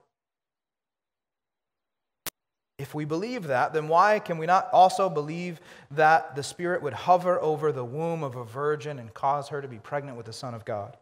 If 2.77 2.93
we 2.93 3.05
believe 3.05 3.45
that, 3.45 3.73
then 3.73 3.87
why 3.87 4.19
can 4.19 4.37
we 4.39 4.47
not 4.47 4.69
also 4.73 5.09
believe 5.09 5.61
that 5.93 6.35
the 6.35 6.43
Spirit 6.43 6.83
would 6.83 6.93
hover 6.93 7.41
over 7.41 7.71
the 7.71 7.85
womb 7.85 8.25
of 8.25 8.35
a 8.35 8.45
virgin 8.45 8.99
and 8.99 9.15
cause 9.15 9.49
her 9.49 9.63
to 9.63 9.69
be 9.69 9.79
pregnant 9.79 10.17
with 10.17 10.27
the 10.27 10.33
Son 10.33 10.55
of 10.55 10.65
God? 10.65 10.97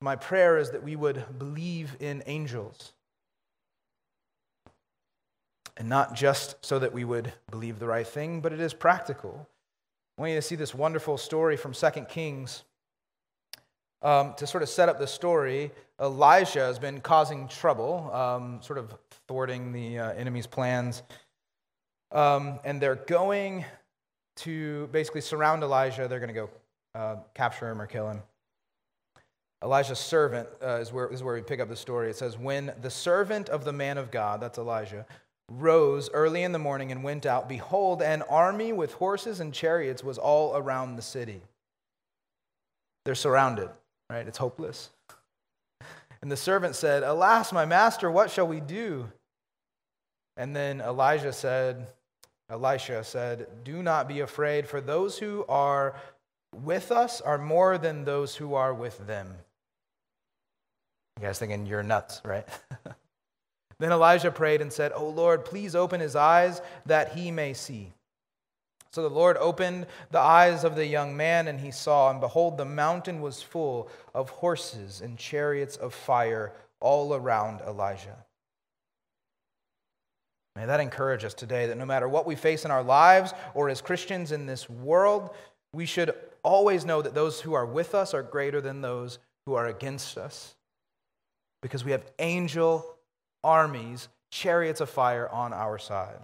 My 0.00 0.16
prayer 0.16 0.58
is 0.58 0.72
that 0.72 0.82
we 0.82 0.96
would 0.96 1.38
believe 1.38 1.96
in 2.00 2.24
angels 2.26 2.92
and 5.80 5.88
not 5.88 6.14
just 6.14 6.56
so 6.60 6.78
that 6.78 6.92
we 6.92 7.04
would 7.04 7.32
believe 7.50 7.78
the 7.78 7.86
right 7.86 8.06
thing, 8.06 8.42
but 8.42 8.52
it 8.52 8.60
is 8.60 8.74
practical. 8.74 9.48
I 10.18 10.20
want 10.20 10.32
you 10.32 10.36
to 10.36 10.42
see 10.42 10.54
this 10.54 10.74
wonderful 10.74 11.16
story 11.16 11.56
from 11.56 11.72
2 11.72 11.90
Kings 12.02 12.62
Um, 14.02 14.34
to 14.36 14.46
sort 14.46 14.62
of 14.62 14.68
set 14.68 14.88
up 14.88 14.98
the 14.98 15.06
story, 15.06 15.70
Elijah 16.00 16.60
has 16.60 16.78
been 16.78 17.00
causing 17.00 17.48
trouble, 17.48 18.10
um, 18.14 18.60
sort 18.62 18.78
of 18.78 18.94
thwarting 19.28 19.72
the 19.72 19.98
uh, 19.98 20.12
enemy's 20.12 20.46
plans. 20.46 21.02
Um, 22.12 22.60
and 22.64 22.80
they're 22.80 22.94
going 22.94 23.64
to 24.36 24.86
basically 24.88 25.20
surround 25.20 25.62
Elijah. 25.62 26.08
They're 26.08 26.18
going 26.18 26.34
to 26.34 26.40
go 26.42 26.50
uh, 26.94 27.16
capture 27.34 27.70
him 27.70 27.80
or 27.80 27.86
kill 27.86 28.08
him. 28.08 28.22
Elijah's 29.62 29.98
servant 29.98 30.48
uh, 30.62 30.78
is, 30.80 30.92
where, 30.92 31.12
is 31.12 31.22
where 31.22 31.34
we 31.34 31.42
pick 31.42 31.60
up 31.60 31.68
the 31.68 31.76
story. 31.76 32.08
It 32.08 32.16
says, 32.16 32.38
When 32.38 32.72
the 32.80 32.90
servant 32.90 33.50
of 33.50 33.64
the 33.64 33.72
man 33.72 33.98
of 33.98 34.10
God, 34.10 34.40
that's 34.40 34.56
Elijah, 34.56 35.04
rose 35.50 36.08
early 36.14 36.42
in 36.42 36.52
the 36.52 36.58
morning 36.58 36.92
and 36.92 37.02
went 37.02 37.26
out, 37.26 37.48
behold, 37.48 38.00
an 38.00 38.22
army 38.22 38.72
with 38.72 38.94
horses 38.94 39.40
and 39.40 39.52
chariots 39.52 40.04
was 40.04 40.16
all 40.16 40.56
around 40.56 40.96
the 40.96 41.02
city. 41.02 41.42
They're 43.04 43.14
surrounded, 43.14 43.68
right? 44.08 44.26
It's 44.26 44.38
hopeless. 44.38 44.90
And 46.22 46.30
the 46.30 46.36
servant 46.36 46.76
said, 46.76 47.02
Alas, 47.02 47.52
my 47.52 47.64
master, 47.64 48.10
what 48.10 48.30
shall 48.30 48.46
we 48.46 48.60
do? 48.60 49.10
And 50.36 50.54
then 50.54 50.80
Elijah 50.80 51.32
said, 51.32 51.86
Elisha 52.48 53.02
said, 53.04 53.46
Do 53.64 53.82
not 53.82 54.06
be 54.06 54.20
afraid, 54.20 54.66
for 54.66 54.80
those 54.80 55.18
who 55.18 55.44
are 55.48 55.94
with 56.54 56.92
us 56.92 57.20
are 57.20 57.38
more 57.38 57.78
than 57.78 58.04
those 58.04 58.36
who 58.36 58.54
are 58.54 58.74
with 58.74 59.06
them. 59.06 59.34
You 61.18 61.26
guys 61.26 61.38
thinking 61.38 61.66
you're 61.66 61.82
nuts, 61.82 62.20
right? 62.24 62.46
then 63.80 63.92
Elijah 63.92 64.30
prayed 64.30 64.60
and 64.60 64.72
said, 64.72 64.92
Oh 64.94 65.08
Lord, 65.08 65.44
please 65.44 65.74
open 65.74 66.00
his 66.00 66.14
eyes 66.14 66.60
that 66.86 67.12
he 67.12 67.30
may 67.30 67.54
see. 67.54 67.92
So 68.92 69.02
the 69.02 69.08
Lord 69.08 69.36
opened 69.38 69.86
the 70.10 70.18
eyes 70.18 70.64
of 70.64 70.74
the 70.74 70.86
young 70.86 71.16
man, 71.16 71.48
and 71.48 71.60
he 71.60 71.70
saw, 71.70 72.10
and 72.10 72.20
behold, 72.20 72.58
the 72.58 72.64
mountain 72.64 73.20
was 73.20 73.40
full 73.40 73.88
of 74.14 74.30
horses 74.30 75.00
and 75.00 75.16
chariots 75.16 75.76
of 75.76 75.94
fire 75.94 76.52
all 76.80 77.14
around 77.14 77.60
Elijah. 77.62 78.16
May 80.56 80.66
that 80.66 80.80
encourage 80.80 81.24
us 81.24 81.34
today 81.34 81.66
that 81.66 81.78
no 81.78 81.86
matter 81.86 82.08
what 82.08 82.26
we 82.26 82.34
face 82.34 82.64
in 82.64 82.70
our 82.70 82.82
lives 82.82 83.32
or 83.54 83.70
as 83.70 83.80
Christians 83.80 84.32
in 84.32 84.44
this 84.44 84.68
world, 84.68 85.30
we 85.72 85.86
should 85.86 86.12
always 86.42 86.84
know 86.84 87.00
that 87.00 87.14
those 87.14 87.40
who 87.40 87.54
are 87.54 87.66
with 87.66 87.94
us 87.94 88.12
are 88.12 88.22
greater 88.22 88.60
than 88.60 88.82
those 88.82 89.20
who 89.46 89.54
are 89.54 89.68
against 89.68 90.18
us. 90.18 90.56
Because 91.62 91.84
we 91.84 91.92
have 91.92 92.04
angel 92.18 92.96
armies, 93.42 94.08
chariots 94.30 94.80
of 94.80 94.90
fire 94.90 95.28
on 95.28 95.52
our 95.52 95.78
side. 95.78 96.20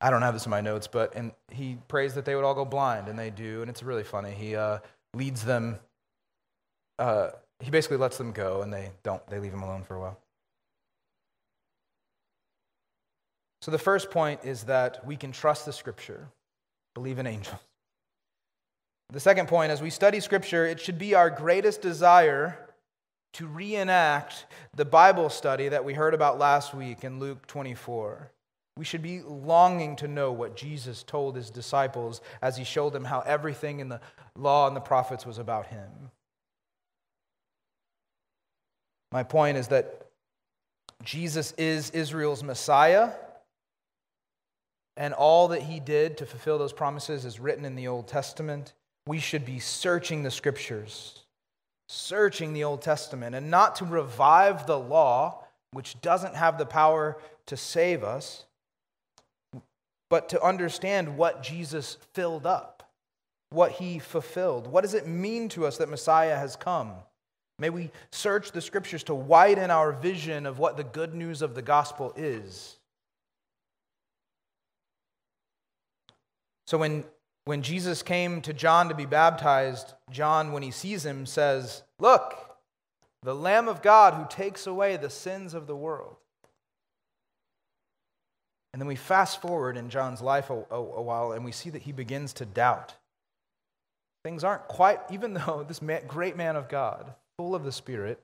I 0.00 0.10
don't 0.10 0.22
have 0.22 0.34
this 0.34 0.46
in 0.46 0.50
my 0.50 0.62
notes, 0.62 0.86
but 0.86 1.14
and 1.14 1.32
he 1.50 1.76
prays 1.88 2.14
that 2.14 2.24
they 2.24 2.34
would 2.34 2.44
all 2.44 2.54
go 2.54 2.64
blind, 2.64 3.08
and 3.08 3.18
they 3.18 3.30
do, 3.30 3.60
and 3.60 3.68
it's 3.68 3.82
really 3.82 4.02
funny. 4.02 4.32
He 4.32 4.56
uh, 4.56 4.78
leads 5.14 5.44
them. 5.44 5.78
Uh, 6.98 7.30
he 7.60 7.70
basically 7.70 7.98
lets 7.98 8.16
them 8.16 8.32
go, 8.32 8.62
and 8.62 8.72
they 8.72 8.90
don't. 9.02 9.24
They 9.28 9.38
leave 9.38 9.52
him 9.52 9.62
alone 9.62 9.82
for 9.82 9.96
a 9.96 10.00
while. 10.00 10.18
So 13.60 13.70
the 13.70 13.78
first 13.78 14.10
point 14.10 14.40
is 14.42 14.64
that 14.64 15.06
we 15.06 15.16
can 15.16 15.32
trust 15.32 15.66
the 15.66 15.72
Scripture, 15.72 16.28
believe 16.94 17.18
in 17.18 17.26
angels. 17.26 17.58
The 19.10 19.20
second 19.20 19.48
point, 19.48 19.70
as 19.70 19.82
we 19.82 19.90
study 19.90 20.20
Scripture, 20.20 20.64
it 20.64 20.80
should 20.80 20.98
be 20.98 21.14
our 21.14 21.28
greatest 21.28 21.82
desire 21.82 22.69
to 23.34 23.46
reenact 23.46 24.46
the 24.74 24.84
Bible 24.84 25.30
study 25.30 25.68
that 25.68 25.84
we 25.84 25.94
heard 25.94 26.14
about 26.14 26.38
last 26.38 26.74
week 26.74 27.04
in 27.04 27.20
Luke 27.20 27.46
24. 27.46 28.30
We 28.76 28.84
should 28.84 29.02
be 29.02 29.20
longing 29.22 29.96
to 29.96 30.08
know 30.08 30.32
what 30.32 30.56
Jesus 30.56 31.02
told 31.02 31.36
his 31.36 31.50
disciples 31.50 32.20
as 32.40 32.56
he 32.56 32.64
showed 32.64 32.92
them 32.92 33.04
how 33.04 33.20
everything 33.20 33.80
in 33.80 33.88
the 33.88 34.00
law 34.36 34.66
and 34.66 34.76
the 34.76 34.80
prophets 34.80 35.26
was 35.26 35.38
about 35.38 35.66
him. 35.66 35.90
My 39.12 39.22
point 39.22 39.58
is 39.58 39.68
that 39.68 40.06
Jesus 41.02 41.52
is 41.52 41.90
Israel's 41.90 42.42
Messiah, 42.42 43.10
and 44.96 45.14
all 45.14 45.48
that 45.48 45.62
he 45.62 45.80
did 45.80 46.18
to 46.18 46.26
fulfill 46.26 46.58
those 46.58 46.72
promises 46.72 47.24
is 47.24 47.40
written 47.40 47.64
in 47.64 47.74
the 47.74 47.88
Old 47.88 48.06
Testament. 48.06 48.74
We 49.06 49.18
should 49.18 49.44
be 49.44 49.58
searching 49.58 50.22
the 50.22 50.30
scriptures, 50.30 51.24
searching 51.92 52.52
the 52.52 52.62
Old 52.62 52.82
Testament, 52.82 53.34
and 53.34 53.50
not 53.50 53.74
to 53.76 53.84
revive 53.84 54.66
the 54.66 54.78
law, 54.78 55.44
which 55.72 56.00
doesn't 56.00 56.36
have 56.36 56.56
the 56.56 56.66
power 56.66 57.18
to 57.46 57.56
save 57.56 58.04
us 58.04 58.44
but 60.08 60.28
to 60.28 60.42
understand 60.42 61.16
what 61.16 61.42
Jesus 61.42 61.96
filled 62.12 62.44
up, 62.44 62.90
what 63.50 63.72
he 63.72 63.98
fulfilled. 63.98 64.66
What 64.66 64.82
does 64.82 64.94
it 64.94 65.06
mean 65.06 65.48
to 65.50 65.66
us 65.66 65.78
that 65.78 65.88
Messiah 65.88 66.36
has 66.36 66.56
come? 66.56 66.92
May 67.58 67.70
we 67.70 67.90
search 68.10 68.50
the 68.50 68.60
scriptures 68.60 69.04
to 69.04 69.14
widen 69.14 69.70
our 69.70 69.92
vision 69.92 70.46
of 70.46 70.58
what 70.58 70.76
the 70.76 70.84
good 70.84 71.14
news 71.14 71.42
of 71.42 71.54
the 71.54 71.62
gospel 71.62 72.12
is. 72.16 72.76
So 76.66 76.78
when, 76.78 77.04
when 77.44 77.62
Jesus 77.62 78.02
came 78.02 78.40
to 78.42 78.52
John 78.52 78.88
to 78.88 78.94
be 78.94 79.06
baptized, 79.06 79.94
John, 80.10 80.52
when 80.52 80.62
he 80.62 80.70
sees 80.70 81.04
him, 81.04 81.26
says, 81.26 81.82
Look, 81.98 82.34
the 83.22 83.34
Lamb 83.34 83.68
of 83.68 83.82
God 83.82 84.14
who 84.14 84.26
takes 84.28 84.66
away 84.66 84.96
the 84.96 85.10
sins 85.10 85.54
of 85.54 85.66
the 85.66 85.76
world. 85.76 86.16
And 88.72 88.80
then 88.80 88.86
we 88.86 88.96
fast 88.96 89.42
forward 89.42 89.76
in 89.76 89.90
John's 89.90 90.20
life 90.20 90.50
a, 90.50 90.64
a, 90.70 90.76
a, 90.76 91.02
while 91.02 91.32
and 91.32 91.44
we 91.44 91.52
see 91.52 91.70
that 91.70 91.82
he 91.82 91.92
begins 91.92 92.32
to 92.34 92.46
doubt. 92.46 92.94
Things 94.24 94.44
aren't 94.44 94.68
quite, 94.68 95.00
even 95.10 95.34
though 95.46 95.64
this 95.66 95.82
man, 95.82 96.02
great 96.06 96.36
man 96.36 96.56
of 96.56 96.68
God, 96.68 97.14
full 97.36 97.54
of 97.54 97.64
the 97.64 97.72
Spirit, 97.72 98.20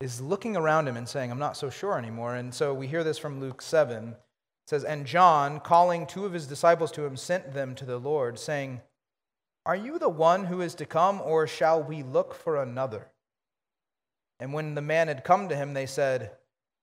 is 0.00 0.20
looking 0.20 0.56
around 0.56 0.88
him 0.88 0.96
and 0.96 1.08
saying, 1.08 1.30
I'm 1.30 1.38
not 1.38 1.56
so 1.56 1.68
sure 1.68 1.98
anymore. 1.98 2.36
And 2.36 2.54
so 2.54 2.72
we 2.72 2.86
hear 2.86 3.04
this 3.04 3.18
from 3.18 3.40
Luke 3.40 3.60
7. 3.60 4.14
Says, 4.70 4.84
And 4.84 5.04
John, 5.04 5.58
calling 5.58 6.06
two 6.06 6.24
of 6.24 6.32
his 6.32 6.46
disciples 6.46 6.92
to 6.92 7.04
him, 7.04 7.16
sent 7.16 7.54
them 7.54 7.74
to 7.74 7.84
the 7.84 7.98
Lord, 7.98 8.38
saying, 8.38 8.82
Are 9.66 9.74
you 9.74 9.98
the 9.98 10.08
one 10.08 10.44
who 10.44 10.60
is 10.60 10.76
to 10.76 10.86
come, 10.86 11.20
or 11.20 11.48
shall 11.48 11.82
we 11.82 12.04
look 12.04 12.36
for 12.36 12.62
another? 12.62 13.08
And 14.38 14.52
when 14.52 14.76
the 14.76 14.80
man 14.80 15.08
had 15.08 15.24
come 15.24 15.48
to 15.48 15.56
him, 15.56 15.74
they 15.74 15.86
said, 15.86 16.30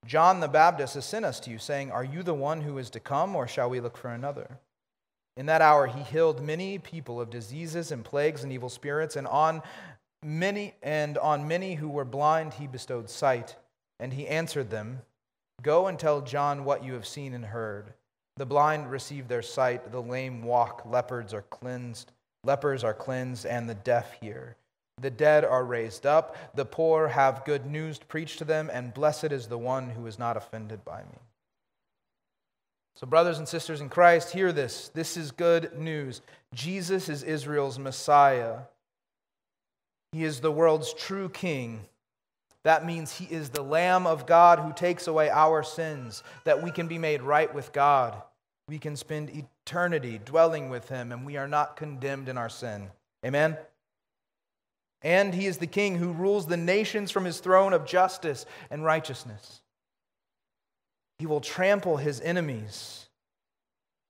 John 0.06 0.42
the 0.42 0.50
Baptist 0.50 0.96
has 0.96 1.06
sent 1.06 1.24
us 1.24 1.40
to 1.40 1.50
you, 1.50 1.58
saying, 1.58 1.90
Are 1.90 2.04
you 2.04 2.24
the 2.24 2.34
one 2.34 2.60
who 2.60 2.78
is 2.78 2.90
to 2.90 3.00
come, 3.00 3.38
or 3.38 3.48
shall 3.48 3.70
we 3.70 3.80
look 3.80 3.96
for 3.96 4.12
another? 4.12 4.60
In 5.38 5.46
that 5.46 5.62
hour 5.62 5.88
he 5.88 6.02
healed 6.02 6.44
many 6.44 6.80
people 6.80 7.22
of 7.22 7.30
diseases 7.30 7.94
and 7.94 8.04
plagues 8.04 8.44
and 8.44 8.52
evil 8.52 8.68
spirits, 8.68 9.16
and 9.16 9.28
on 9.28 9.62
many 10.22 10.76
and 10.84 11.18
on 11.18 11.48
many 11.48 11.76
who 11.76 11.88
were 11.88 12.04
blind 12.04 12.56
he 12.56 12.68
bestowed 12.68 13.10
sight. 13.10 13.56
And 13.98 14.12
he 14.12 14.28
answered 14.28 14.72
them, 14.72 15.04
Go 15.62 15.88
and 15.88 15.98
tell 15.98 16.22
John 16.22 16.64
what 16.64 16.84
you 16.84 16.94
have 16.94 17.08
seen 17.08 17.34
and 17.34 17.46
heard. 17.46 17.94
The 18.38 18.46
blind 18.46 18.92
receive 18.92 19.28
their 19.28 19.42
sight, 19.42 19.92
the 19.92 20.02
lame 20.02 20.44
walk, 20.44 20.84
lepers 20.86 21.34
are 21.34 21.42
cleansed, 21.44 22.12
lepers 22.44 22.84
are 22.84 22.94
cleansed, 22.94 23.46
and 23.46 23.68
the 23.68 23.76
deaf 23.76 24.14
hear. 24.22 24.56
The 25.00 25.10
dead 25.10 25.44
are 25.44 25.66
raised 25.66 26.06
up, 26.06 26.36
the 26.56 26.66
poor 26.66 27.08
have 27.08 27.46
good 27.46 27.66
news 27.66 27.98
preached 27.98 28.38
to 28.40 28.46
them, 28.46 28.70
and 28.72 28.94
blessed 28.94 29.32
is 29.32 29.48
the 29.48 29.58
one 29.58 29.90
who 29.90 30.06
is 30.06 30.20
not 30.20 30.38
offended 30.38 30.86
by 30.86 31.02
me. 31.02 31.20
So, 32.96 33.06
brothers 33.06 33.38
and 33.38 33.48
sisters 33.48 33.82
in 33.82 33.90
Christ, 33.90 34.32
hear 34.32 34.52
this. 34.52 34.90
This 34.90 35.18
is 35.18 35.32
good 35.32 35.78
news. 35.78 36.22
Jesus 36.54 37.10
is 37.10 37.22
Israel's 37.22 37.78
Messiah. 37.78 38.62
He 40.12 40.24
is 40.24 40.40
the 40.40 40.52
world's 40.52 40.94
true 40.94 41.30
king. 41.30 41.86
That 42.68 42.86
means 42.86 43.14
he 43.14 43.34
is 43.34 43.48
the 43.48 43.62
Lamb 43.62 44.06
of 44.06 44.26
God 44.26 44.60
who 44.60 44.74
takes 44.74 45.08
away 45.08 45.30
our 45.30 45.64
sins, 45.64 46.22
that 46.44 46.62
we 46.62 46.70
can 46.70 46.90
be 46.90 46.98
made 46.98 47.22
right 47.22 47.56
with 47.56 47.72
God. 47.72 48.22
We 48.68 48.78
can 48.78 48.98
spend 48.98 49.30
eternity 49.30 50.20
dwelling 50.26 50.70
with 50.70 50.90
him, 50.90 51.14
and 51.14 51.26
we 51.26 51.38
are 51.38 51.48
not 51.48 51.78
condemned 51.78 52.28
in 52.28 52.38
our 52.38 52.50
sin. 52.50 52.90
Amen? 53.26 53.56
And 55.02 55.34
he 55.34 55.46
is 55.46 55.60
the 55.60 55.66
king 55.66 55.96
who 55.96 56.12
rules 56.12 56.46
the 56.46 56.58
nations 56.58 57.10
from 57.10 57.24
his 57.24 57.40
throne 57.40 57.72
of 57.72 57.86
justice 57.86 58.46
and 58.70 58.84
righteousness. 58.84 59.62
He 61.20 61.26
will 61.26 61.40
trample 61.40 61.96
his 61.96 62.20
enemies. 62.20 63.08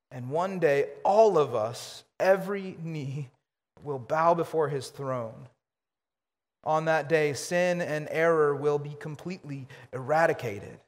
And 0.09 0.31
one 0.31 0.57
day, 0.57 0.87
all 1.03 1.37
of 1.37 1.53
us, 1.53 2.03
every 2.19 2.75
knee, 2.81 3.29
will 3.83 3.99
bow 3.99 4.33
before 4.33 4.67
his 4.67 4.87
throne. 4.87 5.47
On 6.63 6.85
that 6.85 7.07
day, 7.07 7.33
sin 7.33 7.81
and 7.81 8.07
error 8.11 8.55
will 8.55 8.79
be 8.79 8.95
completely 8.99 9.67
eradicated. 9.93 10.79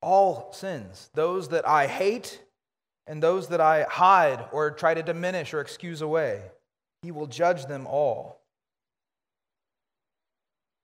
All 0.00 0.52
sins, 0.52 1.10
those 1.14 1.48
that 1.48 1.66
I 1.66 1.86
hate 1.86 2.42
and 3.06 3.22
those 3.22 3.48
that 3.48 3.60
I 3.60 3.84
hide 3.84 4.46
or 4.52 4.70
try 4.70 4.94
to 4.94 5.02
diminish 5.02 5.52
or 5.52 5.60
excuse 5.60 6.00
away 6.00 6.42
he 7.06 7.12
will 7.12 7.28
judge 7.28 7.66
them 7.66 7.86
all. 7.86 8.42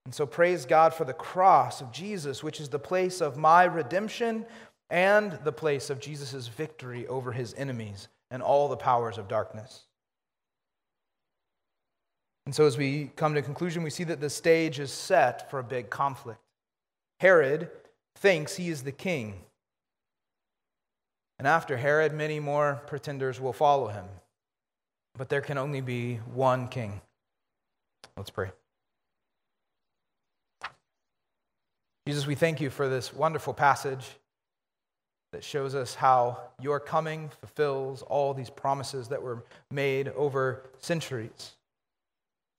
And 0.04 0.14
so 0.14 0.24
praise 0.24 0.66
God 0.66 0.94
for 0.94 1.04
the 1.04 1.12
cross 1.12 1.80
of 1.80 1.90
Jesus, 1.90 2.42
which 2.42 2.60
is 2.60 2.68
the 2.68 2.78
place 2.78 3.20
of 3.20 3.36
my 3.36 3.64
redemption 3.64 4.46
and 4.88 5.32
the 5.44 5.52
place 5.52 5.90
of 5.90 5.98
Jesus' 5.98 6.46
victory 6.46 7.08
over 7.08 7.32
his 7.32 7.54
enemies 7.54 8.06
and 8.30 8.40
all 8.40 8.68
the 8.68 8.76
powers 8.76 9.18
of 9.18 9.26
darkness. 9.26 9.86
And 12.44 12.54
so, 12.54 12.66
as 12.66 12.76
we 12.76 13.10
come 13.14 13.34
to 13.34 13.42
conclusion, 13.42 13.82
we 13.82 13.90
see 13.90 14.04
that 14.04 14.20
the 14.20 14.30
stage 14.30 14.80
is 14.80 14.90
set 14.90 15.50
for 15.50 15.60
a 15.60 15.64
big 15.64 15.90
conflict. 15.90 16.40
Herod 17.20 17.70
thinks 18.16 18.56
he 18.56 18.68
is 18.68 18.82
the 18.82 18.92
king. 18.92 19.34
And 21.38 21.46
after 21.46 21.76
Herod, 21.76 22.12
many 22.12 22.40
more 22.40 22.82
pretenders 22.86 23.40
will 23.40 23.52
follow 23.52 23.88
him. 23.88 24.04
But 25.16 25.28
there 25.28 25.40
can 25.40 25.58
only 25.58 25.80
be 25.80 26.16
one 26.34 26.68
king. 26.68 27.00
Let's 28.16 28.30
pray. 28.30 28.50
Jesus, 32.06 32.26
we 32.26 32.34
thank 32.34 32.60
you 32.60 32.70
for 32.70 32.88
this 32.88 33.14
wonderful 33.14 33.54
passage 33.54 34.16
that 35.32 35.44
shows 35.44 35.74
us 35.74 35.94
how 35.94 36.38
your 36.60 36.80
coming 36.80 37.30
fulfills 37.40 38.02
all 38.02 38.34
these 38.34 38.50
promises 38.50 39.08
that 39.08 39.22
were 39.22 39.44
made 39.70 40.08
over 40.08 40.64
centuries. 40.78 41.52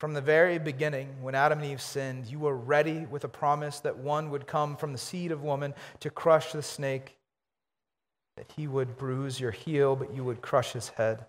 From 0.03 0.13
the 0.13 0.19
very 0.19 0.59
beginning, 0.59 1.07
when 1.21 1.33
Adam 1.33 1.59
and 1.59 1.71
Eve 1.71 1.81
sinned, 1.81 2.25
you 2.25 2.37
were 2.37 2.57
ready 2.57 3.05
with 3.05 3.23
a 3.23 3.29
promise 3.29 3.79
that 3.79 3.99
one 3.99 4.31
would 4.31 4.45
come 4.45 4.75
from 4.75 4.91
the 4.91 4.97
seed 4.97 5.31
of 5.31 5.43
woman 5.43 5.73
to 6.01 6.09
crush 6.09 6.51
the 6.51 6.61
snake, 6.61 7.15
that 8.35 8.51
he 8.53 8.67
would 8.67 8.97
bruise 8.97 9.39
your 9.39 9.51
heel, 9.51 9.95
but 9.95 10.13
you 10.13 10.25
would 10.25 10.41
crush 10.41 10.73
his 10.73 10.89
head. 10.89 11.25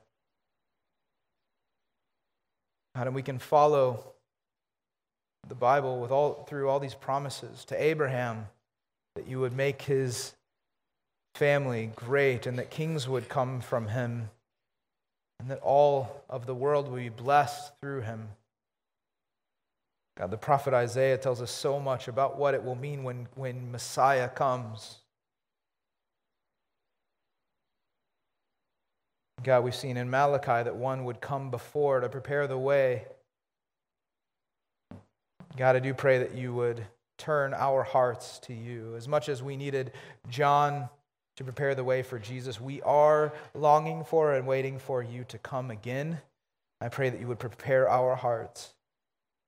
And 2.96 3.14
we 3.14 3.22
can 3.22 3.38
follow 3.38 4.12
the 5.46 5.54
Bible 5.54 6.00
with 6.00 6.10
all, 6.10 6.44
through 6.48 6.68
all 6.68 6.80
these 6.80 6.96
promises 6.96 7.64
to 7.66 7.80
Abraham 7.80 8.48
that 9.14 9.28
you 9.28 9.38
would 9.38 9.52
make 9.56 9.82
his 9.82 10.34
family 11.36 11.92
great 11.94 12.44
and 12.44 12.58
that 12.58 12.72
kings 12.72 13.08
would 13.08 13.28
come 13.28 13.60
from 13.60 13.86
him 13.86 14.30
and 15.38 15.48
that 15.48 15.60
all 15.60 16.24
of 16.28 16.46
the 16.46 16.56
world 16.56 16.90
would 16.90 16.98
be 16.98 17.08
blessed 17.08 17.70
through 17.80 18.00
him. 18.00 18.30
God, 20.16 20.30
the 20.30 20.36
prophet 20.36 20.74
Isaiah 20.74 21.18
tells 21.18 21.42
us 21.42 21.50
so 21.50 21.80
much 21.80 22.06
about 22.06 22.38
what 22.38 22.54
it 22.54 22.62
will 22.62 22.76
mean 22.76 23.02
when, 23.02 23.26
when 23.34 23.72
Messiah 23.72 24.28
comes. 24.28 24.98
God, 29.42 29.64
we've 29.64 29.74
seen 29.74 29.96
in 29.96 30.08
Malachi 30.08 30.62
that 30.62 30.76
one 30.76 31.04
would 31.04 31.20
come 31.20 31.50
before 31.50 32.00
to 32.00 32.08
prepare 32.08 32.46
the 32.46 32.56
way. 32.56 33.04
God, 35.56 35.76
I 35.76 35.80
do 35.80 35.94
pray 35.94 36.18
that 36.18 36.34
you 36.34 36.54
would 36.54 36.86
turn 37.18 37.54
our 37.54 37.82
hearts 37.82 38.38
to 38.40 38.54
you. 38.54 38.94
As 38.96 39.08
much 39.08 39.28
as 39.28 39.42
we 39.42 39.56
needed 39.56 39.92
John 40.28 40.88
to 41.36 41.44
prepare 41.44 41.74
the 41.74 41.84
way 41.84 42.02
for 42.02 42.18
Jesus, 42.18 42.60
we 42.60 42.80
are 42.82 43.32
longing 43.54 44.04
for 44.04 44.34
and 44.34 44.46
waiting 44.46 44.78
for 44.78 45.02
you 45.02 45.24
to 45.24 45.38
come 45.38 45.70
again. 45.70 46.20
I 46.80 46.88
pray 46.88 47.10
that 47.10 47.20
you 47.20 47.26
would 47.26 47.38
prepare 47.38 47.88
our 47.88 48.14
hearts. 48.14 48.73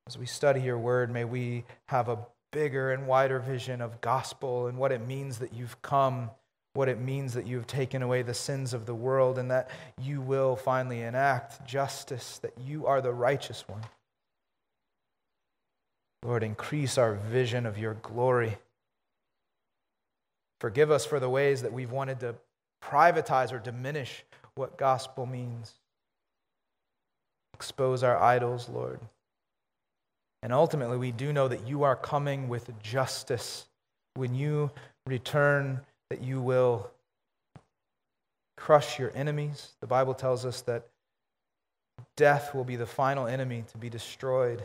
As 0.07 0.19
we 0.19 0.27
study 0.27 0.61
your 0.61 0.79
word, 0.79 1.11
may 1.11 1.25
we 1.25 1.65
have 1.87 2.09
a 2.09 2.19
bigger 2.53 2.93
and 2.93 3.07
wider 3.07 3.39
vision 3.39 3.81
of 3.81 4.01
gospel 4.01 4.67
and 4.69 4.79
what 4.79 4.93
it 4.93 5.07
means 5.07 5.39
that 5.39 5.53
you've 5.53 5.81
come 5.83 6.31
what 6.77 6.89
it 6.89 7.01
means 7.01 7.35
that 7.35 7.47
you 7.47 7.57
have 7.57 7.67
taken 7.67 8.03
away 8.03 8.23
the 8.23 8.35
sins 8.35 8.75
of 8.75 8.87
the 8.87 8.95
world 8.95 9.39
and 9.39 9.51
that 9.51 9.71
you 10.01 10.21
will 10.21 10.55
finally 10.55 11.01
enact 11.01 11.67
justice, 11.67 12.39
that 12.39 12.53
you 12.65 12.87
are 12.87 13.01
the 13.01 13.13
righteous 13.13 13.65
one. 13.67 13.81
Lord, 16.23 16.43
increase 16.43 16.99
our 16.99 17.15
vision 17.15 17.67
of 17.67 17.79
your 17.79 17.95
glory. 17.95 18.59
Forgive 20.61 20.91
us 20.91 21.07
for 21.07 21.19
the 21.19 21.31
ways 21.31 21.63
that 21.63 21.73
we've 21.73 21.91
wanted 21.91 22.21
to 22.21 22.35
privatize 22.83 23.53
or 23.53 23.59
diminish 23.59 24.25
what 24.55 24.77
gospel 24.77 25.25
means. 25.27 25.75
Expose 27.55 28.03
our 28.03 28.21
idols, 28.21 28.69
Lord. 28.69 29.01
And 30.43 30.53
ultimately, 30.53 30.97
we 30.97 31.13
do 31.13 31.33
know 31.33 31.49
that 31.49 31.67
you 31.67 31.83
are 31.83 31.97
coming 31.97 32.49
with 32.49 32.71
justice 32.83 33.67
when 34.15 34.35
you 34.35 34.71
return 35.07 35.81
that 36.11 36.23
you 36.23 36.41
will 36.41 36.91
crush 38.57 38.99
your 38.99 39.13
enemies. 39.15 39.73
The 39.81 39.87
Bible 39.87 40.15
tells 40.15 40.45
us 40.45 40.63
that 40.63 40.87
death 42.17 42.55
will 42.55 42.65
be 42.65 42.77
the 42.77 42.87
final 42.87 43.27
enemy 43.27 43.65
to 43.73 43.79
be 43.79 43.91
destroyed. 43.91 44.63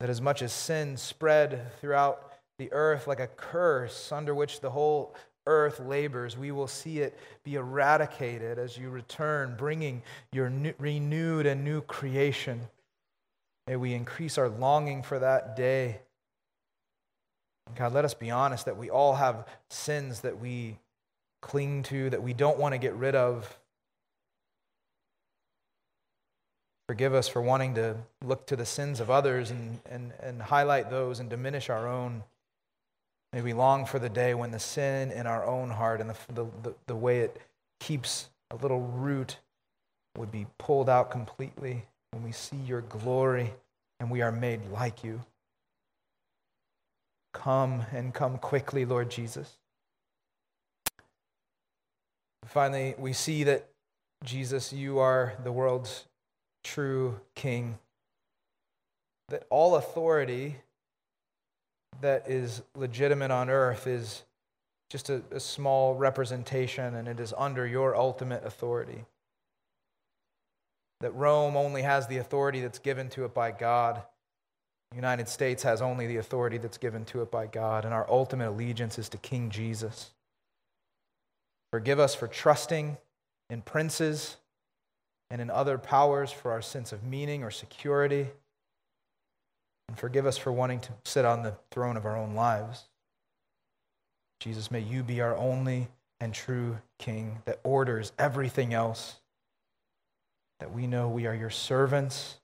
That 0.00 0.10
as 0.10 0.20
much 0.20 0.42
as 0.42 0.52
sin 0.52 0.96
spread 0.96 1.72
throughout 1.80 2.32
the 2.58 2.72
earth 2.72 3.06
like 3.06 3.20
a 3.20 3.26
curse 3.26 4.12
under 4.12 4.34
which 4.34 4.60
the 4.60 4.70
whole 4.70 5.14
earth 5.46 5.80
labors, 5.80 6.36
we 6.36 6.52
will 6.52 6.68
see 6.68 7.00
it 7.00 7.18
be 7.44 7.54
eradicated 7.54 8.58
as 8.58 8.78
you 8.78 8.90
return, 8.90 9.54
bringing 9.58 10.02
your 10.32 10.48
new, 10.48 10.74
renewed 10.78 11.46
and 11.46 11.64
new 11.64 11.80
creation. 11.82 12.60
May 13.70 13.76
we 13.76 13.94
increase 13.94 14.36
our 14.36 14.48
longing 14.48 15.04
for 15.04 15.20
that 15.20 15.54
day. 15.54 16.00
God, 17.76 17.92
let 17.92 18.04
us 18.04 18.14
be 18.14 18.28
honest 18.28 18.64
that 18.64 18.76
we 18.76 18.90
all 18.90 19.14
have 19.14 19.46
sins 19.68 20.22
that 20.22 20.40
we 20.40 20.80
cling 21.40 21.84
to, 21.84 22.10
that 22.10 22.20
we 22.20 22.32
don't 22.32 22.58
want 22.58 22.72
to 22.74 22.78
get 22.78 22.94
rid 22.94 23.14
of. 23.14 23.56
Forgive 26.88 27.14
us 27.14 27.28
for 27.28 27.40
wanting 27.40 27.76
to 27.76 27.98
look 28.24 28.44
to 28.48 28.56
the 28.56 28.66
sins 28.66 28.98
of 28.98 29.08
others 29.08 29.52
and, 29.52 29.78
and, 29.88 30.14
and 30.20 30.42
highlight 30.42 30.90
those 30.90 31.20
and 31.20 31.30
diminish 31.30 31.70
our 31.70 31.86
own. 31.86 32.24
May 33.32 33.40
we 33.40 33.52
long 33.52 33.86
for 33.86 34.00
the 34.00 34.08
day 34.08 34.34
when 34.34 34.50
the 34.50 34.58
sin 34.58 35.12
in 35.12 35.28
our 35.28 35.46
own 35.46 35.70
heart 35.70 36.00
and 36.00 36.10
the, 36.10 36.16
the, 36.34 36.44
the, 36.64 36.74
the 36.88 36.96
way 36.96 37.20
it 37.20 37.40
keeps 37.78 38.30
a 38.50 38.56
little 38.56 38.80
root 38.80 39.36
would 40.18 40.32
be 40.32 40.48
pulled 40.58 40.88
out 40.88 41.12
completely 41.12 41.84
when 42.12 42.22
we 42.22 42.32
see 42.32 42.56
your 42.56 42.80
glory 42.82 43.52
and 43.98 44.10
we 44.10 44.22
are 44.22 44.32
made 44.32 44.60
like 44.70 45.04
you. 45.04 45.20
Come 47.32 47.84
and 47.92 48.12
come 48.12 48.38
quickly, 48.38 48.84
Lord 48.84 49.10
Jesus. 49.10 49.56
Finally, 52.46 52.94
we 52.98 53.12
see 53.12 53.44
that 53.44 53.68
Jesus, 54.24 54.72
you 54.72 54.98
are 54.98 55.34
the 55.44 55.52
world's 55.52 56.06
true 56.64 57.20
king. 57.34 57.78
That 59.28 59.46
all 59.50 59.76
authority 59.76 60.56
that 62.00 62.28
is 62.28 62.62
legitimate 62.74 63.30
on 63.30 63.48
earth 63.48 63.86
is 63.86 64.24
just 64.88 65.10
a, 65.10 65.22
a, 65.30 65.38
small 65.38 65.94
representation 65.94 66.94
and 66.94 67.06
it 67.06 67.20
is 67.20 67.32
under 67.36 67.66
your 67.66 67.96
ultimate 67.96 68.44
authority. 68.44 69.04
That 71.00 71.14
Rome 71.14 71.56
only 71.56 71.82
has 71.82 72.06
the 72.06 72.18
authority 72.18 72.60
that's 72.60 72.78
given 72.78 73.08
to 73.10 73.24
it 73.24 73.34
by 73.34 73.52
God. 73.52 74.02
The 74.90 74.96
United 74.96 75.28
States 75.28 75.62
has 75.62 75.80
only 75.80 76.06
the 76.06 76.16
authority 76.16 76.58
that's 76.58 76.78
given 76.78 77.04
to 77.06 77.22
it 77.22 77.30
by 77.30 77.46
God, 77.46 77.84
and 77.84 77.94
our 77.94 78.06
ultimate 78.10 78.48
allegiance 78.48 78.98
is 78.98 79.08
to 79.10 79.18
King 79.18 79.50
Jesus. 79.50 80.10
Forgive 81.72 82.00
us 82.00 82.14
for 82.14 82.26
trusting 82.26 82.96
in 83.48 83.62
princes 83.62 84.36
and 85.30 85.40
in 85.40 85.48
other 85.48 85.78
powers 85.78 86.32
for 86.32 86.50
our 86.50 86.60
sense 86.60 86.92
of 86.92 87.04
meaning 87.04 87.44
or 87.44 87.50
security. 87.50 88.26
And 89.88 89.98
forgive 89.98 90.26
us 90.26 90.36
for 90.36 90.52
wanting 90.52 90.80
to 90.80 90.92
sit 91.04 91.24
on 91.24 91.42
the 91.42 91.54
throne 91.70 91.96
of 91.96 92.04
our 92.04 92.16
own 92.16 92.34
lives. 92.34 92.84
Jesus, 94.40 94.70
may 94.70 94.80
you 94.80 95.02
be 95.02 95.20
our 95.20 95.36
only 95.36 95.88
and 96.20 96.34
true 96.34 96.78
King 96.98 97.38
that 97.44 97.60
orders 97.62 98.12
everything 98.18 98.74
else. 98.74 99.16
That 100.60 100.72
we 100.72 100.86
know 100.86 101.08
we 101.08 101.26
are 101.26 101.34
your 101.34 101.50
servants 101.50 102.36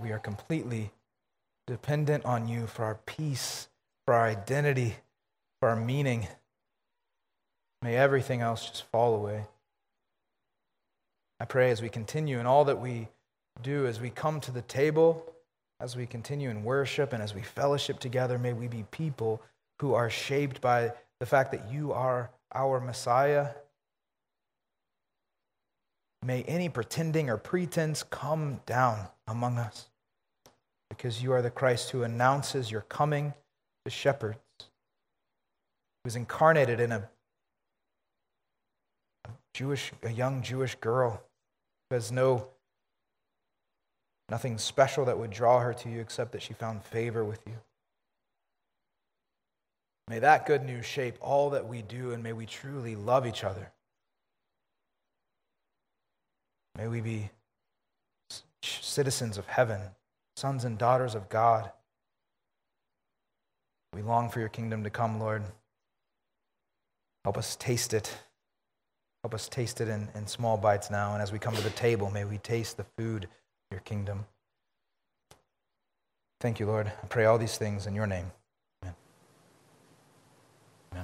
we 0.00 0.12
are 0.12 0.18
completely 0.18 0.90
dependent 1.66 2.24
on 2.24 2.48
you 2.48 2.66
for 2.66 2.84
our 2.84 2.96
peace, 3.06 3.68
for 4.04 4.14
our 4.14 4.26
identity, 4.26 4.96
for 5.60 5.70
our 5.70 5.76
meaning. 5.76 6.28
May 7.82 7.96
everything 7.96 8.40
else 8.40 8.68
just 8.68 8.82
fall 8.90 9.14
away. 9.14 9.46
I 11.40 11.44
pray 11.46 11.70
as 11.70 11.82
we 11.82 11.88
continue 11.88 12.38
in 12.38 12.46
all 12.46 12.64
that 12.66 12.80
we 12.80 13.08
do, 13.62 13.86
as 13.86 14.00
we 14.00 14.10
come 14.10 14.40
to 14.40 14.50
the 14.50 14.62
table, 14.62 15.24
as 15.80 15.96
we 15.96 16.06
continue 16.06 16.50
in 16.50 16.64
worship, 16.64 17.12
and 17.12 17.22
as 17.22 17.34
we 17.34 17.42
fellowship 17.42 17.98
together, 17.98 18.38
may 18.38 18.52
we 18.52 18.68
be 18.68 18.84
people 18.90 19.42
who 19.80 19.94
are 19.94 20.10
shaped 20.10 20.60
by 20.60 20.92
the 21.20 21.26
fact 21.26 21.50
that 21.52 21.70
you 21.70 21.92
are 21.92 22.30
our 22.54 22.80
Messiah. 22.80 23.48
May 26.24 26.42
any 26.44 26.70
pretending 26.70 27.28
or 27.28 27.36
pretense 27.36 28.02
come 28.02 28.60
down 28.64 29.08
among 29.28 29.58
us 29.58 29.90
because 30.88 31.22
you 31.22 31.32
are 31.32 31.42
the 31.42 31.50
Christ 31.50 31.90
who 31.90 32.02
announces 32.02 32.70
your 32.70 32.80
coming 32.82 33.34
to 33.84 33.90
shepherds, 33.90 34.38
who's 36.02 36.16
incarnated 36.16 36.80
in 36.80 36.92
a, 36.92 37.08
a 39.26 39.28
Jewish, 39.52 39.92
a 40.02 40.10
young 40.10 40.40
Jewish 40.40 40.76
girl 40.76 41.22
who 41.90 41.96
has 41.96 42.10
no 42.10 42.46
nothing 44.30 44.56
special 44.56 45.04
that 45.04 45.18
would 45.18 45.30
draw 45.30 45.60
her 45.60 45.74
to 45.74 45.90
you 45.90 46.00
except 46.00 46.32
that 46.32 46.40
she 46.40 46.54
found 46.54 46.82
favor 46.84 47.22
with 47.22 47.40
you. 47.46 47.54
May 50.08 50.20
that 50.20 50.46
good 50.46 50.64
news 50.64 50.86
shape 50.86 51.18
all 51.20 51.50
that 51.50 51.68
we 51.68 51.82
do, 51.82 52.12
and 52.12 52.22
may 52.22 52.32
we 52.32 52.46
truly 52.46 52.96
love 52.96 53.26
each 53.26 53.44
other. 53.44 53.70
May 56.76 56.88
we 56.88 57.00
be 57.00 57.30
citizens 58.62 59.38
of 59.38 59.46
heaven, 59.46 59.80
sons 60.36 60.64
and 60.64 60.78
daughters 60.78 61.14
of 61.14 61.28
God. 61.28 61.70
We 63.92 64.02
long 64.02 64.28
for 64.28 64.40
your 64.40 64.48
kingdom 64.48 64.82
to 64.84 64.90
come, 64.90 65.20
Lord. 65.20 65.44
Help 67.24 67.38
us 67.38 67.56
taste 67.56 67.94
it. 67.94 68.12
Help 69.22 69.34
us 69.34 69.48
taste 69.48 69.80
it 69.80 69.88
in, 69.88 70.08
in 70.14 70.26
small 70.26 70.56
bites 70.56 70.90
now. 70.90 71.14
And 71.14 71.22
as 71.22 71.32
we 71.32 71.38
come 71.38 71.54
to 71.54 71.62
the 71.62 71.70
table, 71.70 72.10
may 72.10 72.24
we 72.24 72.38
taste 72.38 72.76
the 72.76 72.86
food 72.98 73.24
of 73.24 73.30
your 73.70 73.80
kingdom. 73.80 74.26
Thank 76.40 76.60
you, 76.60 76.66
Lord. 76.66 76.88
I 76.88 77.06
pray 77.06 77.24
all 77.24 77.38
these 77.38 77.56
things 77.56 77.86
in 77.86 77.94
your 77.94 78.06
name. 78.06 78.32